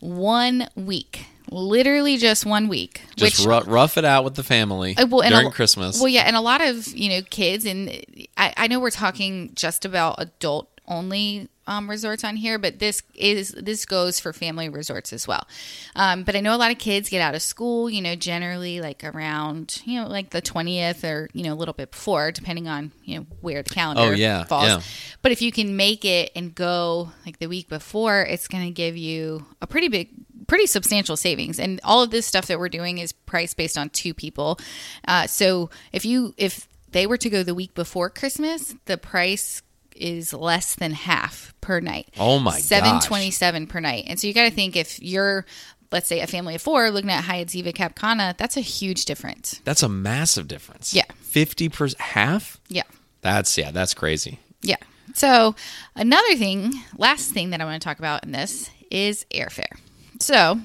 one 0.00 0.68
week, 0.74 1.26
literally 1.50 2.16
just 2.16 2.44
one 2.44 2.66
week, 2.68 3.02
Just 3.16 3.38
which 3.38 3.46
ru- 3.46 3.72
rough 3.72 3.96
it 3.96 4.04
out 4.04 4.24
with 4.24 4.34
the 4.34 4.42
family 4.42 4.96
uh, 4.96 5.06
well, 5.06 5.22
and 5.22 5.32
during 5.32 5.48
a, 5.48 5.50
Christmas. 5.50 5.98
Well, 5.98 6.08
yeah, 6.08 6.22
and 6.22 6.34
a 6.34 6.40
lot 6.40 6.60
of 6.60 6.88
you 6.88 7.08
know 7.08 7.22
kids, 7.30 7.64
and 7.64 7.90
I, 8.36 8.54
I 8.56 8.66
know 8.66 8.80
we're 8.80 8.90
talking 8.90 9.52
just 9.54 9.84
about 9.84 10.16
adult 10.18 10.68
only 10.88 11.48
um, 11.66 11.88
resorts 11.88 12.24
on 12.24 12.36
here, 12.36 12.58
but 12.58 12.78
this 12.78 13.02
is 13.14 13.50
this 13.50 13.84
goes 13.86 14.18
for 14.18 14.32
family 14.32 14.68
resorts 14.68 15.12
as 15.12 15.28
well. 15.28 15.46
Um, 15.94 16.24
but 16.24 16.34
I 16.34 16.40
know 16.40 16.54
a 16.54 16.58
lot 16.58 16.70
of 16.72 16.78
kids 16.78 17.08
get 17.08 17.20
out 17.20 17.34
of 17.34 17.42
school, 17.42 17.88
you 17.88 18.02
know, 18.02 18.14
generally 18.16 18.80
like 18.80 19.04
around 19.04 19.80
you 19.84 20.00
know 20.00 20.08
like 20.08 20.30
the 20.30 20.40
twentieth 20.40 21.04
or 21.04 21.28
you 21.32 21.44
know 21.44 21.52
a 21.52 21.56
little 21.56 21.74
bit 21.74 21.90
before, 21.92 22.32
depending 22.32 22.68
on 22.68 22.92
you 23.04 23.18
know 23.20 23.26
where 23.40 23.62
the 23.62 23.70
calendar 23.70 24.02
Oh, 24.02 24.10
yeah, 24.10 24.44
falls. 24.44 24.66
yeah. 24.68 24.80
But 25.22 25.32
if 25.32 25.40
you 25.42 25.52
can 25.52 25.76
make 25.76 26.04
it 26.04 26.32
and 26.34 26.54
go 26.54 27.10
like 27.24 27.38
the 27.38 27.46
week 27.46 27.68
before, 27.68 28.22
it's 28.22 28.48
going 28.48 28.64
to 28.64 28.70
give 28.72 28.96
you 28.96 29.46
a 29.60 29.66
pretty 29.66 29.88
big, 29.88 30.08
pretty 30.48 30.66
substantial 30.66 31.16
savings. 31.16 31.60
And 31.60 31.80
all 31.84 32.02
of 32.02 32.10
this 32.10 32.26
stuff 32.26 32.46
that 32.46 32.58
we're 32.58 32.68
doing 32.68 32.98
is 32.98 33.12
priced 33.12 33.56
based 33.56 33.78
on 33.78 33.88
two 33.90 34.14
people. 34.14 34.58
Uh, 35.06 35.26
so 35.28 35.70
if 35.92 36.04
you 36.04 36.34
if 36.36 36.68
they 36.90 37.06
were 37.06 37.16
to 37.18 37.30
go 37.30 37.42
the 37.42 37.54
week 37.54 37.72
before 37.74 38.10
Christmas, 38.10 38.74
the 38.86 38.98
price 38.98 39.62
is 40.02 40.34
less 40.34 40.74
than 40.74 40.92
half 40.92 41.54
per 41.60 41.80
night. 41.80 42.08
Oh 42.18 42.38
my 42.38 42.52
gosh. 42.52 42.62
Seven 42.62 43.00
twenty 43.00 43.30
seven 43.30 43.66
per 43.66 43.80
night. 43.80 44.04
And 44.08 44.18
so 44.18 44.26
you 44.26 44.34
got 44.34 44.44
to 44.44 44.50
think 44.50 44.76
if 44.76 45.00
you're 45.00 45.46
let's 45.92 46.08
say 46.08 46.20
a 46.20 46.26
family 46.26 46.54
of 46.54 46.62
four 46.62 46.90
looking 46.90 47.10
at 47.10 47.24
Hyatt 47.24 47.48
Ziva 47.48 47.74
Cap 47.74 47.94
Cana, 47.94 48.34
that's 48.36 48.56
a 48.56 48.60
huge 48.60 49.04
difference. 49.04 49.60
That's 49.64 49.82
a 49.82 49.88
massive 49.88 50.48
difference. 50.48 50.92
Yeah. 50.92 51.04
Fifty 51.20 51.68
percent 51.68 52.00
half? 52.00 52.60
Yeah. 52.68 52.82
That's 53.20 53.56
yeah, 53.56 53.70
that's 53.70 53.94
crazy. 53.94 54.40
Yeah. 54.62 54.76
So, 55.14 55.54
another 55.94 56.36
thing, 56.36 56.72
last 56.96 57.32
thing 57.32 57.50
that 57.50 57.60
I 57.60 57.64
want 57.64 57.82
to 57.82 57.84
talk 57.86 57.98
about 57.98 58.24
in 58.24 58.32
this 58.32 58.70
is 58.90 59.26
airfare. 59.34 59.76
So, 60.20 60.60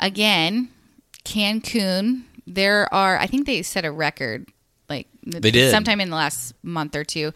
again, 0.00 0.70
Cancun, 1.24 2.22
there 2.46 2.92
are, 2.92 3.18
I 3.18 3.26
think 3.26 3.46
they 3.46 3.62
set 3.62 3.84
a 3.84 3.92
record, 3.92 4.48
like 4.90 5.06
They 5.24 5.50
did. 5.50 5.70
sometime 5.70 6.00
in 6.00 6.10
the 6.10 6.16
last 6.16 6.52
month 6.62 6.94
or 6.96 7.04
two, 7.04 7.32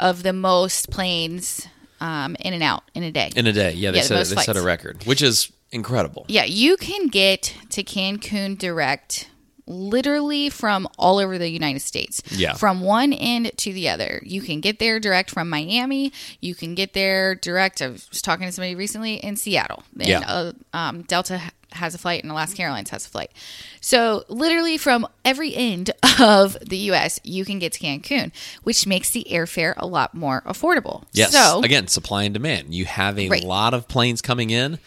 of 0.00 0.22
the 0.22 0.32
most 0.32 0.90
planes 0.90 1.68
um, 2.00 2.36
in 2.40 2.52
and 2.54 2.62
out 2.62 2.82
in 2.94 3.02
a 3.02 3.12
day. 3.12 3.30
In 3.36 3.46
a 3.46 3.52
day. 3.52 3.72
Yeah, 3.72 3.90
they 3.90 3.98
Yeah, 3.98 4.02
the 4.02 4.08
said 4.08 4.14
most 4.16 4.34
they 4.34 4.42
set 4.42 4.56
a 4.56 4.62
record. 4.62 5.04
Which 5.04 5.22
is 5.22 5.52
incredible. 5.70 6.24
Yeah, 6.28 6.44
you 6.44 6.76
can 6.76 7.08
get 7.08 7.54
to 7.70 7.82
Cancun 7.84 8.58
direct 8.58 9.28
literally 9.68 10.48
from 10.48 10.86
all 10.98 11.18
over 11.18 11.38
the 11.38 11.48
United 11.48 11.80
States. 11.80 12.22
Yeah. 12.30 12.54
From 12.54 12.80
one 12.82 13.12
end 13.12 13.50
to 13.56 13.72
the 13.72 13.88
other. 13.88 14.20
You 14.24 14.40
can 14.40 14.60
get 14.60 14.78
there 14.78 15.00
direct 15.00 15.30
from 15.30 15.48
Miami. 15.50 16.12
You 16.40 16.54
can 16.54 16.74
get 16.76 16.92
there 16.92 17.34
direct. 17.34 17.82
I 17.82 17.88
was 17.88 18.06
talking 18.22 18.46
to 18.46 18.52
somebody 18.52 18.76
recently 18.76 19.14
in 19.14 19.36
Seattle. 19.36 19.82
And, 19.98 20.08
Yeah. 20.08 20.20
uh, 20.20 20.52
um, 20.72 21.02
Delta 21.02 21.40
has 21.76 21.94
a 21.94 21.98
flight 21.98 22.22
and 22.22 22.30
Alaska 22.32 22.62
Airlines 22.62 22.90
has 22.90 23.06
a 23.06 23.08
flight. 23.08 23.30
So, 23.80 24.24
literally 24.28 24.76
from 24.78 25.06
every 25.24 25.54
end 25.54 25.90
of 26.20 26.56
the 26.60 26.76
US, 26.90 27.20
you 27.22 27.44
can 27.44 27.58
get 27.58 27.72
to 27.74 27.80
Cancun, 27.80 28.32
which 28.64 28.86
makes 28.86 29.10
the 29.10 29.26
airfare 29.30 29.74
a 29.76 29.86
lot 29.86 30.14
more 30.14 30.42
affordable. 30.46 31.04
Yes. 31.12 31.32
So, 31.32 31.62
Again, 31.62 31.86
supply 31.88 32.24
and 32.24 32.34
demand. 32.34 32.74
You 32.74 32.84
have 32.86 33.18
a 33.18 33.28
Right. 33.28 33.44
lot 33.44 33.74
of 33.74 33.88
planes 33.88 34.20
coming 34.22 34.50
in. 34.50 34.78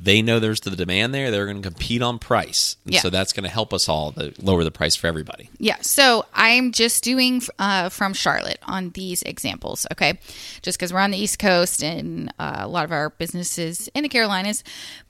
They 0.00 0.22
know 0.22 0.38
there's 0.38 0.60
the 0.60 0.70
demand 0.76 1.12
there. 1.12 1.32
They're 1.32 1.46
going 1.46 1.60
to 1.60 1.68
compete 1.70 2.02
on 2.02 2.20
price. 2.20 2.76
And 2.84 2.94
Yeah. 2.94 3.00
So 3.00 3.10
that's 3.10 3.32
going 3.32 3.42
to 3.42 3.50
help 3.50 3.74
us 3.74 3.88
all 3.88 4.12
to 4.12 4.32
lower 4.40 4.62
the 4.62 4.70
price 4.70 4.94
for 4.94 5.08
everybody. 5.08 5.50
Yeah, 5.58 5.74
so 5.80 6.24
I'm 6.32 6.70
just 6.70 7.02
doing 7.02 7.42
uh, 7.58 7.88
from 7.88 8.14
Charlotte 8.14 8.60
on 8.62 8.90
these 8.90 9.22
examples, 9.24 9.88
okay? 9.90 10.20
Just 10.62 10.78
because 10.78 10.92
we're 10.92 11.00
on 11.00 11.10
the 11.10 11.18
East 11.18 11.40
Coast 11.40 11.82
and 11.82 12.32
uh, 12.38 12.58
a 12.60 12.68
lot 12.68 12.84
of 12.84 12.92
our 12.92 13.10
businesses 13.10 13.88
in 13.92 14.04
the 14.04 14.08
Carolinas, 14.08 14.62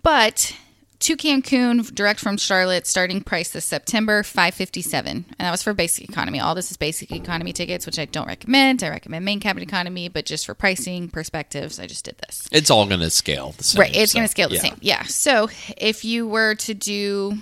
but 0.03 0.55
to 1.01 1.17
Cancun 1.17 1.95
direct 1.95 2.19
from 2.19 2.37
Charlotte, 2.37 2.87
starting 2.87 3.21
price 3.21 3.51
this 3.51 3.65
September 3.65 4.23
five 4.23 4.55
fifty 4.55 4.83
seven, 4.83 5.25
and 5.29 5.47
that 5.47 5.51
was 5.51 5.63
for 5.63 5.73
basic 5.73 6.09
economy. 6.09 6.41
All 6.41 6.55
this 6.55 6.71
is 6.71 6.77
basic 6.77 7.13
economy 7.13 7.53
tickets, 7.53 7.87
which 7.87 7.99
I 7.99 8.05
don't 8.05 8.27
recommend. 8.27 8.83
I 8.83 8.89
recommend 8.89 9.25
main 9.25 9.41
cabin 9.41 9.63
economy, 9.63 10.09
but 10.09 10.27
just 10.27 10.45
for 10.45 10.55
pricing 10.55 11.09
perspectives, 11.09 11.79
I 11.79 11.87
just 11.87 12.05
did 12.05 12.19
this. 12.27 12.49
It's 12.51 12.71
all 12.71 12.87
going 12.87 13.01
to 13.01 13.11
scale 13.11 13.55
the 13.57 13.65
same. 13.65 13.81
Right, 13.81 13.95
it's 13.95 14.13
so, 14.13 14.19
going 14.19 14.27
to 14.27 14.31
scale 14.31 14.49
the 14.49 14.57
yeah. 14.57 14.61
same. 14.61 14.79
Yeah. 14.81 15.03
So 15.05 15.49
if 15.77 16.05
you 16.05 16.27
were 16.27 16.57
to 16.57 16.75
do 16.75 17.35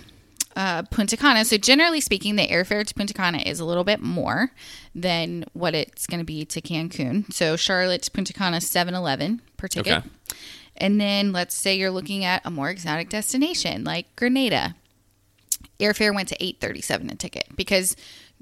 uh, 0.54 0.82
Punta 0.84 1.16
Cana, 1.16 1.44
so 1.44 1.56
generally 1.56 2.00
speaking, 2.00 2.36
the 2.36 2.46
airfare 2.46 2.86
to 2.86 2.94
Punta 2.94 3.14
Cana 3.14 3.38
is 3.38 3.58
a 3.60 3.64
little 3.64 3.84
bit 3.84 4.00
more 4.00 4.50
than 4.94 5.44
what 5.54 5.74
it's 5.74 6.06
going 6.06 6.20
to 6.20 6.24
be 6.24 6.44
to 6.44 6.60
Cancun. 6.60 7.32
So 7.32 7.56
Charlotte 7.56 8.02
to 8.02 8.10
Punta 8.10 8.32
Cana, 8.32 8.60
seven 8.60 8.94
eleven 8.94 9.40
per 9.56 9.66
ticket. 9.68 9.98
Okay. 9.98 10.08
And 10.78 11.00
then 11.00 11.32
let's 11.32 11.54
say 11.54 11.76
you're 11.76 11.90
looking 11.90 12.24
at 12.24 12.42
a 12.44 12.50
more 12.50 12.70
exotic 12.70 13.08
destination 13.08 13.84
like 13.84 14.14
Grenada. 14.16 14.74
Airfare 15.78 16.14
went 16.14 16.28
to 16.28 16.42
eight 16.42 16.60
thirty 16.60 16.80
seven 16.80 17.10
a 17.10 17.14
ticket 17.14 17.46
because 17.54 17.96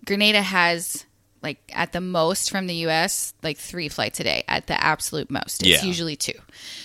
Grenada 0.05 0.43
has 0.43 1.05
like 1.43 1.59
at 1.75 1.93
the 1.93 2.01
most 2.01 2.51
from 2.51 2.67
the 2.67 2.75
US 2.87 3.35
like 3.43 3.59
three 3.59 3.89
flights 3.89 4.21
a 4.21 4.25
day 4.25 4.45
at 4.49 4.67
the 4.67 4.83
absolute 4.83 5.31
most. 5.31 5.63
It's 5.63 5.83
Yeah. 5.83 5.85
usually 5.85 6.17
two. 6.17 6.39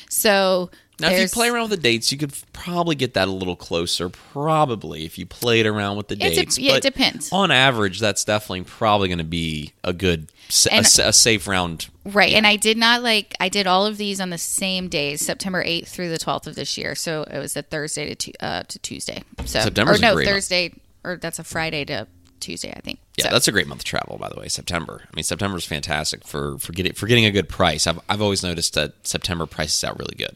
So 0.10 0.70
Now, 1.00 1.10
if 1.10 1.20
you 1.22 1.28
play 1.30 1.50
around 1.50 1.70
with 1.70 1.72
the 1.72 1.84
dates, 1.84 2.12
you 2.12 2.18
could 2.18 2.34
probably 2.54 2.96
get 2.96 3.14
that 3.14 3.28
a 3.28 3.32
little 3.32 3.56
closer. 3.56 4.10
Probably 4.10 5.06
if 5.06 5.18
you 5.18 5.26
played 5.26 5.66
around 5.66 5.98
with 5.98 6.08
the 6.08 6.16
dates. 6.16 6.58
yeah, 6.58 6.76
it 6.76 6.84
depends. 6.84 7.32
On 7.32 7.52
average, 7.52 8.00
that's 8.00 8.24
definitely 8.24 8.64
probably 8.64 9.08
going 9.08 9.18
to 9.20 9.24
be 9.24 9.74
a 9.84 9.94
good, 9.94 10.30
sa- 10.50 10.70
a, 10.76 11.08
a 11.08 11.14
safe 11.14 11.48
round. 11.48 11.88
Right. 12.06 12.34
And 12.34 12.46
I 12.48 12.56
did 12.56 12.78
not 12.78 13.02
like, 13.04 13.36
I 13.40 13.50
did 13.50 13.68
all 13.68 13.86
of 13.86 13.98
these 13.98 14.20
on 14.20 14.30
the 14.30 14.38
same 14.38 14.88
days, 14.90 15.22
September 15.26 15.64
8th 15.64 15.88
through 15.88 16.10
the 16.10 16.18
12th 16.18 16.48
of 16.48 16.56
this 16.56 16.78
year. 16.78 16.96
So 16.96 17.24
it 17.24 17.40
was 17.40 17.56
a 17.56 17.62
Thursday 17.62 18.16
to, 18.16 18.34
uh, 18.40 18.64
to 18.64 18.80
Tuesday. 18.80 19.24
So, 19.46 19.60
September, 19.62 19.94
or 19.94 19.96
a 19.96 20.00
no, 20.00 20.14
great 20.16 20.26
month. 20.26 20.36
Thursday, 20.36 20.74
or 21.04 21.18
that's 21.18 21.40
a 21.40 21.44
Friday 21.44 21.86
to 21.86 22.08
Tuesday, 22.40 22.74
I 22.76 22.80
think. 22.82 23.00
Yeah, 23.18 23.26
So- 23.26 23.32
that's 23.32 23.48
a 23.48 23.52
great 23.52 23.68
month 23.68 23.82
to 23.82 23.86
travel. 23.86 24.18
By 24.18 24.30
the 24.30 24.40
way, 24.40 24.48
September. 24.48 25.04
I 25.06 25.16
mean, 25.16 25.24
September 25.24 25.58
is 25.58 25.66
fantastic 25.66 26.26
for 26.26 26.58
for 26.58 26.72
getting 26.72 26.94
for 26.94 27.06
getting 27.06 27.26
a 27.26 27.32
good 27.32 27.50
price. 27.50 27.86
I've 27.86 28.00
I've 28.08 28.22
always 28.22 28.44
noticed 28.44 28.74
that 28.76 28.94
September 29.06 29.46
prices 29.46 29.84
out 29.84 30.00
really 30.00 30.16
good. 30.18 30.36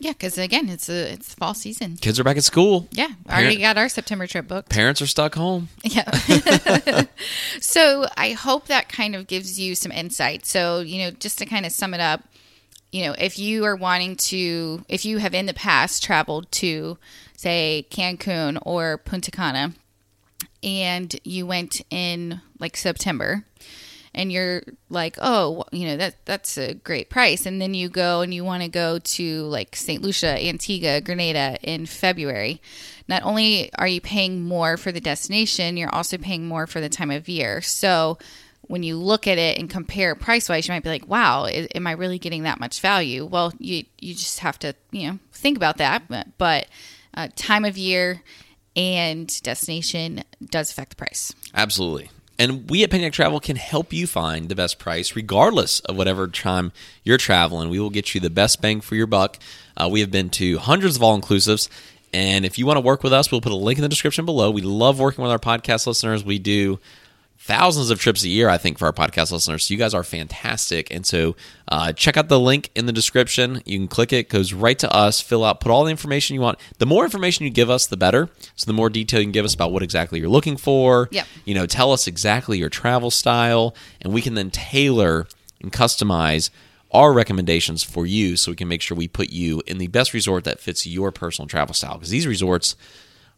Yeah, 0.00 0.12
because 0.12 0.38
again, 0.38 0.68
it's 0.68 0.88
a, 0.88 1.12
it's 1.12 1.34
fall 1.34 1.54
season. 1.54 1.96
Kids 1.96 2.18
are 2.18 2.24
back 2.24 2.36
at 2.36 2.44
school. 2.44 2.88
Yeah. 2.90 3.08
I 3.26 3.40
already 3.40 3.58
got 3.58 3.78
our 3.78 3.88
September 3.88 4.26
trip 4.26 4.48
booked. 4.48 4.68
Parents 4.68 5.00
are 5.00 5.06
stuck 5.06 5.34
home. 5.34 5.68
Yeah. 5.82 6.10
so 7.60 8.06
I 8.16 8.32
hope 8.32 8.66
that 8.66 8.88
kind 8.88 9.14
of 9.14 9.26
gives 9.26 9.58
you 9.58 9.74
some 9.74 9.92
insight. 9.92 10.46
So, 10.46 10.80
you 10.80 10.98
know, 10.98 11.10
just 11.12 11.38
to 11.38 11.46
kind 11.46 11.64
of 11.64 11.72
sum 11.72 11.94
it 11.94 12.00
up, 12.00 12.22
you 12.90 13.04
know, 13.04 13.14
if 13.18 13.38
you 13.38 13.64
are 13.64 13.76
wanting 13.76 14.16
to, 14.16 14.84
if 14.88 15.04
you 15.04 15.18
have 15.18 15.34
in 15.34 15.46
the 15.46 15.54
past 15.54 16.02
traveled 16.02 16.50
to, 16.52 16.98
say, 17.36 17.86
Cancun 17.90 18.58
or 18.62 18.98
Punta 18.98 19.30
Cana, 19.30 19.74
and 20.62 21.14
you 21.24 21.46
went 21.46 21.82
in 21.90 22.40
like 22.58 22.76
September, 22.76 23.44
and 24.14 24.30
you're 24.32 24.62
like, 24.90 25.16
oh, 25.20 25.64
you 25.72 25.86
know 25.88 25.96
that 25.96 26.16
that's 26.24 26.56
a 26.58 26.74
great 26.74 27.10
price, 27.10 27.46
and 27.46 27.60
then 27.60 27.74
you 27.74 27.88
go 27.88 28.20
and 28.20 28.32
you 28.32 28.44
want 28.44 28.62
to 28.62 28.68
go 28.68 28.98
to 28.98 29.42
like 29.44 29.74
Saint 29.76 30.02
Lucia, 30.02 30.38
Antigua, 30.46 31.00
Grenada 31.00 31.56
in 31.62 31.86
February. 31.86 32.60
Not 33.08 33.22
only 33.24 33.70
are 33.74 33.86
you 33.88 34.00
paying 34.00 34.42
more 34.42 34.76
for 34.76 34.90
the 34.92 35.00
destination, 35.00 35.76
you're 35.76 35.94
also 35.94 36.16
paying 36.16 36.46
more 36.46 36.66
for 36.66 36.80
the 36.80 36.88
time 36.88 37.10
of 37.10 37.28
year. 37.28 37.60
So 37.60 38.18
when 38.62 38.82
you 38.82 38.96
look 38.96 39.26
at 39.26 39.36
it 39.36 39.58
and 39.58 39.68
compare 39.68 40.14
price 40.14 40.48
wise, 40.48 40.66
you 40.66 40.72
might 40.72 40.82
be 40.82 40.88
like, 40.88 41.06
wow, 41.06 41.44
i- 41.44 41.68
am 41.74 41.86
I 41.86 41.92
really 41.92 42.18
getting 42.18 42.44
that 42.44 42.58
much 42.60 42.80
value? 42.80 43.26
Well, 43.26 43.52
you 43.58 43.84
you 44.00 44.14
just 44.14 44.38
have 44.40 44.58
to 44.60 44.74
you 44.90 45.08
know 45.10 45.18
think 45.32 45.56
about 45.58 45.76
that, 45.78 46.08
but, 46.08 46.28
but 46.38 46.66
uh, 47.14 47.28
time 47.36 47.64
of 47.66 47.76
year 47.76 48.22
and 48.76 49.28
destination 49.42 50.24
does 50.50 50.70
affect 50.70 50.90
the 50.90 50.96
price. 50.96 51.32
Absolutely. 51.54 52.10
And 52.38 52.68
we 52.68 52.82
at 52.82 52.90
Panic 52.90 53.12
Travel 53.12 53.38
can 53.38 53.56
help 53.56 53.92
you 53.92 54.06
find 54.06 54.48
the 54.48 54.56
best 54.56 54.78
price 54.78 55.14
regardless 55.14 55.80
of 55.80 55.96
whatever 55.96 56.26
time 56.26 56.72
you're 57.04 57.18
traveling. 57.18 57.70
We 57.70 57.78
will 57.78 57.90
get 57.90 58.14
you 58.14 58.20
the 58.20 58.30
best 58.30 58.60
bang 58.60 58.80
for 58.80 58.96
your 58.96 59.06
buck. 59.06 59.38
Uh, 59.76 59.88
we 59.90 60.00
have 60.00 60.10
been 60.10 60.30
to 60.30 60.58
hundreds 60.58 60.96
of 60.96 61.02
all 61.02 61.20
inclusives. 61.20 61.68
And 62.12 62.44
if 62.44 62.58
you 62.58 62.66
want 62.66 62.76
to 62.76 62.80
work 62.80 63.02
with 63.02 63.12
us, 63.12 63.30
we'll 63.30 63.40
put 63.40 63.52
a 63.52 63.56
link 63.56 63.78
in 63.78 63.82
the 63.82 63.88
description 63.88 64.24
below. 64.24 64.50
We 64.50 64.62
love 64.62 64.98
working 64.98 65.22
with 65.22 65.32
our 65.32 65.38
podcast 65.38 65.86
listeners. 65.86 66.24
We 66.24 66.38
do 66.38 66.78
thousands 67.44 67.90
of 67.90 68.00
trips 68.00 68.24
a 68.24 68.28
year, 68.28 68.48
I 68.48 68.56
think, 68.56 68.78
for 68.78 68.86
our 68.86 68.92
podcast 68.92 69.30
listeners. 69.30 69.66
So 69.66 69.74
you 69.74 69.78
guys 69.78 69.92
are 69.92 70.02
fantastic. 70.02 70.90
And 70.90 71.04
so 71.04 71.36
uh, 71.68 71.92
check 71.92 72.16
out 72.16 72.28
the 72.28 72.40
link 72.40 72.70
in 72.74 72.86
the 72.86 72.92
description. 72.92 73.60
You 73.66 73.78
can 73.78 73.86
click 73.86 74.14
it, 74.14 74.30
goes 74.30 74.54
right 74.54 74.78
to 74.78 74.90
us, 74.90 75.20
fill 75.20 75.44
out, 75.44 75.60
put 75.60 75.70
all 75.70 75.84
the 75.84 75.90
information 75.90 76.32
you 76.32 76.40
want. 76.40 76.58
The 76.78 76.86
more 76.86 77.04
information 77.04 77.44
you 77.44 77.50
give 77.50 77.68
us, 77.68 77.86
the 77.86 77.98
better. 77.98 78.30
So 78.56 78.64
the 78.64 78.72
more 78.72 78.88
detail 78.88 79.20
you 79.20 79.26
can 79.26 79.32
give 79.32 79.44
us 79.44 79.52
about 79.52 79.72
what 79.72 79.82
exactly 79.82 80.20
you're 80.20 80.28
looking 80.30 80.56
for. 80.56 81.08
Yep. 81.10 81.26
You 81.44 81.54
know, 81.54 81.66
tell 81.66 81.92
us 81.92 82.06
exactly 82.06 82.56
your 82.56 82.70
travel 82.70 83.10
style, 83.10 83.74
and 84.00 84.14
we 84.14 84.22
can 84.22 84.32
then 84.32 84.50
tailor 84.50 85.26
and 85.60 85.70
customize 85.70 86.48
our 86.92 87.12
recommendations 87.12 87.82
for 87.82 88.06
you 88.06 88.38
so 88.38 88.52
we 88.52 88.56
can 88.56 88.68
make 88.68 88.80
sure 88.80 88.96
we 88.96 89.08
put 89.08 89.28
you 89.28 89.62
in 89.66 89.76
the 89.76 89.88
best 89.88 90.14
resort 90.14 90.44
that 90.44 90.60
fits 90.60 90.86
your 90.86 91.12
personal 91.12 91.46
travel 91.46 91.74
style. 91.74 91.94
Because 91.94 92.08
these 92.08 92.26
resorts, 92.26 92.74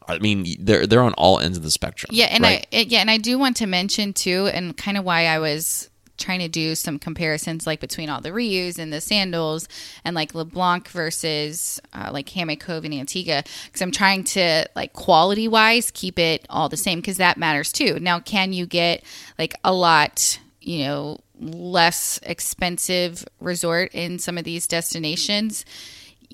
I 0.08 0.18
mean, 0.18 0.56
they're 0.58 0.86
they're 0.86 1.02
on 1.02 1.14
all 1.14 1.40
ends 1.40 1.56
of 1.56 1.64
the 1.64 1.70
spectrum. 1.70 2.10
Yeah, 2.12 2.26
and 2.26 2.42
right? 2.42 2.66
I 2.72 2.86
yeah, 2.88 3.00
and 3.00 3.10
I 3.10 3.18
do 3.18 3.38
want 3.38 3.56
to 3.58 3.66
mention 3.66 4.12
too, 4.12 4.48
and 4.52 4.76
kind 4.76 4.96
of 4.96 5.04
why 5.04 5.26
I 5.26 5.38
was 5.38 5.90
trying 6.16 6.40
to 6.40 6.48
do 6.48 6.74
some 6.74 6.98
comparisons 6.98 7.66
like 7.66 7.80
between 7.80 8.08
all 8.08 8.20
the 8.20 8.30
Rius 8.30 8.78
and 8.78 8.92
the 8.92 9.00
sandals 9.00 9.68
and 10.04 10.14
like 10.14 10.34
LeBlanc 10.34 10.88
versus 10.88 11.80
uh, 11.92 12.10
like 12.12 12.28
Hammock 12.30 12.60
Cove 12.60 12.84
and 12.84 12.94
Antigua 12.94 13.44
because 13.66 13.82
I'm 13.82 13.90
trying 13.90 14.24
to 14.24 14.66
like 14.74 14.92
quality 14.92 15.48
wise 15.48 15.90
keep 15.90 16.18
it 16.18 16.46
all 16.48 16.68
the 16.68 16.76
same 16.76 17.00
because 17.00 17.18
that 17.18 17.36
matters 17.36 17.72
too. 17.72 17.98
Now, 18.00 18.20
can 18.20 18.52
you 18.52 18.66
get 18.66 19.04
like 19.38 19.54
a 19.64 19.72
lot, 19.72 20.38
you 20.60 20.84
know, 20.84 21.20
less 21.38 22.18
expensive 22.22 23.24
resort 23.40 23.94
in 23.94 24.18
some 24.18 24.38
of 24.38 24.44
these 24.44 24.66
destinations? 24.66 25.64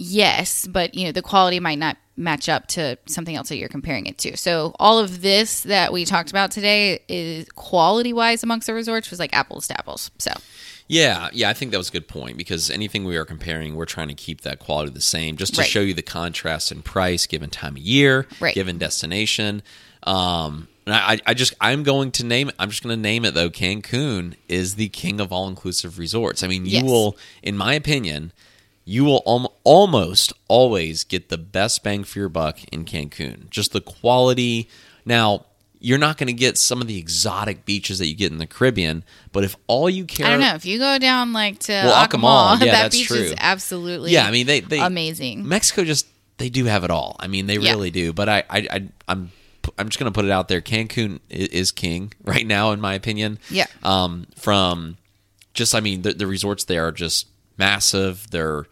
Yes, 0.02 0.66
but 0.66 0.94
you 0.94 1.04
know 1.06 1.12
the 1.12 1.22
quality 1.22 1.60
might 1.60 1.78
not 1.78 1.96
match 2.16 2.48
up 2.48 2.66
to 2.68 2.98
something 3.06 3.36
else 3.36 3.48
that 3.48 3.56
you're 3.56 3.68
comparing 3.68 4.06
it 4.06 4.18
to. 4.18 4.36
So 4.36 4.74
all 4.78 4.98
of 4.98 5.22
this 5.22 5.62
that 5.62 5.92
we 5.92 6.04
talked 6.04 6.30
about 6.30 6.50
today 6.50 7.00
is 7.08 7.48
quality 7.54 8.12
wise 8.12 8.42
amongst 8.42 8.66
the 8.66 8.74
resorts 8.74 9.10
was 9.10 9.18
like 9.18 9.32
apples 9.32 9.68
to 9.68 9.78
apples. 9.78 10.10
So 10.18 10.32
Yeah, 10.88 11.30
yeah, 11.32 11.48
I 11.48 11.54
think 11.54 11.70
that 11.70 11.78
was 11.78 11.88
a 11.88 11.92
good 11.92 12.08
point 12.08 12.36
because 12.36 12.68
anything 12.68 13.04
we 13.04 13.16
are 13.16 13.24
comparing, 13.24 13.76
we're 13.76 13.86
trying 13.86 14.08
to 14.08 14.14
keep 14.14 14.42
that 14.42 14.58
quality 14.58 14.90
the 14.92 15.00
same, 15.00 15.36
just 15.36 15.54
to 15.54 15.60
Right. 15.62 15.70
show 15.70 15.80
you 15.80 15.94
the 15.94 16.02
contrast 16.02 16.70
in 16.72 16.82
price 16.82 17.26
given 17.26 17.48
time 17.48 17.76
of 17.76 17.82
year, 17.82 18.26
Right. 18.40 18.54
given 18.54 18.76
destination. 18.76 19.62
Um, 20.02 20.68
and 20.84 20.94
I, 20.96 21.18
I 21.24 21.34
just 21.34 21.54
I'm 21.60 21.82
going 21.84 22.10
to 22.12 22.26
name 22.26 22.48
it. 22.48 22.56
I'm 22.58 22.68
just 22.70 22.82
going 22.82 22.94
to 22.94 23.00
name 23.00 23.24
it 23.24 23.32
though. 23.34 23.48
Cancun 23.50 24.34
is 24.48 24.74
the 24.74 24.88
king 24.88 25.20
of 25.20 25.32
all 25.32 25.48
inclusive 25.48 25.98
resorts. 25.98 26.42
I 26.42 26.48
mean, 26.48 26.66
you 26.66 26.72
Yes. 26.72 26.84
will, 26.84 27.16
in 27.42 27.56
my 27.56 27.72
opinion, 27.74 28.32
you 28.84 29.04
will 29.04 29.22
almost 29.64 30.32
always 30.48 31.04
get 31.04 31.28
the 31.28 31.38
best 31.38 31.82
bang 31.84 32.04
for 32.04 32.18
your 32.18 32.28
buck 32.28 32.62
in 32.72 32.84
Cancun. 32.84 33.48
Just 33.50 33.72
the 33.72 33.80
quality. 33.80 34.68
Now, 35.04 35.46
you're 35.78 35.98
not 35.98 36.16
going 36.16 36.28
to 36.28 36.32
get 36.32 36.56
some 36.58 36.80
of 36.80 36.86
the 36.86 36.98
exotic 36.98 37.64
beaches 37.64 37.98
that 37.98 38.06
you 38.06 38.14
get 38.14 38.30
in 38.32 38.38
the 38.38 38.46
Caribbean, 38.46 39.02
but 39.32 39.42
if 39.44 39.56
all 39.66 39.90
you 39.90 40.04
care 40.04 40.26
I 40.26 40.30
don't 40.30 40.40
know 40.40 40.54
if 40.54 40.64
you 40.64 40.78
go 40.78 40.96
down 40.98 41.32
like 41.32 41.58
to 41.60 41.72
Well, 41.72 42.06
Akumal, 42.06 42.60
yeah, 42.60 42.66
that 42.66 42.82
that's 42.82 42.96
beach 42.96 43.08
true. 43.08 43.16
is 43.18 43.34
absolutely 43.36 44.12
Yeah, 44.12 44.26
I 44.26 44.30
mean 44.30 44.46
they, 44.46 44.60
they 44.60 44.78
amazing. 44.78 45.46
Mexico 45.48 45.82
just 45.84 46.06
they 46.38 46.48
do 46.50 46.66
have 46.66 46.84
it 46.84 46.90
all. 46.92 47.16
I 47.18 47.26
mean 47.26 47.46
they 47.46 47.56
Yeah. 47.58 47.70
really 47.72 47.90
do. 47.90 48.12
But 48.12 48.28
I, 48.28 48.38
I, 48.48 48.66
I 48.70 48.88
I'm 49.08 49.32
I'm 49.76 49.88
just 49.88 49.98
gonna 49.98 50.12
put 50.12 50.24
it 50.24 50.30
out 50.30 50.46
there. 50.46 50.60
Cancun 50.60 51.18
is 51.28 51.72
king 51.72 52.12
right 52.24 52.46
now, 52.46 52.70
in 52.70 52.80
my 52.80 52.94
opinion. 52.94 53.40
Yeah. 53.50 53.66
Um, 53.82 54.28
from 54.36 54.98
just 55.54 55.74
I 55.74 55.80
mean 55.80 56.02
the, 56.02 56.12
the 56.14 56.28
resorts 56.28 56.62
there 56.62 56.86
are 56.86 56.92
just 56.92 57.26
massive. 57.58 58.30
They're 58.30 58.66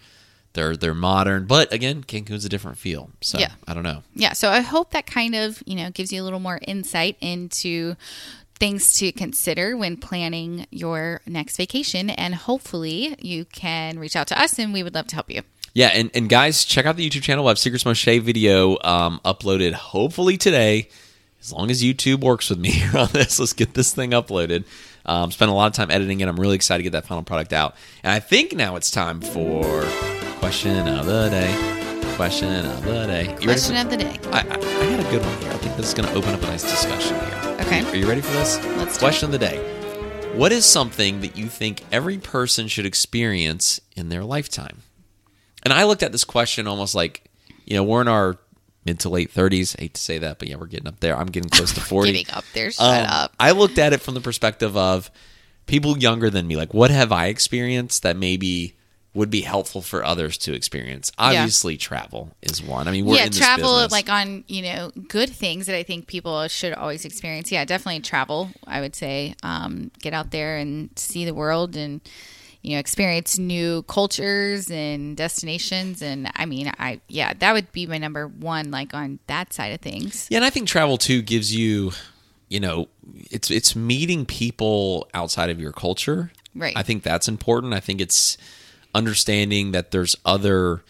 They're 0.52 0.76
they're 0.76 0.94
modern, 0.94 1.46
but 1.46 1.72
again, 1.72 2.02
Cancun's 2.02 2.44
a 2.44 2.48
different 2.48 2.76
feel. 2.78 3.10
So 3.20 3.38
Yeah. 3.38 3.52
I 3.68 3.74
don't 3.74 3.84
know. 3.84 4.02
Yeah, 4.14 4.32
so 4.32 4.50
I 4.50 4.60
hope 4.60 4.90
that 4.90 5.06
kind 5.06 5.34
of, 5.34 5.62
you 5.64 5.76
know, 5.76 5.90
gives 5.90 6.12
you 6.12 6.22
a 6.22 6.24
little 6.24 6.40
more 6.40 6.58
insight 6.66 7.16
into 7.20 7.94
things 8.58 8.94
to 8.98 9.10
consider 9.12 9.76
when 9.76 9.96
planning 9.96 10.66
your 10.70 11.20
next 11.26 11.56
vacation 11.56 12.10
and 12.10 12.34
hopefully 12.34 13.16
you 13.20 13.46
can 13.46 13.98
reach 13.98 14.14
out 14.16 14.26
to 14.26 14.40
us 14.40 14.58
and 14.58 14.72
we 14.72 14.82
would 14.82 14.94
love 14.94 15.06
to 15.06 15.14
help 15.14 15.30
you. 15.30 15.42
Yeah, 15.72 15.88
and, 15.94 16.10
and 16.14 16.28
guys, 16.28 16.64
check 16.64 16.84
out 16.84 16.96
the 16.96 17.08
YouTube 17.08 17.22
channel. 17.22 17.44
We'll 17.44 17.52
have 17.52 17.58
Secrets 17.58 17.84
Moxché 17.84 18.20
video 18.20 18.76
um, 18.82 19.20
uploaded 19.24 19.72
hopefully 19.72 20.36
today. 20.36 20.88
As 21.40 21.52
long 21.52 21.70
as 21.70 21.82
YouTube 21.82 22.20
works 22.20 22.50
with 22.50 22.58
me 22.58 22.70
here 22.70 22.90
on 22.98 23.08
this, 23.12 23.38
let's 23.38 23.52
get 23.52 23.72
this 23.74 23.94
thing 23.94 24.10
uploaded. 24.10 24.64
Um, 25.06 25.30
spent 25.30 25.50
a 25.50 25.54
lot 25.54 25.66
of 25.68 25.72
time 25.72 25.90
editing 25.90 26.20
it. 26.20 26.28
I'm 26.28 26.38
really 26.38 26.56
excited 26.56 26.80
to 26.80 26.82
get 26.82 26.92
that 26.92 27.06
final 27.06 27.22
product 27.22 27.52
out. 27.52 27.76
And 28.02 28.12
I 28.12 28.18
think 28.18 28.52
now 28.52 28.76
it's 28.76 28.90
time 28.90 29.20
for 29.22 29.84
question 30.40 30.88
of 30.88 31.06
the 31.06 31.28
day. 31.28 31.54
Question 32.16 32.64
of 32.66 32.82
the 32.84 33.06
day. 33.06 33.30
You 33.40 33.48
Question 33.48 33.76
of 33.76 33.90
the 33.90 33.96
day. 33.96 34.18
I, 34.32 34.40
I, 34.40 34.40
I 34.40 34.96
got 34.96 35.00
a 35.06 35.10
good 35.10 35.22
one 35.22 35.38
here. 35.42 35.50
I 35.52 35.56
think 35.58 35.76
this 35.76 35.88
is 35.88 35.94
going 35.94 36.08
to 36.08 36.14
open 36.14 36.34
up 36.34 36.42
a 36.42 36.46
nice 36.46 36.62
discussion 36.62 37.14
here. 37.20 37.56
Okay. 37.60 37.84
Are 37.84 37.96
you 37.96 38.06
ready 38.08 38.20
for 38.20 38.32
this? 38.32 38.62
Let's 38.76 38.94
do 38.96 39.00
Question 39.00 39.26
of 39.26 39.32
the 39.32 39.38
day. 39.38 39.58
What 40.34 40.52
is 40.52 40.64
something 40.64 41.20
that 41.20 41.36
you 41.36 41.48
think 41.48 41.82
every 41.92 42.18
person 42.18 42.68
should 42.68 42.86
experience 42.86 43.80
in 43.96 44.08
their 44.08 44.24
lifetime? 44.24 44.78
And 45.62 45.72
I 45.72 45.84
looked 45.84 46.02
at 46.02 46.12
this 46.12 46.24
question 46.24 46.66
almost 46.66 46.94
like, 46.94 47.24
you 47.66 47.74
know, 47.76 47.84
we're 47.84 48.00
in 48.00 48.08
our 48.08 48.38
mid 48.86 49.00
to 49.00 49.08
late 49.10 49.32
30s. 49.32 49.76
I 49.78 49.82
hate 49.82 49.94
to 49.94 50.00
say 50.00 50.18
that, 50.18 50.38
but 50.38 50.48
yeah, 50.48 50.56
we're 50.56 50.66
getting 50.66 50.88
up 50.88 51.00
there. 51.00 51.16
I'm 51.16 51.26
getting 51.26 51.50
close 51.50 51.72
to 51.74 51.80
40. 51.82 52.12
Getting 52.12 52.34
up 52.34 52.44
there, 52.54 52.70
shut 52.70 52.86
Um, 53.04 53.06
up. 53.10 53.34
I 53.38 53.50
looked 53.52 53.78
at 53.78 53.92
it 53.92 54.00
from 54.00 54.14
the 54.14 54.20
perspective 54.20 54.74
of 54.76 55.10
people 55.66 55.98
younger 55.98 56.30
than 56.30 56.46
me. 56.46 56.56
Like, 56.56 56.72
what 56.72 56.90
have 56.90 57.12
I 57.12 57.26
experienced 57.26 58.02
that 58.04 58.16
maybe 58.16 58.74
would 59.12 59.30
be 59.30 59.40
helpful 59.40 59.82
for 59.82 60.04
others 60.04 60.38
to 60.38 60.54
experience? 60.54 61.10
Obviously, 61.18 61.76
travel 61.76 62.30
is 62.42 62.62
one. 62.62 62.86
I 62.86 62.92
mean, 62.92 63.06
we're 63.06 63.16
yeah, 63.16 63.24
in 63.24 63.30
this 63.30 63.38
travel 63.38 63.74
business. 63.74 63.92
like 63.92 64.08
on, 64.08 64.44
you 64.46 64.62
know, 64.62 64.92
good 65.08 65.30
things 65.30 65.66
that 65.66 65.74
I 65.74 65.82
think 65.82 66.06
people 66.06 66.46
should 66.48 66.72
always 66.74 67.04
experience. 67.04 67.50
Yeah, 67.50 67.64
definitely 67.64 68.00
travel, 68.00 68.50
I 68.66 68.80
would 68.80 68.94
say. 68.94 69.34
Um, 69.42 69.90
get 70.00 70.14
out 70.14 70.30
there 70.30 70.56
and 70.58 70.90
see 70.96 71.24
the 71.24 71.34
world 71.34 71.76
and 71.76 72.00
you 72.62 72.74
know, 72.74 72.78
experience 72.78 73.38
new 73.38 73.82
cultures 73.84 74.70
and 74.70 75.16
destinations 75.16 76.02
and 76.02 76.30
I 76.36 76.44
mean, 76.44 76.70
I 76.78 77.00
yeah, 77.08 77.32
that 77.38 77.52
would 77.52 77.72
be 77.72 77.86
my 77.86 77.98
number 77.98 78.28
1 78.28 78.70
like 78.70 78.92
on 78.92 79.18
that 79.28 79.52
side 79.52 79.72
of 79.72 79.80
things. 79.80 80.26
Yeah, 80.30 80.38
and 80.38 80.44
I 80.44 80.50
think 80.50 80.68
travel 80.68 80.98
too 80.98 81.22
gives 81.22 81.54
you, 81.54 81.92
you 82.48 82.60
know, 82.60 82.88
it's 83.30 83.50
it's 83.50 83.74
meeting 83.74 84.26
people 84.26 85.08
outside 85.14 85.48
of 85.48 85.58
your 85.58 85.72
culture. 85.72 86.32
Right. 86.54 86.76
I 86.76 86.82
think 86.82 87.02
that's 87.02 87.28
important. 87.28 87.72
I 87.72 87.80
think 87.80 88.00
it's 88.00 88.36
understanding 88.94 89.72
that 89.72 89.90
there's 89.90 90.16
other. 90.24 90.82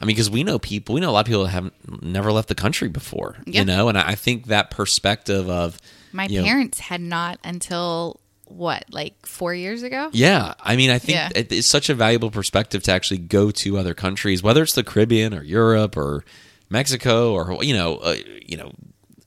I 0.00 0.04
mean, 0.04 0.16
because 0.16 0.30
we 0.30 0.42
know 0.42 0.58
people, 0.58 0.94
we 0.96 1.00
know 1.00 1.10
a 1.10 1.12
lot 1.12 1.20
of 1.20 1.26
people 1.26 1.44
that 1.44 1.50
haven't 1.50 2.02
never 2.02 2.32
left 2.32 2.48
the 2.48 2.56
country 2.56 2.88
before. 2.88 3.36
Yeah. 3.46 3.60
You 3.60 3.66
know, 3.66 3.88
and 3.88 3.96
I 3.96 4.16
think 4.16 4.46
that 4.46 4.70
perspective 4.70 5.48
of 5.48 5.78
My 6.12 6.26
you 6.26 6.40
know, 6.40 6.44
parents 6.46 6.80
had 6.80 7.00
not 7.00 7.38
until 7.44 8.18
what, 8.46 8.84
like 8.90 9.14
4 9.24 9.54
years 9.54 9.82
ago? 9.84 10.10
Yeah, 10.12 10.54
I 10.60 10.74
mean, 10.76 10.90
I 10.90 10.98
think 10.98 11.14
Yeah. 11.16 11.28
it- 11.34 11.52
it's 11.52 11.68
such 11.68 11.88
a 11.88 11.94
valuable 11.94 12.30
perspective 12.32 12.82
to 12.82 12.92
actually 12.92 13.18
go 13.18 13.50
to 13.52 13.78
other 13.78 13.94
countries, 13.94 14.42
whether 14.42 14.62
it's 14.64 14.74
the 14.74 14.82
Caribbean 14.82 15.32
or 15.32 15.42
Europe 15.44 15.96
or 15.96 16.24
Mexico 16.68 17.32
or 17.32 17.62
you 17.62 17.72
know, 17.74 17.96
uh, 17.98 18.16
you 18.44 18.56
know, 18.56 18.72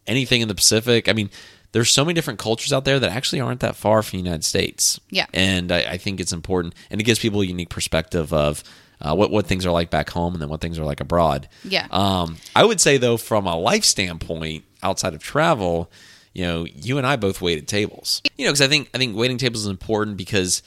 anything 0.05 0.41
in 0.41 0.47
the 0.49 0.55
Pacific. 0.55 1.07
I 1.07 1.13
mean, 1.13 1.29
there's 1.75 1.91
so 1.91 2.05
many 2.05 2.13
different 2.13 2.39
cultures 2.39 2.71
out 2.71 2.85
there 2.85 3.01
that 3.01 3.11
actually 3.11 3.41
aren't 3.41 3.59
that 3.59 3.75
far 3.75 4.01
from 4.01 4.17
the 4.17 4.23
United 4.23 4.45
States. 4.45 4.97
Yeah. 5.09 5.25
and 5.33 5.73
I, 5.73 5.79
I 5.79 5.97
think 5.97 6.21
it's 6.21 6.31
important, 6.31 6.73
and 6.89 7.01
it 7.01 7.03
gives 7.03 7.19
people 7.19 7.41
a 7.41 7.45
unique 7.45 7.69
perspective 7.69 8.33
of. 8.33 8.63
Uh, 9.01 9.13
what 9.13 9.29
what 9.29 9.45
things 9.45 9.65
are 9.65 9.71
like 9.71 9.89
back 9.89 10.09
home, 10.09 10.31
and 10.33 10.41
then 10.41 10.47
what 10.47 10.61
things 10.61 10.79
are 10.79 10.85
like 10.85 11.01
abroad. 11.01 11.49
Yeah. 11.65 11.85
Um, 11.91 12.37
I 12.55 12.63
would 12.63 12.79
say 12.79 12.95
though, 12.97 13.17
from 13.17 13.45
a 13.45 13.57
life 13.57 13.83
standpoint, 13.83 14.63
outside 14.81 15.13
of 15.13 15.21
travel, 15.21 15.91
you 16.33 16.45
know, 16.45 16.65
you 16.65 16.97
and 16.97 17.05
I 17.05 17.17
both 17.17 17.41
waited 17.41 17.67
tables. 17.67 18.21
You 18.37 18.45
know, 18.45 18.51
because 18.51 18.61
I 18.61 18.69
think 18.69 18.89
I 18.93 18.97
think 18.97 19.17
waiting 19.17 19.37
tables 19.37 19.63
is 19.63 19.69
important 19.69 20.15
because, 20.15 20.63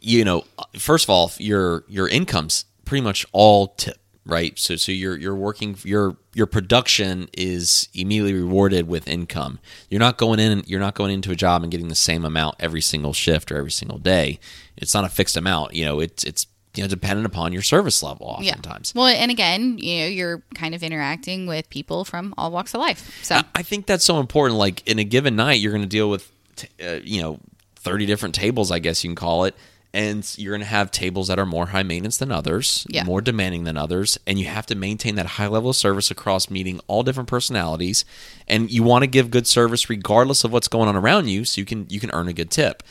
you 0.00 0.24
know, 0.24 0.44
first 0.78 1.06
of 1.06 1.10
all, 1.10 1.32
your 1.38 1.84
your 1.88 2.06
income's 2.06 2.66
pretty 2.84 3.02
much 3.02 3.26
all 3.32 3.68
tip, 3.68 3.98
right? 4.26 4.58
So 4.58 4.76
so 4.76 4.92
you're 4.92 5.16
you're 5.16 5.34
working 5.34 5.76
your 5.84 6.16
your 6.34 6.46
production 6.46 7.28
is 7.36 7.88
immediately 7.94 8.34
rewarded 8.34 8.88
with 8.88 9.08
income. 9.08 9.58
You're 9.90 10.00
not 10.00 10.16
going 10.18 10.38
in 10.40 10.62
you're 10.66 10.80
not 10.80 10.94
going 10.94 11.12
into 11.12 11.30
a 11.30 11.36
job 11.36 11.62
and 11.62 11.70
getting 11.70 11.88
the 11.88 11.94
same 11.94 12.24
amount 12.24 12.56
every 12.60 12.80
single 12.80 13.12
shift 13.12 13.50
or 13.52 13.56
every 13.58 13.70
single 13.72 13.98
day. 13.98 14.38
It's 14.76 14.94
not 14.94 15.04
a 15.04 15.08
fixed 15.08 15.36
amount. 15.36 15.74
You 15.74 15.84
know, 15.84 16.00
it's 16.00 16.24
it's 16.24 16.46
you 16.74 16.82
know 16.82 16.88
dependent 16.88 17.26
upon 17.26 17.52
your 17.52 17.60
service 17.62 18.02
level 18.02 18.26
oftentimes. 18.28 18.94
Well, 18.94 19.06
and 19.06 19.30
again, 19.30 19.76
you 19.78 20.00
know, 20.00 20.06
you're 20.06 20.42
kind 20.54 20.74
of 20.74 20.82
interacting 20.82 21.46
with 21.46 21.68
people 21.68 22.04
from 22.04 22.32
all 22.38 22.50
walks 22.50 22.72
of 22.74 22.80
life. 22.80 23.20
So, 23.22 23.40
I- 23.54 23.62
think 23.62 23.86
that's 23.86 24.04
so 24.04 24.20
important. 24.20 24.58
Like 24.58 24.86
in 24.88 24.98
a 24.98 25.04
given 25.04 25.36
night, 25.36 25.60
you're 25.60 25.72
going 25.72 25.82
to 25.82 25.88
deal 25.88 26.08
with, 26.08 26.30
t- 26.56 26.68
uh, 26.82 27.00
you 27.04 27.20
know, 27.20 27.38
30 27.76 28.06
different 28.06 28.34
tables, 28.34 28.70
I 28.70 28.78
guess 28.78 29.04
you 29.04 29.10
can 29.10 29.16
call 29.16 29.44
it. 29.44 29.54
And 29.94 30.26
you're 30.38 30.52
going 30.52 30.60
to 30.62 30.66
have 30.66 30.90
tables 30.90 31.28
that 31.28 31.38
are 31.38 31.44
more 31.44 31.66
high 31.66 31.82
maintenance 31.82 32.16
than 32.16 32.32
others, 32.32 32.86
Yeah. 32.88 33.04
more 33.04 33.20
demanding 33.20 33.64
than 33.64 33.76
others. 33.76 34.18
And 34.26 34.38
you 34.38 34.46
have 34.46 34.64
to 34.66 34.74
maintain 34.74 35.16
that 35.16 35.26
high 35.26 35.48
level 35.48 35.70
of 35.70 35.76
service 35.76 36.10
across 36.10 36.48
meeting 36.48 36.80
all 36.86 37.02
different 37.02 37.28
personalities. 37.28 38.04
And 38.48 38.70
you 38.70 38.82
want 38.82 39.02
to 39.02 39.06
give 39.06 39.30
good 39.30 39.46
service 39.46 39.90
regardless 39.90 40.44
of 40.44 40.52
what's 40.52 40.68
going 40.68 40.88
on 40.88 40.96
around 40.96 41.28
you 41.28 41.44
so 41.44 41.60
you 41.60 41.66
can, 41.66 41.86
you 41.90 42.00
can 42.00 42.10
earn 42.12 42.26
a 42.28 42.32
good 42.32 42.50
tip. 42.50 42.82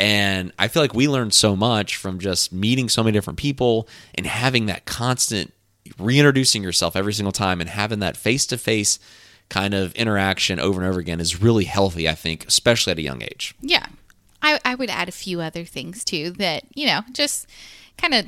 And 0.00 0.52
I 0.58 0.66
feel 0.68 0.82
like 0.82 0.94
we 0.94 1.06
learned 1.08 1.32
so 1.34 1.54
much 1.54 1.96
from 1.96 2.18
just 2.18 2.52
meeting 2.52 2.88
so 2.88 3.02
many 3.04 3.12
different 3.12 3.38
people 3.38 3.88
and 4.14 4.26
having 4.26 4.66
that 4.66 4.84
constant 4.84 5.52
reintroducing 5.98 6.62
yourself 6.62 6.96
every 6.96 7.12
single 7.12 7.32
time 7.32 7.60
and 7.60 7.70
having 7.70 8.00
that 8.00 8.16
face 8.16 8.46
to 8.46 8.58
face 8.58 8.98
kind 9.48 9.74
of 9.74 9.94
interaction 9.94 10.60
over 10.60 10.80
and 10.80 10.88
over 10.90 11.00
again 11.00 11.20
is 11.20 11.40
really 11.40 11.64
healthy, 11.64 12.08
I 12.08 12.14
think, 12.14 12.46
especially 12.46 12.90
at 12.90 12.98
a 12.98 13.02
young 13.02 13.22
age. 13.22 13.54
yeah. 13.60 13.86
I, 14.42 14.58
I 14.64 14.74
would 14.74 14.90
add 14.90 15.08
a 15.08 15.12
few 15.12 15.40
other 15.40 15.64
things 15.64 16.04
too 16.04 16.30
that, 16.32 16.64
you 16.74 16.86
know, 16.86 17.00
just 17.12 17.46
kind 17.96 18.14
of, 18.14 18.26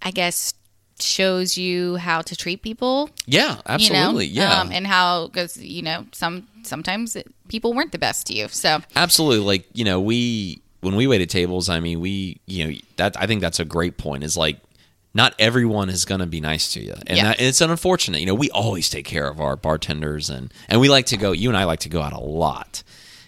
I 0.00 0.10
guess, 0.10 0.54
shows 1.00 1.58
you 1.58 1.96
how 1.96 2.22
to 2.22 2.36
treat 2.36 2.62
people. 2.62 3.10
Yeah, 3.26 3.60
absolutely. 3.66 4.26
You 4.26 4.40
know? 4.40 4.46
yeah. 4.46 4.60
Um, 4.60 4.70
and 4.72 4.86
how, 4.86 5.26
because, 5.26 5.56
you 5.56 5.82
know, 5.82 6.06
some 6.12 6.46
sometimes 6.62 7.16
it, 7.16 7.26
people 7.48 7.74
weren't 7.74 7.92
the 7.92 7.98
best 7.98 8.26
to 8.28 8.34
you. 8.34 8.48
So, 8.48 8.80
Absolutely. 8.94 9.44
Like, 9.44 9.66
you 9.72 9.84
know, 9.84 10.00
we 10.00 10.62
when 10.80 10.96
we 10.96 11.06
waited 11.06 11.30
tables, 11.30 11.68
I 11.68 11.80
mean, 11.80 12.00
we, 12.00 12.40
you 12.46 12.66
know, 12.66 12.74
that 12.96 13.16
I 13.20 13.26
think 13.26 13.40
that's 13.40 13.60
a 13.60 13.64
great 13.64 13.98
point 13.98 14.24
is 14.24 14.36
like 14.36 14.58
not 15.14 15.34
everyone 15.38 15.88
is 15.90 16.04
going 16.04 16.20
to 16.20 16.26
be 16.26 16.40
nice 16.40 16.72
to 16.74 16.80
you. 16.80 16.94
And 17.06 17.16
Yeah. 17.18 17.24
that, 17.24 17.40
it's 17.40 17.60
unfortunate. 17.60 18.20
You 18.20 18.26
know, 18.26 18.34
we 18.34 18.50
always 18.50 18.88
take 18.88 19.04
care 19.04 19.28
of 19.28 19.40
our 19.40 19.56
bartenders 19.56 20.30
and 20.30 20.52
and 20.68 20.80
we 20.80 20.88
like 20.88 21.06
to 21.06 21.16
go 21.16 21.32
you 21.32 21.48
and 21.48 21.56
I 21.56 21.64
like 21.64 21.80
to 21.80 21.88
go 21.88 22.00
out 22.00 22.12
a 22.12 22.20
lot. 22.20 22.82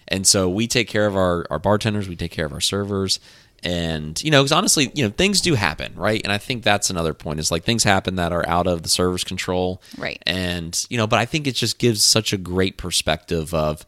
And 0.08 0.26
so 0.26 0.48
we 0.48 0.66
take 0.66 0.88
care 0.88 1.06
of 1.06 1.16
our 1.16 1.46
our 1.50 1.58
bartenders, 1.58 2.08
we 2.08 2.16
take 2.16 2.30
care 2.32 2.46
of 2.46 2.52
our 2.52 2.60
servers 2.60 3.20
and 3.62 4.22
you 4.22 4.30
know, 4.30 4.42
because 4.42 4.52
honestly, 4.52 4.90
you 4.94 5.04
know, 5.04 5.10
things 5.10 5.40
do 5.40 5.54
happen, 5.54 5.94
right? 5.96 6.20
And 6.22 6.30
I 6.32 6.38
think 6.38 6.62
that's 6.62 6.90
another 6.90 7.14
point 7.14 7.40
is 7.40 7.50
like 7.50 7.64
things 7.64 7.82
happen 7.84 8.16
that 8.16 8.32
are 8.32 8.46
out 8.46 8.66
of 8.66 8.82
the 8.82 8.88
server's 8.90 9.24
control, 9.24 9.80
Right. 9.96 10.22
And 10.26 10.84
you 10.90 10.98
know, 10.98 11.06
but 11.06 11.18
I 11.18 11.24
think 11.24 11.46
it 11.46 11.54
just 11.54 11.78
gives 11.78 12.02
such 12.02 12.32
a 12.32 12.36
great 12.36 12.76
perspective 12.76 13.54
of 13.54 13.86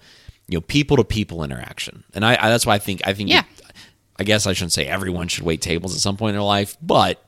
you 0.48 0.56
know 0.56 0.62
people 0.62 0.96
to 0.96 1.04
people 1.04 1.42
interaction, 1.44 2.04
and 2.14 2.24
I, 2.24 2.38
I 2.40 2.48
that's 2.48 2.64
why 2.64 2.74
I 2.74 2.78
think 2.78 3.02
I 3.06 3.12
think 3.12 3.28
Yeah. 3.28 3.40
it- 3.40 3.62
I 4.18 4.24
guess 4.24 4.46
I 4.46 4.54
shouldn't 4.54 4.72
say 4.72 4.86
everyone 4.86 5.28
should 5.28 5.44
wait 5.44 5.60
tables 5.60 5.94
at 5.94 6.00
some 6.00 6.16
point 6.16 6.30
in 6.30 6.36
their 6.36 6.42
life, 6.42 6.78
but 6.80 7.22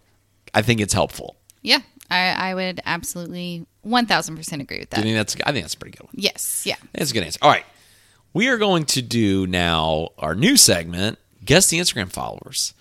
I 0.54 0.62
think 0.62 0.80
it's 0.80 0.94
helpful. 0.94 1.36
yeah, 1.60 1.80
I, 2.10 2.28
I 2.30 2.54
would 2.54 2.80
absolutely 2.86 3.66
1000% 3.84 4.60
agree 4.62 4.78
with 4.78 4.88
that. 4.90 5.00
I 5.00 5.02
think 5.02 5.14
that's 5.16 5.36
I 5.44 5.52
think 5.52 5.64
that's 5.64 5.74
a 5.74 5.76
pretty 5.76 5.98
good 5.98 6.04
one. 6.04 6.14
Yes. 6.14 6.62
Yeah. 6.64 6.76
That's 6.94 7.10
a 7.10 7.14
good 7.14 7.24
answer. 7.24 7.38
All 7.42 7.50
right. 7.50 7.66
We 8.38 8.46
are 8.46 8.56
going 8.56 8.84
to 8.84 9.02
do 9.02 9.48
now 9.48 10.10
our 10.16 10.36
new 10.36 10.56
segment, 10.56 11.18
Guess 11.44 11.70
the 11.70 11.80
Instagram 11.80 12.08
Followers. 12.08 12.72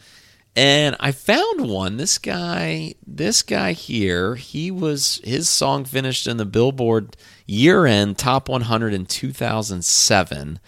And 0.55 0.95
I 0.99 1.11
found 1.11 1.67
one. 1.67 1.97
This 1.97 2.19
guy, 2.19 2.93
this 3.07 3.41
guy 3.41 3.71
here, 3.71 4.35
he 4.35 4.69
was 4.69 5.19
his 5.23 5.49
song 5.49 5.83
finished 5.83 6.27
in 6.27 6.37
the 6.37 6.45
Billboard 6.45 7.17
year-end 7.47 8.19
top 8.19 8.47
100 8.49 8.93
in 8.93 9.07
2007 9.07 10.59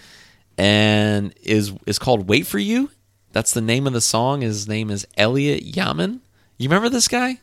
and 0.58 1.36
is 1.44 1.72
is 1.86 2.00
called 2.00 2.28
Wait 2.28 2.48
for 2.48 2.58
You. 2.58 2.90
That's 3.32 3.54
the 3.54 3.62
name 3.62 3.86
of 3.86 3.94
the 3.94 4.02
song. 4.02 4.42
His 4.42 4.68
name 4.68 4.90
is 4.90 5.06
Elliott 5.18 5.66
Yamin. 5.66 6.22
You 6.58 6.68
remember 6.68 6.90
this 6.90 7.08
guy? 7.08 7.38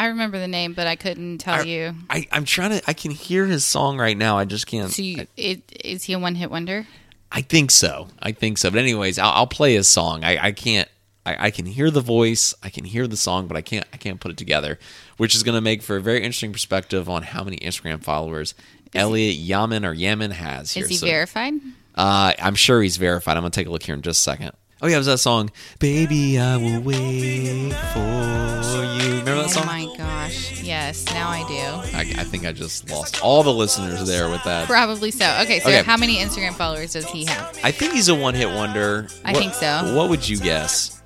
I 0.00 0.06
remember 0.06 0.38
the 0.38 0.48
name, 0.48 0.72
but 0.72 0.86
I 0.86 0.96
couldn't 0.96 1.38
tell 1.38 1.62
you. 1.66 1.94
I, 2.08 2.26
I'm 2.32 2.46
trying 2.46 2.70
to 2.70 2.82
I 2.88 2.94
can 2.94 3.10
hear 3.10 3.44
his 3.44 3.66
song 3.66 3.98
right 3.98 4.16
now. 4.16 4.38
I 4.38 4.46
just 4.46 4.66
can't 4.66 4.90
So, 4.90 5.02
you, 5.02 5.26
it, 5.36 5.60
is 5.84 6.04
he 6.04 6.14
a 6.14 6.18
one 6.18 6.36
hit 6.36 6.50
wonder? 6.50 6.86
I 7.30 7.42
think 7.42 7.70
so. 7.70 8.08
I 8.18 8.32
think 8.32 8.56
so. 8.56 8.70
But 8.70 8.78
anyways, 8.78 9.18
I'll, 9.18 9.30
I'll 9.32 9.46
play 9.46 9.74
his 9.74 9.88
song. 9.88 10.24
I, 10.24 10.46
I 10.46 10.52
can't. 10.52 10.88
I, 11.26 11.48
I 11.48 11.50
can 11.50 11.66
hear 11.66 11.90
the 11.90 12.00
voice. 12.00 12.54
I 12.62 12.70
can 12.70 12.86
hear 12.86 13.06
the 13.06 13.18
song, 13.18 13.46
but 13.46 13.58
I 13.58 13.60
can't. 13.60 13.84
I 13.92 13.98
can't 13.98 14.18
put 14.20 14.30
it 14.30 14.38
together, 14.38 14.78
which 15.18 15.34
is 15.34 15.42
going 15.42 15.54
to 15.54 15.60
make 15.60 15.82
for 15.82 15.96
a 15.96 16.00
very 16.00 16.20
interesting 16.20 16.50
perspective 16.52 17.10
on 17.10 17.22
how 17.22 17.44
many 17.44 17.58
Instagram 17.58 18.02
followers 18.02 18.54
Elliott 18.94 19.36
Yamin 19.36 19.84
or 19.84 19.94
Yamin 19.94 20.32
has 20.32 20.72
here. 20.72 20.84
Is 20.84 20.90
he 20.90 20.96
So, 20.96 21.06
verified? 21.06 21.52
Uh, 21.94 22.32
I'm 22.38 22.54
sure 22.54 22.80
he's 22.80 22.96
verified. 22.96 23.36
I'm 23.36 23.42
going 23.42 23.52
to 23.52 23.60
take 23.60 23.66
a 23.66 23.70
look 23.70 23.82
here 23.82 23.94
in 23.94 24.00
just 24.00 24.20
a 24.20 24.22
second. 24.22 24.52
Oh 24.82 24.86
yeah, 24.86 24.94
it 24.94 24.98
was 24.98 25.06
that 25.06 25.18
song, 25.18 25.50
"Baby, 25.78 26.38
I 26.38 26.56
Will 26.56 26.80
Wait 26.80 27.72
for 27.92 28.82
You." 28.84 29.18
Remember 29.18 29.42
that 29.42 29.50
song? 29.50 29.64
Oh 29.64 29.66
my 29.66 29.94
gosh. 29.98 30.62
Yes, 30.62 31.04
now 31.06 31.28
I 31.28 31.40
do. 31.48 31.96
I, 31.96 32.00
I 32.20 32.24
think 32.24 32.46
I 32.46 32.52
just 32.52 32.88
lost 32.90 33.22
all 33.22 33.42
the 33.42 33.52
listeners 33.52 34.06
there 34.06 34.30
with 34.30 34.42
that. 34.44 34.66
Probably 34.68 35.10
so. 35.10 35.24
Okay, 35.42 35.60
so 35.60 35.68
Okay. 35.68 35.82
how 35.82 35.96
many 35.96 36.16
Instagram 36.16 36.54
followers 36.54 36.92
does 36.94 37.06
he 37.06 37.24
have? 37.26 37.58
I 37.62 37.70
think 37.72 37.92
he's 37.92 38.08
a 38.08 38.14
one-hit 38.14 38.48
wonder. 38.48 39.08
I 39.24 39.34
think 39.34 39.52
so. 39.54 39.94
What 39.94 40.08
would 40.08 40.26
you 40.28 40.38
guess? 40.38 41.00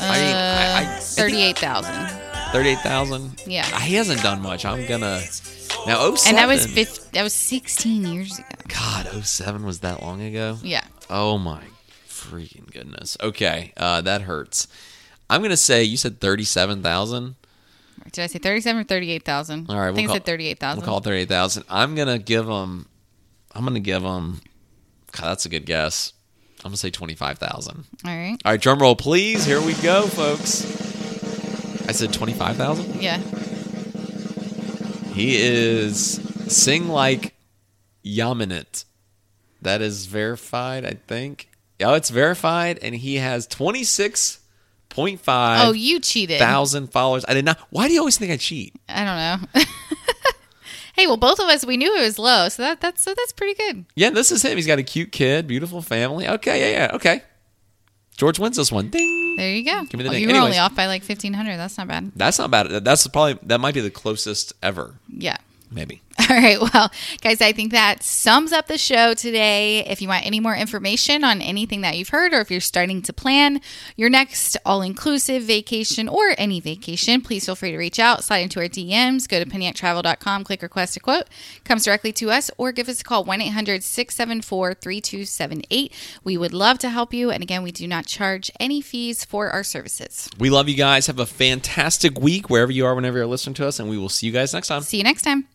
Uh, 0.00 0.04
I 0.04 0.20
mean, 0.20 0.34
I- 0.36 0.92
I- 0.92 0.96
I 0.96 1.00
38,000. 1.00 1.92
Thirty-eight 2.52 2.78
thousand. 2.78 3.42
Yeah. 3.46 3.66
he 3.80 3.96
hasn't 3.96 4.22
done 4.22 4.40
much. 4.40 4.64
I'm 4.64 4.86
gonna 4.86 5.20
now. 5.86 5.96
Oh, 5.98 6.16
And 6.26 6.38
that 6.38 6.48
was 6.48 6.64
50, 6.66 7.10
that 7.12 7.22
was 7.22 7.34
16 7.34 8.06
years 8.06 8.38
ago. 8.38 8.46
God. 8.68 9.06
07 9.26 9.66
was 9.66 9.80
that 9.80 10.02
long 10.02 10.22
ago. 10.22 10.56
Yeah. 10.62 10.84
Oh 11.10 11.36
my 11.36 11.60
freaking 12.28 12.70
goodness. 12.72 13.16
Okay, 13.20 13.72
uh, 13.76 14.00
that 14.02 14.22
hurts. 14.22 14.68
I'm 15.30 15.42
gonna 15.42 15.56
say 15.56 15.82
you 15.84 15.96
said 15.96 16.20
thirty-seven 16.20 16.82
thousand. 16.82 17.36
Did 18.12 18.22
I 18.22 18.26
say 18.28 18.38
37 18.38 18.80
or 18.80 18.84
38,000? 18.84 19.66
All 19.68 19.78
right, 19.78 19.88
I 19.90 19.92
think 19.94 20.06
we'll 20.08 20.12
I 20.12 20.14
said 20.14 20.22
call- 20.22 20.32
38,000. 20.32 20.80
We'll 20.80 20.86
call 20.86 21.00
thirty-eight 21.00 21.28
thousand. 21.28 21.64
I'm 21.68 21.94
gonna 21.94 22.18
give 22.18 22.46
them. 22.46 22.86
I'm 23.54 23.64
gonna 23.64 23.80
give 23.80 24.02
them. 24.02 24.40
God, 25.12 25.28
that's 25.30 25.44
a 25.44 25.48
good 25.50 25.66
guess. 25.66 26.12
I'm 26.64 26.70
gonna 26.70 26.76
say 26.78 26.90
twenty-five 26.90 27.38
thousand. 27.38 27.84
All 28.04 28.10
right. 28.16 28.36
All 28.44 28.52
right, 28.52 28.60
drum 28.60 28.78
roll, 28.80 28.96
please. 28.96 29.44
Here 29.44 29.60
we 29.60 29.74
go, 29.74 30.06
folks. 30.06 30.64
I 31.88 31.92
said 31.92 32.12
twenty-five 32.12 32.56
thousand. 32.56 33.02
Yeah. 33.02 33.18
He 35.12 35.36
is 35.36 36.20
sing 36.46 36.88
like 36.88 37.34
Yaminit. 38.04 38.84
That 39.60 39.82
is 39.82 40.06
verified, 40.06 40.84
I 40.84 40.92
think. 41.08 41.47
Oh, 41.80 41.94
it's 41.94 42.10
verified, 42.10 42.78
and 42.82 42.94
he 42.94 43.16
has 43.16 43.46
twenty-six 43.46 44.40
point 44.88 45.20
five. 45.20 45.68
Oh, 45.68 45.72
you 45.72 46.00
cheated. 46.00 46.38
thousand 46.38 46.88
followers. 46.92 47.24
I 47.28 47.34
did 47.34 47.44
not. 47.44 47.58
Why 47.70 47.86
do 47.88 47.94
you 47.94 48.00
always 48.00 48.18
think 48.18 48.32
I 48.32 48.36
cheat? 48.36 48.74
I 48.88 49.04
don't 49.04 49.54
know. 49.54 49.62
hey, 50.96 51.06
well, 51.06 51.16
both 51.16 51.38
of 51.38 51.46
us 51.46 51.64
we 51.64 51.76
knew 51.76 51.96
it 51.96 52.00
was 52.00 52.18
low, 52.18 52.48
so 52.48 52.62
that 52.62 52.80
that's 52.80 53.02
so 53.02 53.14
that's 53.14 53.32
pretty 53.32 53.54
good. 53.54 53.84
Yeah, 53.94 54.10
this 54.10 54.32
is 54.32 54.44
him. 54.44 54.56
He's 54.56 54.66
got 54.66 54.78
a 54.78 54.82
cute 54.82 55.12
kid, 55.12 55.46
beautiful 55.46 55.82
family. 55.82 56.28
Okay, 56.28 56.72
yeah, 56.72 56.86
yeah, 56.86 56.96
okay. 56.96 57.22
George 58.16 58.40
wins 58.40 58.56
this 58.56 58.72
one. 58.72 58.90
Ding. 58.90 59.36
There 59.36 59.54
you 59.54 59.64
go. 59.64 59.84
Give 59.84 59.94
me 59.98 60.02
the 60.08 60.18
you 60.18 60.26
were 60.26 60.30
Anyways. 60.32 60.44
only 60.46 60.58
off 60.58 60.74
by 60.74 60.86
like 60.88 61.04
1,500. 61.04 61.56
That's 61.56 61.78
not 61.78 61.86
bad. 61.86 62.10
That's 62.16 62.36
not 62.40 62.50
bad. 62.50 62.84
That's 62.84 63.06
probably 63.06 63.38
that 63.44 63.60
might 63.60 63.74
be 63.74 63.80
the 63.80 63.92
closest 63.92 64.54
ever. 64.60 64.96
Yeah. 65.08 65.36
Maybe. 65.70 66.02
All 66.30 66.36
right. 66.36 66.60
Well, 66.60 66.90
guys, 67.20 67.40
I 67.40 67.52
think 67.52 67.70
that 67.70 68.02
sums 68.02 68.52
up 68.52 68.66
the 68.66 68.76
show 68.76 69.14
today. 69.14 69.84
If 69.86 70.02
you 70.02 70.08
want 70.08 70.26
any 70.26 70.40
more 70.40 70.54
information 70.54 71.22
on 71.22 71.40
anything 71.40 71.82
that 71.82 71.96
you've 71.96 72.08
heard, 72.08 72.34
or 72.34 72.40
if 72.40 72.50
you're 72.50 72.60
starting 72.60 73.02
to 73.02 73.12
plan 73.12 73.60
your 73.96 74.10
next 74.10 74.56
all 74.66 74.82
inclusive 74.82 75.44
vacation 75.44 76.08
or 76.08 76.34
any 76.36 76.60
vacation, 76.60 77.20
please 77.20 77.46
feel 77.46 77.54
free 77.54 77.70
to 77.70 77.78
reach 77.78 78.00
out, 78.00 78.24
slide 78.24 78.38
into 78.38 78.58
our 78.58 78.66
DMs, 78.66 79.28
go 79.28 79.42
to 79.42 79.48
pennyactravel.com, 79.48 80.42
click 80.42 80.62
request 80.62 80.96
a 80.96 81.00
quote, 81.00 81.28
comes 81.62 81.84
directly 81.84 82.12
to 82.14 82.30
us, 82.32 82.50
or 82.58 82.72
give 82.72 82.88
us 82.88 83.00
a 83.00 83.04
call 83.04 83.22
1 83.22 83.40
800 83.40 83.84
674 83.84 84.74
3278. 84.74 85.92
We 86.24 86.36
would 86.36 86.52
love 86.52 86.80
to 86.80 86.88
help 86.90 87.14
you. 87.14 87.30
And 87.30 87.44
again, 87.44 87.62
we 87.62 87.70
do 87.70 87.86
not 87.86 88.06
charge 88.06 88.50
any 88.58 88.80
fees 88.80 89.24
for 89.24 89.50
our 89.50 89.62
services. 89.62 90.28
We 90.38 90.50
love 90.50 90.68
you 90.68 90.76
guys. 90.76 91.06
Have 91.06 91.20
a 91.20 91.26
fantastic 91.26 92.18
week 92.18 92.50
wherever 92.50 92.72
you 92.72 92.86
are, 92.86 92.94
whenever 92.94 93.18
you're 93.18 93.26
listening 93.26 93.54
to 93.54 93.68
us, 93.68 93.78
and 93.78 93.88
we 93.88 93.96
will 93.96 94.08
see 94.08 94.26
you 94.26 94.32
guys 94.32 94.52
next 94.52 94.66
time. 94.66 94.82
See 94.82 94.98
you 94.98 95.04
next 95.04 95.22
time. 95.22 95.46